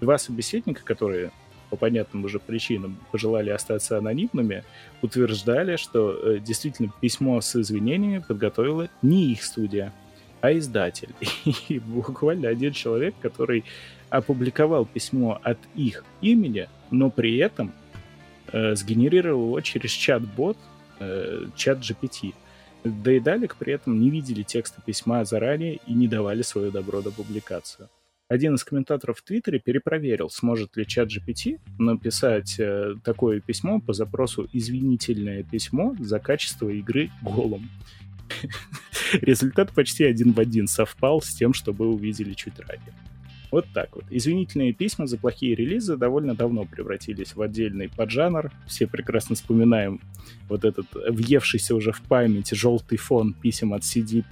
Два 0.00 0.16
собеседника, 0.16 0.82
которые 0.82 1.30
по 1.68 1.76
понятным 1.76 2.24
уже 2.24 2.38
причинам 2.38 2.98
пожелали 3.12 3.50
остаться 3.50 3.98
анонимными, 3.98 4.64
утверждали, 5.02 5.76
что 5.76 6.12
э, 6.12 6.38
действительно 6.38 6.90
письмо 6.98 7.42
с 7.42 7.54
извинениями 7.56 8.24
подготовила 8.26 8.88
не 9.02 9.32
их 9.32 9.44
студия, 9.44 9.92
а 10.40 10.50
издатель. 10.54 11.10
И 11.68 11.78
буквально 11.78 12.48
один 12.48 12.72
человек, 12.72 13.14
который 13.20 13.64
опубликовал 14.08 14.86
письмо 14.86 15.38
от 15.42 15.58
их 15.74 16.06
имени, 16.22 16.70
но 16.90 17.10
при 17.10 17.36
этом 17.36 17.74
э, 18.50 18.74
сгенерировал 18.74 19.48
его 19.48 19.60
через 19.60 19.90
чат-бот, 19.90 20.56
э, 21.00 21.46
чат 21.56 21.78
GPT. 21.78 22.34
Дейдалик 22.84 23.56
при 23.56 23.72
этом 23.72 24.00
не 24.00 24.10
видели 24.10 24.42
текста 24.42 24.80
письма 24.80 25.24
заранее 25.24 25.80
и 25.86 25.94
не 25.94 26.08
давали 26.08 26.42
свое 26.42 26.70
добро 26.70 27.02
на 27.02 27.10
публикацию. 27.10 27.88
Один 28.28 28.56
из 28.56 28.64
комментаторов 28.64 29.18
в 29.18 29.22
Твиттере 29.22 29.58
перепроверил, 29.58 30.28
сможет 30.28 30.76
ли 30.76 30.86
чат 30.86 31.08
GPT 31.08 31.60
написать 31.78 32.56
э, 32.58 32.94
такое 33.02 33.40
письмо 33.40 33.80
по 33.80 33.94
запросу 33.94 34.46
«извинительное 34.52 35.42
письмо 35.42 35.96
за 35.98 36.18
качество 36.18 36.68
игры 36.68 37.10
голом». 37.22 37.70
Результат 39.22 39.72
почти 39.72 40.04
один 40.04 40.32
в 40.32 40.40
один 40.40 40.66
совпал 40.66 41.22
с 41.22 41.34
тем, 41.34 41.54
что 41.54 41.72
мы 41.72 41.86
увидели 41.88 42.34
чуть 42.34 42.58
ранее. 42.60 42.92
Вот 43.50 43.66
так 43.72 43.96
вот. 43.96 44.04
Извинительные 44.10 44.72
письма 44.72 45.06
за 45.06 45.16
плохие 45.16 45.54
релизы 45.54 45.96
довольно 45.96 46.34
давно 46.34 46.64
превратились 46.64 47.34
в 47.34 47.40
отдельный 47.40 47.88
поджанр. 47.88 48.52
Все 48.66 48.86
прекрасно 48.86 49.36
вспоминаем 49.36 50.00
вот 50.48 50.64
этот 50.64 50.86
въевшийся 50.92 51.74
уже 51.74 51.92
в 51.92 52.02
память 52.02 52.50
желтый 52.50 52.98
фон 52.98 53.32
писем 53.34 53.72
от 53.72 53.82
CD 53.82 54.24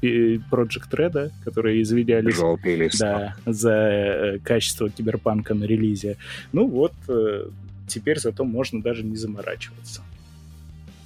Project 0.51 0.91
Red, 0.91 1.33
которые 1.45 1.83
извинялись 1.83 2.37
желтый 2.37 2.91
да, 2.99 3.37
за 3.47 3.73
э, 3.73 4.39
качество 4.41 4.91
киберпанка 4.91 5.55
на 5.55 5.64
релизе. 5.64 6.17
Ну 6.53 6.67
вот, 6.67 6.93
э, 7.09 7.49
теперь 7.89 8.19
зато 8.19 8.45
можно 8.45 8.83
даже 8.83 9.03
не 9.03 9.17
заморачиваться. 9.17 10.03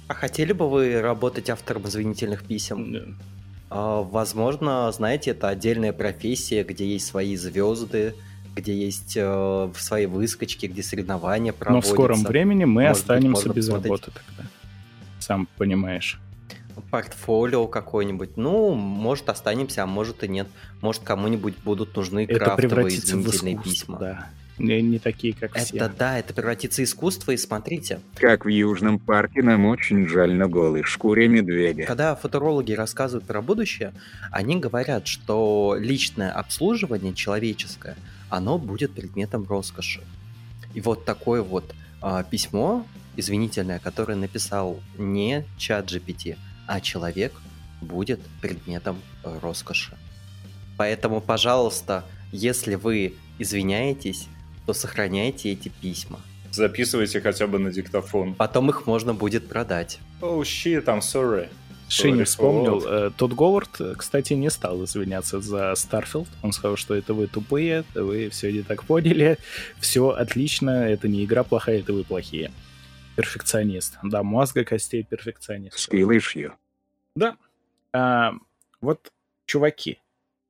А 0.07 0.13
хотели 0.13 0.51
бы 0.51 0.69
вы 0.69 0.99
работать 0.99 1.49
автором 1.49 1.87
извинительных 1.87 2.43
писем? 2.43 3.17
А, 3.71 4.01
Возможно, 4.03 4.91
знаете, 4.91 5.31
это 5.31 5.47
отдельная 5.47 5.93
профессия, 5.93 6.63
где 6.63 6.85
есть 6.85 7.07
свои 7.07 7.35
звезды, 7.37 8.13
где 8.53 8.75
есть 8.75 9.13
э, 9.15 9.71
свои 9.77 10.05
выскочки, 10.07 10.65
где 10.65 10.83
соревнования 10.83 11.53
Но 11.53 11.57
проводятся. 11.57 11.89
в 11.91 11.93
скором 11.95 12.23
времени 12.23 12.65
мы 12.65 12.83
Может 12.83 12.91
быть, 12.93 13.01
останемся 13.01 13.47
можно 13.47 13.53
без 13.53 13.65
посмотреть. 13.67 13.91
работы 13.91 14.11
тогда. 14.11 14.49
Сам 15.19 15.47
понимаешь. 15.57 16.19
Портфолио 16.89 17.67
какое-нибудь. 17.67 18.35
Ну, 18.35 18.73
может, 18.73 19.29
останемся, 19.29 19.83
а 19.83 19.85
может 19.85 20.23
и 20.25 20.27
нет. 20.27 20.47
Может, 20.81 21.03
кому-нибудь 21.03 21.55
будут 21.63 21.95
нужны 21.95 22.25
Это 22.25 22.39
крафтовые 22.39 22.97
извинительные 22.97 23.57
письма. 23.57 23.97
да. 23.99 24.29
Не, 24.57 24.81
не 24.81 24.99
такие, 24.99 25.33
как 25.33 25.55
Это 25.55 25.65
все. 25.65 25.89
да, 25.97 26.19
это 26.19 26.33
превратится 26.33 26.81
в 26.81 26.85
искусство, 26.85 27.31
и 27.31 27.37
смотрите, 27.37 27.99
Как 28.15 28.45
в 28.45 28.47
Южном 28.49 28.99
парке 28.99 29.41
нам 29.41 29.65
очень 29.65 30.07
жаль 30.07 30.33
на 30.33 30.47
голой 30.47 30.83
шкуре 30.83 31.27
медведя. 31.27 31.85
когда 31.85 32.15
футурологи 32.15 32.73
рассказывают 32.73 33.25
про 33.25 33.41
будущее, 33.41 33.93
они 34.31 34.57
говорят, 34.57 35.07
что 35.07 35.75
личное 35.79 36.31
обслуживание 36.31 37.13
человеческое, 37.13 37.95
оно 38.29 38.57
будет 38.57 38.93
предметом 38.93 39.45
роскоши. 39.47 40.01
И 40.73 40.81
вот 40.81 41.05
такое 41.05 41.41
вот 41.41 41.73
а, 42.01 42.23
письмо 42.23 42.85
извинительное, 43.15 43.79
которое 43.79 44.15
написал 44.15 44.79
не 44.97 45.45
чат 45.57 45.91
GPT, 45.91 46.37
а 46.67 46.79
человек, 46.79 47.33
будет 47.81 48.21
предметом 48.41 49.01
э, 49.23 49.39
роскоши. 49.41 49.97
Поэтому, 50.77 51.19
пожалуйста, 51.19 52.05
если 52.31 52.75
вы 52.75 53.15
извиняетесь, 53.39 54.27
то 54.71 54.73
сохраняйте 54.73 55.51
эти 55.51 55.67
письма. 55.67 56.21
Записывайте 56.49 57.19
хотя 57.19 57.45
бы 57.45 57.59
на 57.59 57.73
диктофон. 57.73 58.35
Потом 58.35 58.69
их 58.69 58.87
можно 58.87 59.13
будет 59.13 59.49
продать. 59.49 59.99
Oh 60.21 60.39
shit, 60.43 60.85
I'm 60.85 61.01
sorry. 61.01 61.49
Шини 61.89 62.23
вспомнил. 62.23 62.81
Э, 62.87 63.11
Тодд 63.17 63.33
Говард, 63.33 63.81
э, 63.81 63.95
кстати, 63.97 64.31
не 64.31 64.49
стал 64.49 64.81
извиняться 64.85 65.41
за 65.41 65.75
Starfield. 65.75 66.29
Он 66.41 66.53
сказал, 66.53 66.77
что 66.77 66.95
это 66.95 67.13
вы 67.13 67.27
тупые, 67.27 67.83
вы 67.95 68.29
все 68.29 68.49
не 68.53 68.61
так 68.61 68.85
поняли, 68.85 69.37
все 69.81 70.11
отлично, 70.11 70.69
это 70.69 71.09
не 71.09 71.25
игра 71.25 71.43
плохая, 71.43 71.79
это 71.79 71.91
вы 71.91 72.05
плохие. 72.05 72.49
Перфекционист. 73.17 73.97
До 74.03 74.23
мозга 74.23 74.63
костей 74.63 75.03
перфекционист. 75.03 75.91
Skill 75.91 76.17
issue. 76.17 76.53
Да. 77.17 77.35
А, 77.91 78.31
вот, 78.79 79.11
чуваки, 79.45 79.99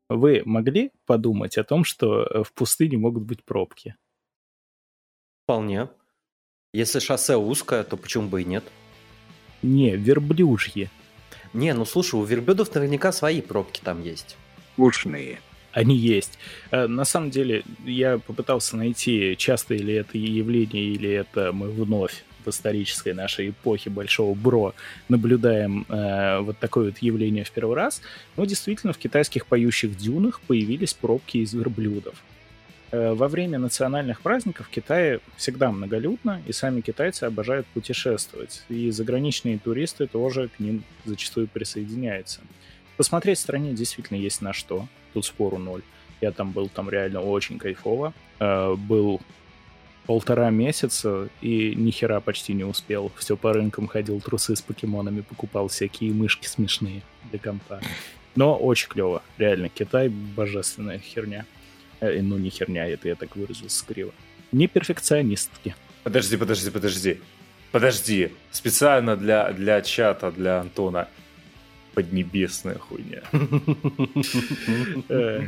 вы 0.10 0.44
могли 0.46 0.92
подумать 1.08 1.58
о 1.58 1.64
том, 1.64 1.86
что 1.86 2.44
в 2.44 2.54
пустыне 2.54 2.98
могут 2.98 3.24
быть 3.24 3.44
пробки? 3.44 3.96
Вполне. 5.52 5.90
Если 6.72 7.00
шоссе 7.00 7.36
узкое, 7.36 7.84
то 7.84 7.98
почему 7.98 8.30
бы 8.30 8.42
и 8.42 8.46
нет? 8.46 8.64
Не, 9.62 9.98
верблюжьи. 9.98 10.88
Не, 11.52 11.74
ну 11.74 11.84
слушай, 11.84 12.16
у 12.16 12.24
верблюдов 12.24 12.74
наверняка 12.74 13.12
свои 13.12 13.42
пробки 13.42 13.82
там 13.84 14.02
есть. 14.02 14.38
Ушные. 14.78 15.42
Они 15.74 15.98
есть. 15.98 16.40
Э, 16.72 16.88
На 16.88 17.04
самом 17.04 17.32
деле, 17.32 17.64
я 17.84 18.18
попытался 18.18 18.78
найти, 18.78 19.36
часто 19.38 19.74
ли 19.74 19.94
это 19.96 20.18
явление, 20.18 20.86
или 20.86 21.10
это 21.10 21.52
мы 21.52 21.70
вновь 21.70 22.24
в 22.46 22.48
исторической 22.48 23.14
нашей 23.14 23.50
эпохе 23.50 23.90
Большого 23.90 24.34
Бро 24.34 24.74
наблюдаем 25.10 25.86
э, 25.90 26.40
вот 26.40 26.60
такое 26.60 26.92
вот 26.92 27.00
явление 27.00 27.44
в 27.44 27.52
первый 27.52 27.76
раз. 27.76 28.02
Но 28.38 28.46
действительно, 28.46 28.94
в 28.94 28.98
китайских 28.98 29.46
поющих 29.48 29.98
дюнах 29.98 30.40
появились 30.48 30.94
пробки 30.94 31.40
из 31.40 31.54
верблюдов. 31.54 32.16
Э, 32.92 33.14
во 33.14 33.30
время 33.30 33.58
национальных 33.58 34.22
праздников 34.22 34.68
в 34.68 34.70
Китае 34.70 35.22
всегда 35.38 35.72
многолюдно, 35.72 36.42
и 36.46 36.52
сами 36.52 36.82
китайцы 36.82 37.24
обожают 37.24 37.66
путешествовать. 37.68 38.64
И 38.68 38.92
заграничные 38.92 39.58
туристы 39.60 40.08
тоже 40.08 40.50
к 40.50 40.60
ним 40.60 40.84
зачастую 41.06 41.48
присоединяются. 41.48 42.42
Посмотреть 42.98 43.38
в 43.38 43.42
стране 43.42 43.74
действительно 43.74 44.18
есть 44.18 44.42
на 44.42 44.52
что. 44.52 44.88
Тут 45.14 45.26
спору 45.26 45.58
ноль. 45.58 45.84
Я 46.20 46.32
там 46.32 46.52
был, 46.52 46.68
там 46.68 46.90
реально 46.90 47.22
очень 47.22 47.58
кайфово. 47.58 48.14
Э, 48.40 48.76
был 48.76 49.22
полтора 50.06 50.50
месяца 50.50 51.30
и 51.42 51.74
ни 51.76 51.92
хера 51.92 52.20
почти 52.20 52.54
не 52.54 52.66
успел. 52.66 53.10
Все 53.16 53.38
по 53.38 53.54
рынкам 53.54 53.88
ходил, 53.88 54.20
трусы 54.20 54.54
с 54.56 54.62
покемонами 54.62 55.22
покупал, 55.22 55.70
всякие 55.70 56.12
мышки 56.12 56.46
смешные 56.46 57.04
для 57.30 57.40
компа. 57.40 57.80
Но 58.36 58.58
очень 58.58 58.90
клево. 58.90 59.22
Реально, 59.38 59.70
Китай 59.70 60.10
божественная 60.10 61.00
херня. 61.00 61.46
Э, 62.02 62.22
ну, 62.22 62.38
не 62.38 62.50
херня, 62.50 62.88
это 62.88 63.08
я 63.08 63.16
так 63.16 63.36
выразился 63.36 63.86
криво. 63.86 64.12
Не 64.52 64.68
перфекционистки. 64.68 65.76
Подожди, 66.04 66.36
подожди, 66.38 66.72
подожди. 66.72 67.22
Подожди. 67.72 68.32
Специально 68.52 69.16
для, 69.16 69.54
для 69.54 69.82
чата, 69.82 70.32
для 70.32 70.60
Антона. 70.60 71.08
Поднебесная 71.94 72.78
хуйня. 72.78 73.22
Э, 75.10 75.48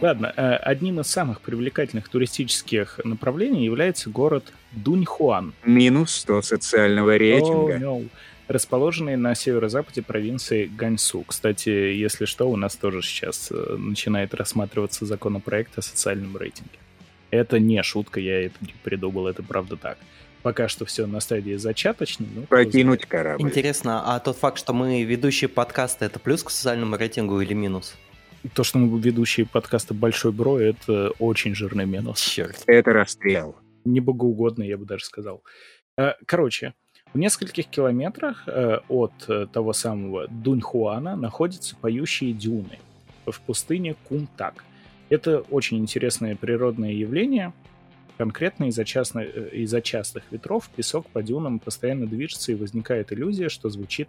Ладно, 0.00 0.32
э, 0.34 0.56
одним 0.56 1.00
из 1.00 1.06
самых 1.06 1.40
привлекательных 1.40 2.08
туристических 2.08 3.00
направлений 3.04 3.64
является 3.64 4.10
город 4.10 4.52
Дуньхуан. 4.72 5.52
Минус 5.64 6.14
100 6.14 6.42
социального 6.42 7.16
рейтинга. 7.16 8.08
Расположенный 8.46 9.16
на 9.16 9.34
северо-западе 9.34 10.02
провинции 10.02 10.66
Ганьсу. 10.66 11.22
Кстати, 11.26 11.70
если 11.70 12.26
что, 12.26 12.50
у 12.50 12.56
нас 12.56 12.76
тоже 12.76 13.00
сейчас 13.00 13.50
э, 13.50 13.76
начинает 13.76 14.34
рассматриваться 14.34 15.06
законопроект 15.06 15.78
о 15.78 15.82
социальном 15.82 16.36
рейтинге. 16.36 16.78
Это 17.30 17.58
не 17.58 17.82
шутка, 17.82 18.20
я 18.20 18.44
это 18.46 18.56
не 18.60 18.74
придумал, 18.82 19.26
это 19.28 19.42
правда 19.42 19.76
так. 19.76 19.98
Пока 20.42 20.68
что 20.68 20.84
все 20.84 21.06
на 21.06 21.20
стадии 21.20 21.54
зачаточной. 21.54 22.28
Ну, 22.34 22.42
кто 22.42 22.56
Покинуть 22.56 23.06
корабль. 23.06 23.42
Интересно, 23.42 24.02
а 24.04 24.20
тот 24.20 24.36
факт, 24.36 24.58
что 24.58 24.74
мы 24.74 25.02
ведущие 25.04 25.48
подкаста, 25.48 26.04
это 26.04 26.18
плюс 26.18 26.42
к 26.42 26.50
социальному 26.50 26.96
рейтингу 26.96 27.40
или 27.40 27.54
минус? 27.54 27.96
То, 28.52 28.62
что 28.62 28.76
мы 28.76 29.00
ведущие 29.00 29.46
подкаста 29.46 29.94
«Большой 29.94 30.32
Бро», 30.32 30.58
это 30.58 31.12
очень 31.18 31.54
жирный 31.54 31.86
минус. 31.86 32.20
Черт. 32.20 32.62
Это 32.66 32.92
расстрел. 32.92 33.56
не 33.86 34.00
богоугодно, 34.00 34.62
я 34.62 34.76
бы 34.76 34.84
даже 34.84 35.06
сказал. 35.06 35.42
Э, 35.96 36.12
Короче, 36.26 36.74
в 37.14 37.18
нескольких 37.18 37.68
километрах 37.68 38.42
э, 38.48 38.80
от 38.88 39.12
э, 39.28 39.46
того 39.52 39.72
самого 39.72 40.26
Дуньхуана 40.26 41.14
находятся 41.14 41.76
поющие 41.76 42.32
дюны 42.32 42.80
в 43.24 43.40
пустыне 43.40 43.94
Кумтак. 44.08 44.64
Это 45.10 45.38
очень 45.50 45.78
интересное 45.78 46.34
природное 46.34 46.90
явление. 46.90 47.52
Конкретно 48.18 48.64
из-за, 48.64 48.84
частно- 48.84 49.22
э, 49.22 49.50
из-за 49.52 49.80
частых 49.80 50.24
ветров 50.32 50.68
песок 50.74 51.06
по 51.06 51.22
дюнам 51.22 51.60
постоянно 51.60 52.06
движется 52.08 52.50
и 52.50 52.56
возникает 52.56 53.12
иллюзия, 53.12 53.48
что 53.48 53.70
звучит 53.70 54.08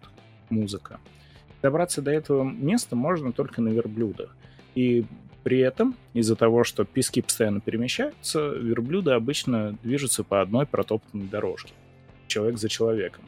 музыка. 0.49 0.99
Добраться 1.62 2.01
до 2.01 2.10
этого 2.10 2.43
места 2.43 2.95
можно 2.95 3.32
только 3.32 3.62
на 3.62 3.70
верблюдах. 3.70 4.36
И 4.74 5.06
при 5.43 5.60
этом, 5.60 5.95
из-за 6.14 6.36
того, 6.36 6.64
что 6.64 6.86
пески 6.86 7.22
постоянно 7.22 7.62
перемещаются, 7.62 8.49
верблюды 8.49 9.12
обычно 9.12 9.78
движутся 9.84 10.24
по 10.24 10.41
одной 10.41 10.66
протоптанной 10.66 11.28
дорожке. 11.28 11.72
Человек 12.28 12.57
за 12.57 12.69
человеком. 12.69 13.23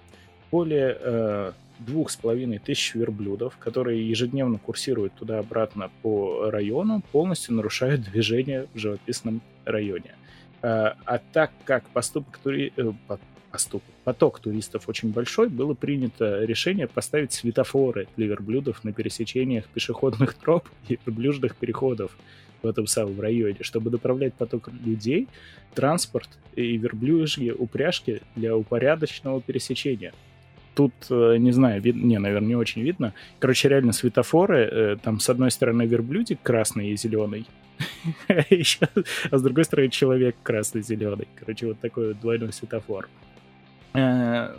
Более 0.51 0.97
э, 0.99 1.51
двух 1.79 2.09
с 2.09 2.15
половиной 2.15 2.59
тысяч 2.59 2.95
верблюдов, 2.95 3.57
которые 3.57 4.09
ежедневно 4.09 4.57
курсируют 4.57 5.13
туда-обратно 5.13 5.91
по 6.01 6.49
району, 6.49 7.03
полностью 7.11 7.55
нарушают 7.55 8.01
движение 8.01 8.67
в 8.73 8.77
живописном 8.77 9.41
районе. 9.65 10.15
Э, 10.61 10.93
а 11.05 11.19
так 11.33 11.51
как 11.65 11.83
поступок 11.89 12.37
тури... 12.37 12.73
э, 12.75 12.91
по- 13.07 13.19
поступок, 13.51 13.93
поток 14.03 14.39
туристов 14.39 14.87
очень 14.87 15.11
большой, 15.11 15.49
было 15.49 15.73
принято 15.73 16.43
решение 16.43 16.87
поставить 16.87 17.33
светофоры 17.33 18.07
для 18.15 18.27
верблюдов 18.27 18.83
на 18.83 18.93
пересечениях 18.93 19.65
пешеходных 19.67 20.33
троп 20.35 20.67
и 20.87 20.99
верблюжных 21.05 21.55
переходов 21.55 22.17
в 22.61 22.67
этом 22.67 22.87
самом 22.87 23.19
районе, 23.19 23.57
чтобы 23.61 23.91
направлять 23.91 24.33
поток 24.33 24.69
людей, 24.85 25.27
транспорт 25.73 26.29
и 26.55 26.77
верблюжьи 26.77 27.51
упряжки 27.51 28.21
для 28.35 28.55
упорядоченного 28.55 29.41
пересечения. 29.41 30.13
Тут, 30.75 30.93
э, 31.09 31.37
не 31.37 31.51
знаю, 31.51 31.81
вид... 31.81 31.95
не, 31.95 32.19
наверное, 32.19 32.49
не 32.49 32.55
очень 32.55 32.83
видно. 32.83 33.13
Короче, 33.39 33.67
реально 33.69 33.93
светофоры, 33.93 34.59
э, 34.59 34.97
там 35.01 35.19
с 35.19 35.29
одной 35.29 35.49
стороны 35.49 35.87
верблюдик 35.87 36.39
красный 36.43 36.89
и 36.89 36.97
зеленый, 36.97 37.47
а 38.27 39.37
с 39.37 39.41
другой 39.41 39.65
стороны 39.65 39.89
человек 39.89 40.35
красный-зеленый. 40.43 41.27
Короче, 41.39 41.67
вот 41.67 41.79
такой 41.79 42.13
двойной 42.13 42.53
светофор. 42.53 43.09
Э, 43.93 44.55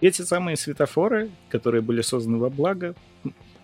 Эти 0.00 0.22
самые 0.22 0.56
светофоры, 0.56 1.30
которые 1.48 1.82
были 1.82 2.00
созданы 2.00 2.38
во 2.38 2.50
благо, 2.50 2.94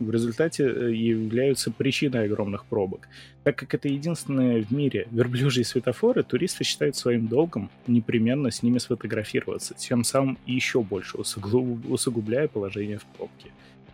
в 0.04 0.10
результате 0.10 0.64
э, 0.64 0.92
являются 0.92 1.70
причиной 1.70 2.24
огромных 2.26 2.64
пробок. 2.64 3.08
Так 3.44 3.56
как 3.56 3.74
это 3.74 3.88
единственные 3.88 4.62
в 4.62 4.70
мире 4.70 5.06
верблюжьи 5.10 5.64
светофоры, 5.64 6.22
туристы 6.22 6.64
считают 6.64 6.96
своим 6.96 7.26
долгом 7.28 7.70
непременно 7.86 8.50
с 8.50 8.62
ними 8.62 8.78
сфотографироваться, 8.78 9.74
тем 9.74 10.04
самым 10.04 10.38
еще 10.46 10.82
больше 10.82 11.16
усугу- 11.18 11.80
усугубляя 11.88 12.48
положение 12.48 12.98
в 12.98 13.04
пробке. 13.16 13.50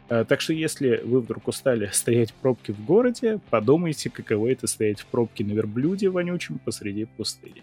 Э, 0.09 0.25
Так 0.25 0.41
что 0.41 0.53
если 0.53 1.01
вы 1.05 1.21
вдруг 1.21 1.49
устали 1.49 1.89
стоять 1.93 2.31
в 2.31 2.35
пробке 2.35 2.73
в 2.73 2.85
городе, 2.85 3.41
подумайте, 3.51 4.11
каково 4.11 4.49
это 4.49 4.67
стоять 4.67 5.01
в 5.01 5.07
пробке 5.07 5.45
на 5.45 5.53
верблюде 5.53 6.09
вонючем 6.11 6.59
посреди 6.59 7.05
пустыни. 7.05 7.63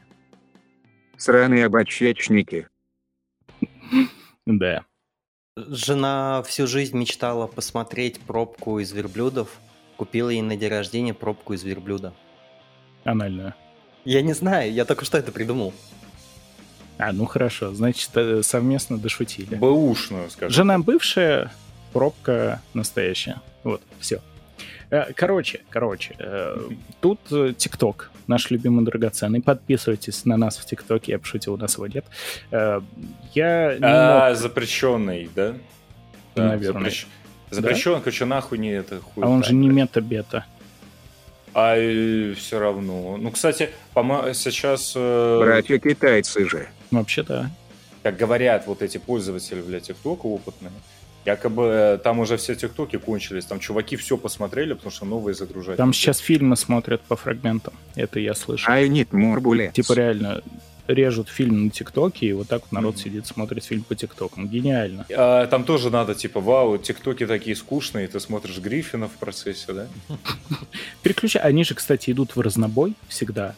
Сраные 1.17 1.65
обочечники. 1.65 2.67
Да. 4.47 4.85
Жена 5.57 6.43
всю 6.43 6.67
жизнь 6.67 6.97
мечтала 6.97 7.47
посмотреть 7.47 8.19
пробку 8.19 8.79
из 8.79 8.91
верблюдов. 8.91 9.47
Купила 9.95 10.29
ей 10.29 10.41
на 10.41 10.57
день 10.57 10.69
рождения 10.69 11.13
пробку 11.13 11.53
из 11.53 11.63
верблюда. 11.63 12.13
Анальную. 13.05 13.53
Я 14.03 14.21
не 14.21 14.33
знаю, 14.33 14.73
я 14.73 14.83
только 14.83 15.05
что 15.05 15.17
это 15.17 15.31
придумал. 15.31 15.73
А, 16.97 17.13
ну 17.13 17.25
хорошо, 17.25 17.73
значит, 17.73 18.09
э, 18.15 18.43
совместно 18.43 18.97
дошутили. 18.97 19.55
Бэушную, 19.55 20.29
скажем. 20.29 20.53
Жена 20.53 20.77
бывшая, 20.77 21.53
пробка 21.93 22.61
настоящая. 22.73 23.41
Вот, 23.63 23.81
все. 24.01 24.21
Короче, 25.15 25.61
короче, 25.69 26.15
э, 26.19 26.57
тут 27.01 27.19
э, 27.31 27.53
ТикТок, 27.57 28.11
наш 28.27 28.49
любимый 28.51 28.85
драгоценный. 28.85 29.41
Подписывайтесь 29.41 30.25
на 30.25 30.37
нас 30.37 30.57
в 30.57 30.65
ТикТоке, 30.65 31.13
я 31.13 31.19
пошутил, 31.19 31.53
у 31.53 31.57
нас 31.57 31.75
его 31.75 31.87
нет. 31.87 32.05
Э, 32.51 32.81
Я 33.33 33.73
не 33.75 33.79
А, 33.83 34.29
мог- 34.29 34.37
запрещенный, 34.37 35.29
да? 35.35 35.53
Да, 36.35 36.49
Наверное. 36.49 36.89
запрещ- 36.89 37.05
Запрещен, 37.51 37.99
короче, 38.01 38.25
нахуй 38.25 38.57
не 38.57 38.71
это 38.71 38.99
хуй. 38.99 39.23
А 39.23 39.27
он 39.27 39.43
же 39.43 39.53
не 39.53 39.69
мета-бета. 39.69 40.45
А 41.53 41.75
все 42.35 42.59
равно. 42.59 43.15
Ну, 43.17 43.31
кстати, 43.31 43.69
по 43.93 44.01
сейчас, 44.33 44.93
э, 44.95 45.39
Братья 45.39 45.77
китайцы 45.79 46.49
же. 46.49 46.67
Вообще, 46.91 47.23
да. 47.23 47.49
как 48.03 48.17
говорят 48.17 48.67
вот 48.67 48.81
эти 48.81 48.97
пользователи, 48.97 49.61
бля, 49.61 49.79
ТикТока 49.79 50.25
опытные, 50.27 50.71
якобы 51.25 51.63
э, 51.63 51.97
там 51.97 52.19
уже 52.19 52.37
все 52.37 52.55
ТикТоки 52.55 52.97
кончились, 52.97 53.45
там 53.45 53.59
чуваки 53.59 53.95
все 53.95 54.17
посмотрели, 54.17 54.73
потому 54.73 54.91
что 54.91 55.05
новые 55.05 55.35
загружать. 55.35 55.77
Там 55.77 55.93
сейчас 55.93 56.19
фильмы 56.19 56.55
смотрят 56.55 57.01
по 57.01 57.15
фрагментам. 57.15 57.73
Это 57.95 58.19
я 58.19 58.33
слышал. 58.33 58.71
I 58.71 58.87
need 58.87 59.09
more 59.09 59.39
bullets. 59.39 59.73
Типа 59.73 59.93
реально 59.93 60.41
режут 60.87 61.29
фильм 61.29 61.65
на 61.65 61.71
ТикТоке, 61.71 62.27
и 62.27 62.33
вот 62.33 62.47
так 62.47 62.61
вот 62.63 62.71
народ 62.71 62.95
mm-hmm. 62.95 63.03
сидит, 63.03 63.27
смотрит 63.27 63.63
фильм 63.63 63.83
по 63.83 63.95
ТикТокам. 63.95 64.47
Гениально. 64.47 65.05
А, 65.15 65.47
там 65.47 65.63
тоже 65.63 65.89
надо, 65.89 66.15
типа, 66.15 66.39
вау, 66.39 66.77
ТикТоки 66.77 67.25
такие 67.25 67.55
скучные, 67.55 68.07
ты 68.07 68.19
смотришь 68.19 68.59
Гриффина 68.59 69.07
в 69.07 69.13
процессе, 69.13 69.73
да? 69.73 69.87
Переключай. 71.01 71.41
Они 71.41 71.63
же, 71.63 71.73
кстати, 71.73 72.11
идут 72.11 72.35
в 72.35 72.41
разнобой 72.41 72.93
всегда. 73.07 73.55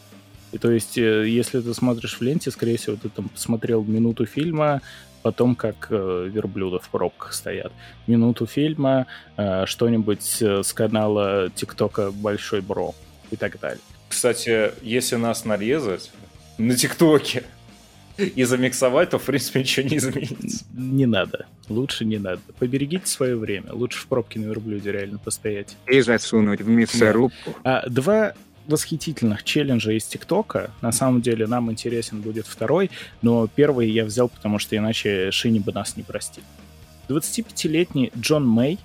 И 0.52 0.58
то 0.58 0.70
есть, 0.70 0.96
э, 0.98 1.28
если 1.28 1.60
ты 1.60 1.74
смотришь 1.74 2.18
в 2.18 2.22
ленте, 2.22 2.50
скорее 2.50 2.76
всего, 2.76 2.96
ты 2.96 3.08
там 3.08 3.28
посмотрел 3.28 3.82
минуту 3.84 4.26
фильма, 4.26 4.80
потом 5.22 5.54
как 5.54 5.88
э, 5.90 6.28
верблюда 6.32 6.78
в 6.78 6.88
пробках 6.88 7.32
стоят. 7.32 7.72
Минуту 8.06 8.46
фильма, 8.46 9.06
э, 9.36 9.66
что-нибудь 9.66 10.38
э, 10.40 10.62
с 10.62 10.72
канала 10.72 11.50
ТикТока 11.54 12.10
Большой 12.10 12.60
Бро 12.60 12.94
и 13.30 13.36
так 13.36 13.58
далее. 13.60 13.80
Кстати, 14.08 14.72
если 14.82 15.16
нас 15.16 15.44
нарезать 15.44 16.10
на 16.56 16.74
ТикТоке 16.74 17.44
и 18.16 18.44
замиксовать, 18.44 19.10
то, 19.10 19.18
в 19.18 19.24
принципе, 19.24 19.60
ничего 19.60 19.88
не 19.88 19.98
изменится. 19.98 20.64
Не 20.74 21.06
надо. 21.06 21.46
Лучше 21.68 22.04
не 22.04 22.18
надо. 22.18 22.40
Поберегите 22.58 23.06
свое 23.06 23.36
время. 23.36 23.72
Лучше 23.72 24.00
в 24.00 24.06
пробке 24.06 24.40
на 24.40 24.46
верблюде 24.46 24.90
реально 24.90 25.18
постоять. 25.18 25.76
И 25.86 26.00
засунуть 26.00 26.60
в 26.60 26.68
мясорубку. 26.68 27.54
Да. 27.62 27.80
А, 27.80 27.88
два 27.88 28.32
восхитительных 28.68 29.42
челленджа 29.42 29.92
из 29.92 30.04
ТикТока. 30.04 30.70
На 30.82 30.92
самом 30.92 31.20
деле 31.20 31.46
нам 31.46 31.70
интересен 31.70 32.20
будет 32.20 32.46
второй, 32.46 32.90
но 33.22 33.48
первый 33.48 33.90
я 33.90 34.04
взял, 34.04 34.28
потому 34.28 34.58
что 34.58 34.76
иначе 34.76 35.30
Шини 35.30 35.58
бы 35.58 35.72
нас 35.72 35.96
не 35.96 36.02
простил. 36.02 36.44
25-летний 37.08 38.12
Джон 38.16 38.46
Мэй 38.46 38.78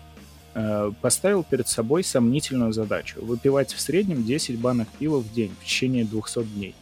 э, 0.55 0.91
поставил 1.01 1.43
перед 1.43 1.67
собой 1.67 2.03
сомнительную 2.03 2.71
задачу— 2.73 3.19
выпивать 3.21 3.73
в 3.73 3.81
среднем 3.81 4.23
10 4.23 4.57
банок 4.57 4.87
пива 4.97 5.17
в 5.17 5.31
день 5.33 5.51
в 5.61 5.65
течение 5.65 6.05
200 6.05 6.43
дней. 6.43 6.73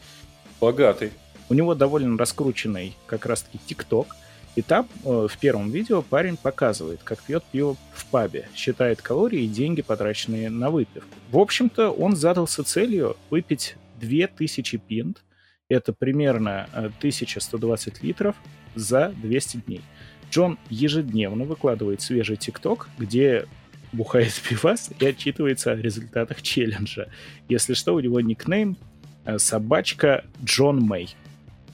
Богатый. 0.60 1.12
У 1.50 1.54
него 1.54 1.74
довольно 1.74 2.18
раскрученный 2.18 2.96
как 3.08 3.26
раз-таки 3.26 3.60
ТикТок, 3.66 4.16
и 4.56 4.62
там 4.62 4.88
э, 5.06 5.28
в 5.30 5.38
первом 5.38 5.72
видео 5.72 6.02
парень 6.02 6.38
показывает, 6.38 7.02
как 7.04 7.22
пьет 7.24 7.44
пиво 7.52 7.78
в 7.94 8.06
пабе, 8.08 8.50
считает 8.56 9.02
калории 9.02 9.44
и 9.44 9.48
деньги, 9.48 9.82
потраченные 9.82 10.50
на 10.50 10.70
выпивку. 10.70 11.10
В 11.32 11.38
общем-то, 11.38 11.92
он 11.92 12.16
задался 12.16 12.64
целью 12.64 13.16
выпить 13.30 13.76
2000 14.02 14.78
пинт, 14.78 15.24
это 15.70 15.94
примерно 15.94 16.68
1120 16.74 17.94
э, 17.94 18.08
литров 18.08 18.36
за 18.76 19.14
200 19.22 19.58
дней. 19.58 19.82
Джон 20.30 20.58
ежедневно 20.70 21.46
выкладывает 21.46 22.02
свежий 22.02 22.36
ТикТок, 22.36 22.90
где 22.98 23.46
бухает 23.94 24.34
пивас 24.50 24.92
и 25.00 25.06
отчитывается 25.06 25.72
о 25.72 25.76
результатах 25.76 26.42
челленджа. 26.42 27.10
Если 27.48 27.74
что, 27.74 27.94
у 27.94 28.00
него 28.00 28.20
никнейм 28.20 28.78
э, 29.26 29.38
собачка 29.38 30.26
Джон 30.44 30.80
Мэй. 30.80 31.16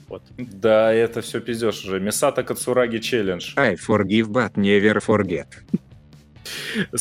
Вот. 0.08 0.22
Да, 0.38 0.92
это 0.92 1.20
все 1.20 1.40
пиздешь 1.40 1.84
уже. 1.84 2.00
Мисата 2.00 2.42
Кацураги 2.42 2.98
челлендж. 2.98 3.52
I 3.56 3.74
forgive, 3.74 4.28
but 4.28 4.54
never 4.54 5.00
forget. 5.04 5.46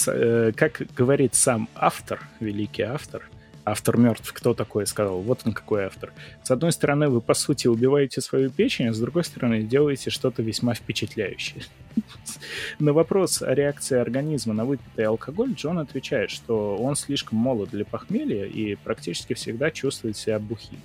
Э, 0.08 0.52
как 0.56 0.82
говорит 0.96 1.36
сам 1.36 1.70
автор, 1.74 2.20
великий 2.40 2.84
автор, 2.84 3.24
автор 3.64 3.98
мертв, 3.98 4.32
кто 4.34 4.54
такой 4.54 4.88
сказал, 4.88 5.20
вот 5.22 5.42
он 5.46 5.54
какой 5.54 5.86
автор. 5.86 6.14
С 6.44 6.52
одной 6.52 6.72
стороны, 6.72 7.10
вы, 7.10 7.22
по 7.22 7.34
сути, 7.34 7.68
убиваете 7.68 8.22
свою 8.22 8.50
печень, 8.50 8.88
а 8.88 8.94
с 8.94 9.00
другой 9.00 9.24
стороны, 9.24 9.64
делаете 9.64 10.10
что-то 10.10 10.42
весьма 10.42 10.74
впечатляющее. 10.74 11.64
На 12.80 12.94
вопрос 12.94 13.42
о 13.42 13.54
реакции 13.54 13.98
организма 13.98 14.54
на 14.54 14.66
выпитый 14.66 15.06
алкоголь 15.06 15.54
Джон 15.54 15.80
отвечает, 15.80 16.30
что 16.30 16.78
он 16.78 16.96
слишком 16.96 17.40
молод 17.40 17.70
для 17.72 17.86
похмелья 17.86 18.46
и 18.46 18.76
практически 18.76 19.34
всегда 19.34 19.72
чувствует 19.72 20.16
себя 20.16 20.40
бухим. 20.40 20.80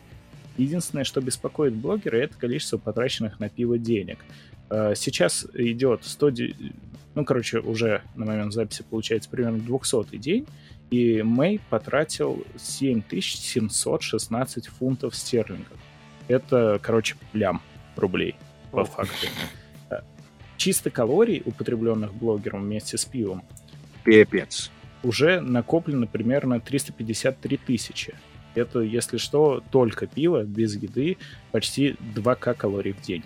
Единственное, 0.57 1.05
что 1.05 1.21
беспокоит 1.21 1.75
блогера, 1.75 2.17
это 2.17 2.37
количество 2.37 2.79
потраченных 2.79 3.39
на 3.41 3.49
пиво 3.49 3.79
денег. 3.79 4.19
Э, 4.71 4.95
сейчас 4.97 5.47
идет 5.55 6.05
100... 6.05 6.31
Ну, 7.15 7.25
короче, 7.25 7.61
уже 7.61 8.03
на 8.15 8.27
момент 8.27 8.53
записи 8.53 8.85
получается 8.89 9.29
примерно 9.31 9.59
200 9.59 10.17
день, 10.17 10.47
и 10.91 11.23
Мэй 11.23 11.61
потратил 11.71 12.45
7716 12.57 14.67
фунтов 14.67 15.17
стерлингов. 15.17 15.79
Это, 16.29 16.79
короче, 16.83 17.17
лям 17.33 17.63
рублей, 17.97 18.37
по 18.71 18.85
факту. 18.85 19.27
Э, 19.91 20.01
чисто 20.57 20.91
калорий, 20.91 21.43
употребленных 21.45 22.15
блогером 22.15 22.63
вместе 22.63 22.97
с 22.99 23.05
пивом, 23.05 23.43
Пепец. 24.05 24.71
уже 25.03 25.41
накоплено 25.41 26.07
примерно 26.07 26.61
353 26.61 27.57
тысячи. 27.57 28.15
Это, 28.55 28.81
если 28.81 29.17
что, 29.17 29.63
только 29.71 30.07
пиво, 30.07 30.45
без 30.45 30.75
еды, 30.77 31.17
почти 31.51 31.97
2к 32.15 32.55
калорий 32.55 32.93
в 32.93 33.01
день. 33.01 33.23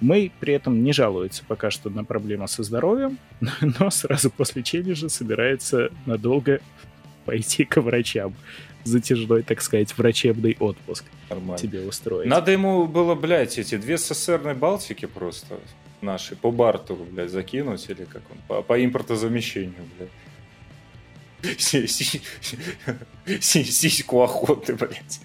Мэй 0.00 0.32
при 0.40 0.54
этом 0.54 0.82
не 0.82 0.92
жалуется 0.92 1.44
пока 1.46 1.70
что 1.70 1.88
на 1.88 2.04
проблемы 2.04 2.48
со 2.48 2.62
здоровьем, 2.62 3.18
но 3.60 3.90
сразу 3.90 4.30
после 4.30 4.62
челленджа 4.62 5.08
собирается 5.08 5.90
надолго 6.06 6.60
пойти 7.24 7.64
к 7.64 7.80
врачам. 7.80 8.34
Затяжной, 8.84 9.42
так 9.42 9.62
сказать, 9.62 9.96
врачебный 9.96 10.56
отпуск 10.60 11.06
Нормально. 11.30 11.56
тебе 11.56 11.80
устроить. 11.80 12.28
Надо 12.28 12.50
ему 12.52 12.86
было, 12.86 13.14
блядь, 13.14 13.56
эти 13.56 13.76
две 13.76 13.96
СССРные 13.96 14.54
Балтики 14.54 15.06
просто 15.06 15.58
наши 16.02 16.36
по 16.36 16.50
барту, 16.50 16.94
блядь, 17.10 17.30
закинуть 17.30 17.88
или 17.88 18.04
как 18.04 18.22
он, 18.30 18.36
по, 18.46 18.62
по 18.62 18.84
импортозамещению, 18.84 19.84
блядь. 19.96 20.10
Сиську 23.40 24.22
охоты, 24.22 24.74
блядь. 24.74 25.20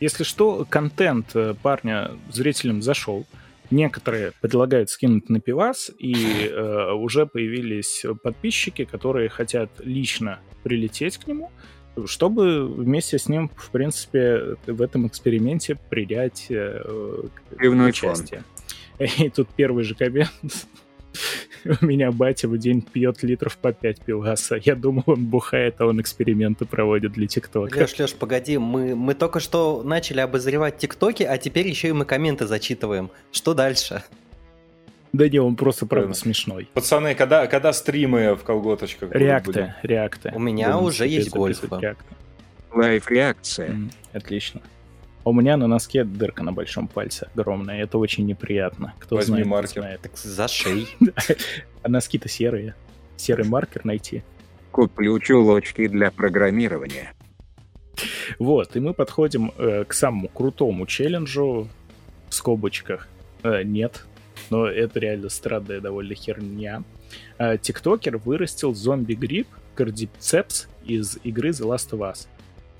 Если 0.00 0.24
что, 0.24 0.66
контент 0.68 1.34
э, 1.34 1.54
парня 1.62 2.10
зрителям 2.30 2.82
зашел. 2.82 3.26
Некоторые 3.70 4.32
предлагают 4.40 4.90
скинуть 4.90 5.28
на 5.28 5.40
пивас, 5.40 5.90
и 5.98 6.48
э, 6.48 6.92
уже 6.92 7.26
появились 7.26 8.04
подписчики, 8.22 8.84
которые 8.84 9.28
хотят 9.28 9.70
лично 9.78 10.38
прилететь 10.62 11.16
к 11.16 11.26
нему, 11.26 11.50
чтобы 12.04 12.68
вместе 12.68 13.18
с 13.18 13.28
ним, 13.28 13.50
в 13.56 13.70
принципе, 13.70 14.56
в 14.66 14.82
этом 14.82 15.06
эксперименте 15.06 15.76
принять 15.76 16.46
э, 16.50 16.80
участие. 17.58 18.44
И 18.98 19.30
тут 19.30 19.48
первый 19.56 19.84
же 19.84 19.94
коммент 19.94 20.30
У 21.80 21.86
меня 21.86 22.12
батя 22.12 22.48
в 22.48 22.58
день 22.58 22.82
пьет 22.82 23.22
литров 23.22 23.56
по 23.58 23.72
5 23.72 24.00
пиваса. 24.00 24.56
Я 24.62 24.74
думал, 24.74 25.04
он 25.06 25.26
бухает, 25.26 25.76
а 25.78 25.86
он 25.86 26.00
эксперименты 26.00 26.64
проводит 26.64 27.12
для 27.12 27.26
ТикТока. 27.26 27.78
Леш, 27.78 27.98
Леш, 27.98 28.14
погоди, 28.14 28.58
мы, 28.58 28.94
мы 28.94 29.14
только 29.14 29.40
что 29.40 29.82
начали 29.82 30.20
обозревать 30.20 30.78
ТикТоки, 30.78 31.22
а 31.22 31.38
теперь 31.38 31.68
еще 31.68 31.88
и 31.88 31.92
мы 31.92 32.04
комменты 32.04 32.46
зачитываем. 32.46 33.10
Что 33.32 33.54
дальше? 33.54 34.02
Да 35.12 35.28
не, 35.28 35.38
он 35.38 35.56
просто 35.56 35.86
правда 35.86 36.12
смешной. 36.14 36.68
Пацаны, 36.74 37.14
когда, 37.14 37.46
когда 37.46 37.72
стримы 37.72 38.34
в 38.34 38.42
колготочках 38.42 39.12
Реакты, 39.12 39.74
реакты. 39.82 40.32
У 40.34 40.38
меня 40.38 40.72
Будем 40.72 40.84
уже 40.84 41.06
есть 41.06 41.30
гольф. 41.30 41.62
Лайф-реакция. 42.72 43.76
Отлично. 44.12 44.60
У 45.26 45.32
меня 45.32 45.56
на 45.56 45.66
носке 45.66 46.04
дырка 46.04 46.44
на 46.44 46.52
большом 46.52 46.86
пальце 46.86 47.26
огромная. 47.34 47.82
Это 47.82 47.98
очень 47.98 48.26
неприятно. 48.26 48.94
Кто 49.00 49.16
Возьми 49.16 49.42
знает, 49.42 49.46
маркер. 49.48 49.82
Знает. 49.82 50.00
Так 50.00 50.16
за 50.16 50.46
шеей. 50.46 50.86
А 51.82 51.88
носки-то 51.88 52.28
серые. 52.28 52.76
Серый 53.16 53.44
маркер 53.44 53.84
найти. 53.84 54.22
Куплю 54.70 55.18
чулочки 55.18 55.88
для 55.88 56.12
программирования. 56.12 57.12
Вот, 58.38 58.76
и 58.76 58.80
мы 58.80 58.94
подходим 58.94 59.52
э, 59.58 59.82
к 59.82 59.94
самому 59.94 60.28
крутому 60.28 60.86
челленджу 60.86 61.68
в 62.28 62.34
скобочках. 62.34 63.08
Э, 63.42 63.64
нет, 63.64 64.06
но 64.50 64.68
это 64.68 65.00
реально 65.00 65.28
странная 65.28 65.80
довольно 65.80 66.14
херня. 66.14 66.84
Э, 67.38 67.58
тиктокер 67.58 68.18
вырастил 68.18 68.74
зомби-гриб 68.76 69.48
кардицепс 69.74 70.68
из 70.84 71.18
игры 71.24 71.50
The 71.50 71.66
Last 71.66 71.90
of 71.90 72.12
Us, 72.12 72.28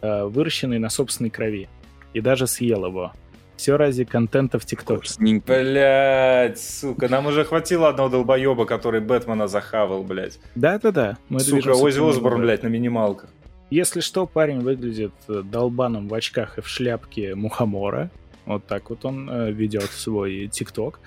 э, 0.01 0.27
выращенный 0.27 0.79
на 0.79 0.91
собственной 0.91 1.31
крови 1.31 1.69
и 2.17 2.21
даже 2.23 2.47
съел 2.47 2.87
его. 2.87 3.13
Все 3.57 3.77
ради 3.77 4.05
контента 4.05 4.59
в 4.59 4.65
ТикТоке. 4.65 5.11
Блять, 5.19 6.59
сука, 6.59 7.09
нам 7.09 7.27
уже 7.27 7.45
хватило 7.45 7.89
одного 7.89 8.09
долбоеба, 8.09 8.65
который 8.65 9.01
Бэтмена 9.01 9.49
захавал, 9.49 10.03
блять. 10.03 10.41
Да-да-да. 10.55 11.19
Сука, 11.39 11.71
Ози 11.71 12.01
Осборн, 12.01 12.41
блять, 12.41 12.63
на 12.63 12.69
минималках. 12.69 13.29
Если 13.69 14.01
что, 14.01 14.27
парень 14.27 14.61
выглядит 14.61 15.13
э, 15.29 15.43
долбаном 15.45 16.09
в 16.09 16.15
очках 16.15 16.57
и 16.57 16.61
в 16.63 16.69
шляпке 16.69 17.35
мухомора. 17.35 18.11
Вот 18.47 18.65
так 18.67 18.89
вот 18.91 19.05
он 19.05 19.29
э, 19.29 19.53
ведет 19.53 19.91
свой 19.91 20.47
ТикТок. 20.47 21.01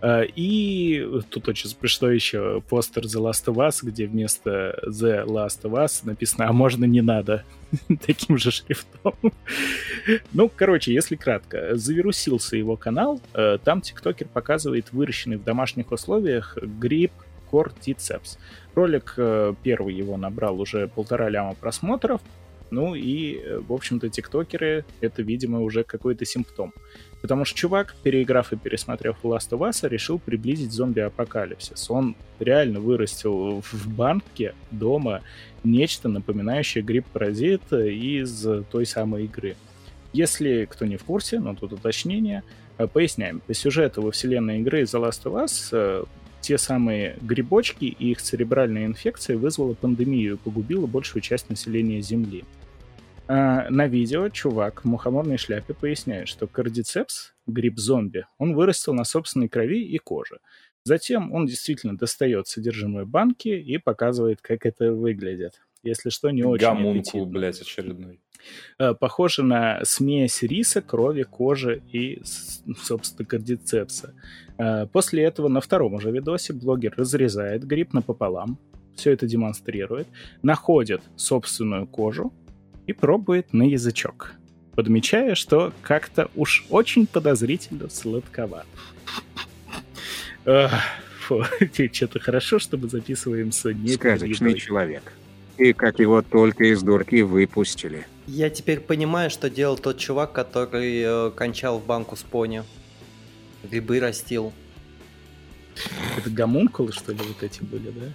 Э, 0.00 0.24
и 0.24 1.06
тут 1.30 1.48
очень 1.48 1.68
смешно 1.68 2.10
еще 2.10 2.62
постер 2.68 3.04
The 3.04 3.20
Last 3.20 3.46
of 3.46 3.56
Us, 3.56 3.78
где 3.82 4.06
вместо 4.06 4.78
The 4.86 5.24
Last 5.24 5.62
of 5.62 5.72
Us 5.72 6.00
написано 6.04 6.48
«А 6.48 6.52
можно 6.52 6.84
не 6.84 7.00
надо?» 7.00 7.44
таким 8.06 8.38
же 8.38 8.50
шрифтом. 8.50 9.14
ну, 10.32 10.50
короче, 10.54 10.92
если 10.92 11.16
кратко, 11.16 11.76
завирусился 11.76 12.56
его 12.56 12.76
канал, 12.76 13.20
э, 13.34 13.58
там 13.62 13.80
тиктокер 13.80 14.28
показывает 14.28 14.92
выращенный 14.92 15.36
в 15.36 15.44
домашних 15.44 15.92
условиях 15.92 16.56
гриб 16.56 17.12
кортицепс. 17.50 18.38
Ролик 18.74 19.14
э, 19.16 19.54
первый 19.62 19.94
его 19.94 20.16
набрал 20.16 20.60
уже 20.60 20.88
полтора 20.88 21.28
ляма 21.28 21.54
просмотров, 21.54 22.20
Ну 22.70 22.94
и, 22.94 23.38
э, 23.38 23.60
в 23.60 23.72
общем-то, 23.72 24.08
тиктокеры— 24.08 24.84
это, 25.00 25.22
видимо, 25.22 25.60
уже 25.60 25.84
какой-то 25.84 26.24
симптом. 26.24 26.72
Потому 27.20 27.44
что 27.44 27.56
чувак, 27.56 27.96
переиграв 28.02 28.52
и 28.52 28.56
пересмотрев 28.56 29.16
Last 29.22 29.50
of 29.50 29.68
Us, 29.68 29.88
решил 29.88 30.18
приблизить 30.18 30.72
зомби-апокалипсис. 30.72 31.90
Он 31.90 32.14
реально 32.38 32.80
вырастил 32.80 33.60
в 33.60 33.88
банке 33.88 34.54
дома 34.70 35.22
нечто, 35.64 36.08
напоминающее 36.08 36.84
гриб-паразит 36.84 37.72
из 37.72 38.46
той 38.70 38.86
самой 38.86 39.24
игры. 39.24 39.56
Если 40.12 40.66
кто 40.70 40.86
не 40.86 40.96
в 40.96 41.04
курсе, 41.04 41.38
но 41.38 41.54
тут 41.54 41.72
уточнение, 41.72 42.42
э, 42.78 42.86
поясняем. 42.86 43.40
По 43.40 43.54
сюжету 43.54 44.02
во 44.02 44.10
вселенной 44.10 44.60
игры 44.60 44.82
The 44.82 45.02
Last 45.02 45.24
of 45.24 45.44
Us 45.44 45.68
э, 45.72 46.04
те 46.40 46.56
самые 46.56 47.18
грибочки 47.20 47.84
и 47.84 48.10
их 48.12 48.22
церебральная 48.22 48.86
инфекция 48.86 49.36
вызвала 49.36 49.74
пандемию 49.74 50.34
и 50.34 50.36
погубила 50.38 50.86
большую 50.86 51.20
часть 51.20 51.50
населения 51.50 52.00
Земли. 52.00 52.44
А, 53.28 53.68
на 53.68 53.86
видео 53.86 54.30
чувак 54.30 54.84
в 54.84 54.88
мухоморной 54.88 55.36
шляпе 55.36 55.74
поясняет, 55.74 56.28
что 56.28 56.46
кардицепс, 56.46 57.34
гриб-зомби, 57.46 58.26
он 58.38 58.54
вырастил 58.54 58.94
на 58.94 59.04
собственной 59.04 59.48
крови 59.48 59.84
и 59.84 59.98
коже. 59.98 60.38
Затем 60.84 61.32
он 61.32 61.44
действительно 61.46 61.96
достает 61.98 62.48
содержимое 62.48 63.04
банки 63.04 63.48
и 63.48 63.76
показывает, 63.76 64.40
как 64.40 64.64
это 64.64 64.92
выглядит. 64.92 65.60
Если 65.82 66.08
что, 66.08 66.30
не 66.30 66.42
очень 66.42 66.66
Гомункул, 66.66 67.00
аппетитно. 67.00 67.26
блядь, 67.26 67.60
очередной. 67.60 68.20
Э, 68.78 68.94
Похоже 68.94 69.42
на 69.42 69.84
смесь 69.84 70.42
риса, 70.42 70.80
крови, 70.80 71.24
кожи 71.24 71.82
и, 71.92 72.22
собственно, 72.82 73.26
кардицепса. 73.26 74.14
Э, 74.56 74.86
После 74.86 75.24
этого 75.24 75.48
на 75.48 75.60
втором 75.60 75.94
уже 75.94 76.10
видосе 76.10 76.54
блогер 76.54 76.94
разрезает 76.96 77.64
гриб 77.66 77.92
напополам, 77.92 78.58
все 78.96 79.12
это 79.12 79.26
демонстрирует, 79.26 80.08
находит 80.42 81.02
собственную 81.16 81.86
кожу 81.86 82.32
и 82.88 82.92
пробует 82.94 83.52
на 83.52 83.62
язычок, 83.62 84.32
подмечая, 84.74 85.34
что 85.36 85.72
как-то 85.82 86.30
уж 86.34 86.64
очень 86.70 87.06
подозрительно 87.06 87.88
сладковат. 87.90 88.66
Фу, 91.20 91.44
что-то 91.92 92.18
хорошо, 92.18 92.58
что 92.58 92.78
мы 92.78 92.88
записываемся 92.88 93.74
не 93.74 93.92
Сказочный 93.92 94.54
человек. 94.58 95.12
И 95.58 95.72
как 95.74 95.98
его 95.98 96.22
только 96.22 96.64
из 96.72 96.82
дурки 96.82 97.20
выпустили. 97.20 98.06
Я 98.26 98.48
теперь 98.48 98.80
понимаю, 98.80 99.28
что 99.28 99.50
делал 99.50 99.76
тот 99.76 99.98
чувак, 99.98 100.32
который 100.32 101.02
э, 101.04 101.30
кончал 101.32 101.80
в 101.80 101.84
банку 101.84 102.16
с 102.16 102.22
пони. 102.22 102.62
Грибы 103.64 104.00
растил. 104.00 104.52
Это 106.16 106.30
гомункулы, 106.30 106.92
что 106.92 107.12
ли, 107.12 107.18
вот 107.18 107.42
эти 107.42 107.62
были, 107.62 107.90
да? 107.90 108.06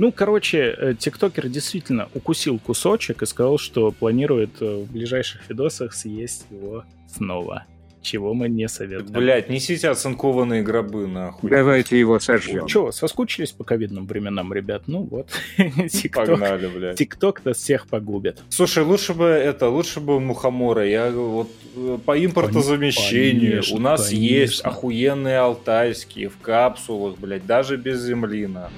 Ну, 0.00 0.12
короче, 0.12 0.74
э, 0.78 0.94
тиктокер 0.98 1.48
действительно 1.48 2.08
укусил 2.14 2.58
кусочек 2.58 3.20
и 3.20 3.26
сказал, 3.26 3.58
что 3.58 3.90
планирует 3.90 4.50
э, 4.62 4.84
в 4.84 4.90
ближайших 4.90 5.46
видосах 5.50 5.92
съесть 5.92 6.46
его 6.50 6.84
снова. 7.06 7.66
Чего 8.00 8.32
мы 8.32 8.48
не 8.48 8.66
советуем. 8.66 9.12
Блядь, 9.12 9.50
несите 9.50 9.90
оцинкованные 9.90 10.62
гробы, 10.62 11.06
нахуй. 11.06 11.50
Давайте 11.50 12.00
его 12.00 12.18
сожжем. 12.18 12.66
Че, 12.66 12.92
соскучились 12.92 13.52
по 13.52 13.62
ковидным 13.62 14.06
временам, 14.06 14.54
ребят? 14.54 14.84
Ну 14.86 15.02
вот, 15.02 15.28
тикток. 15.90 16.28
Погнали, 16.28 16.66
блядь. 16.68 16.96
Тикток 16.96 17.44
нас 17.44 17.58
всех 17.58 17.86
погубит. 17.86 18.38
Слушай, 18.48 18.84
лучше 18.84 19.12
бы 19.12 19.26
это, 19.26 19.68
лучше 19.68 20.00
бы 20.00 20.18
мухомора. 20.18 20.86
Я 20.86 21.10
вот 21.10 21.50
э, 21.76 21.98
по 22.06 22.24
импортозамещению 22.24 23.50
Конечно, 23.50 23.76
у 23.76 23.80
нас 23.80 24.06
конечно. 24.08 24.24
есть 24.24 24.60
охуенные 24.62 25.36
алтайские 25.40 26.30
в 26.30 26.38
капсулах, 26.38 27.18
блядь, 27.18 27.44
даже 27.44 27.76
без 27.76 28.02
земли, 28.02 28.46
нахуй. 28.46 28.72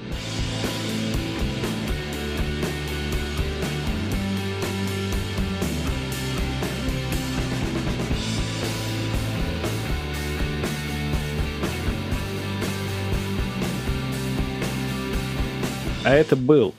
А 16.04 16.14
это 16.14 16.36
был 16.36 16.74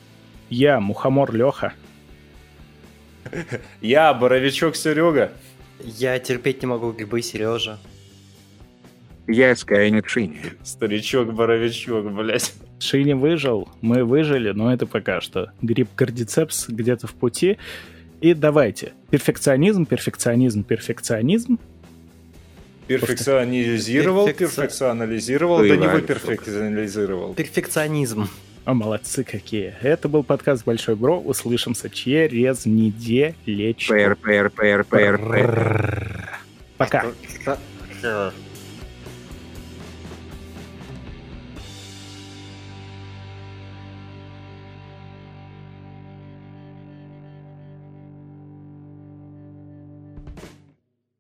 я, 0.50 0.80
Мухомор 0.80 1.34
Леха. 1.34 1.74
Я, 3.82 4.14
Боровичок 4.14 4.76
Серега. 4.76 5.32
Я 5.84 6.20
терпеть 6.20 6.62
не 6.62 6.68
могу 6.68 6.92
грибы, 6.92 7.22
Сережа. 7.22 7.80
Я 9.28 9.56
Скайнет 9.56 10.08
Шини. 10.10 10.38
Старичок-боровичок, 10.64 12.12
блядь. 12.14 12.54
Шини 12.80 13.14
выжил, 13.14 13.70
мы 13.82 14.04
выжили, 14.04 14.52
но 14.52 14.74
это 14.74 14.86
пока 14.86 15.22
что. 15.22 15.52
Гриб 15.62 15.88
кардицепс 15.96 16.68
где-то 16.68 17.08
в 17.08 17.14
пути. 17.14 17.58
И 18.20 18.34
давайте. 18.34 18.92
Перфекционизм, 19.10 19.86
перфекционизм, 19.86 20.64
перфекционизм. 20.64 21.58
Перфекционизировал, 22.88 24.28
Перфекци- 24.28 24.40
перфекционализировал, 24.40 25.60
Ты 25.60 25.70
да 25.70 25.76
не 25.78 25.88
Вальф. 25.88 26.06
перфекционализировал. 26.06 27.34
Перфекционизм. 27.34 28.28
О, 28.66 28.74
молодцы 28.74 29.26
какие. 29.26 29.76
Это 29.82 30.08
был 30.08 30.24
подкаст 30.24 30.64
Большой 30.64 30.96
Бро. 30.96 31.20
Услышимся 31.20 31.90
через 31.90 32.66
недельечку. 32.66 33.94
Пэр, 33.94 34.16
пэр, 34.16 34.50
пэр, 34.50 34.84
пэр, 34.86 35.18
пэр. 35.18 36.40
Пока. 36.78 37.04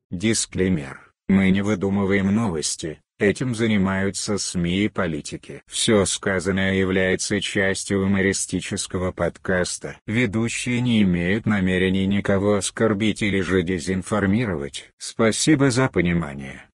Дисклеймер. 0.09 1.11
Мы 1.27 1.49
не 1.51 1.61
выдумываем 1.61 2.33
новости, 2.33 3.03
этим 3.24 3.55
занимаются 3.55 4.38
СМИ 4.38 4.86
и 4.86 4.88
политики. 4.89 5.61
Все 5.67 6.05
сказанное 6.05 6.74
является 6.74 7.41
частью 7.41 8.01
юмористического 8.01 9.11
подкаста. 9.11 9.97
Ведущие 10.05 10.82
не 10.82 11.01
имеют 11.03 11.45
намерений 11.45 12.05
никого 12.05 12.55
оскорбить 12.55 13.21
или 13.21 13.41
же 13.41 13.63
дезинформировать. 13.63 14.91
Спасибо 14.97 15.71
за 15.71 15.88
понимание. 15.89 16.63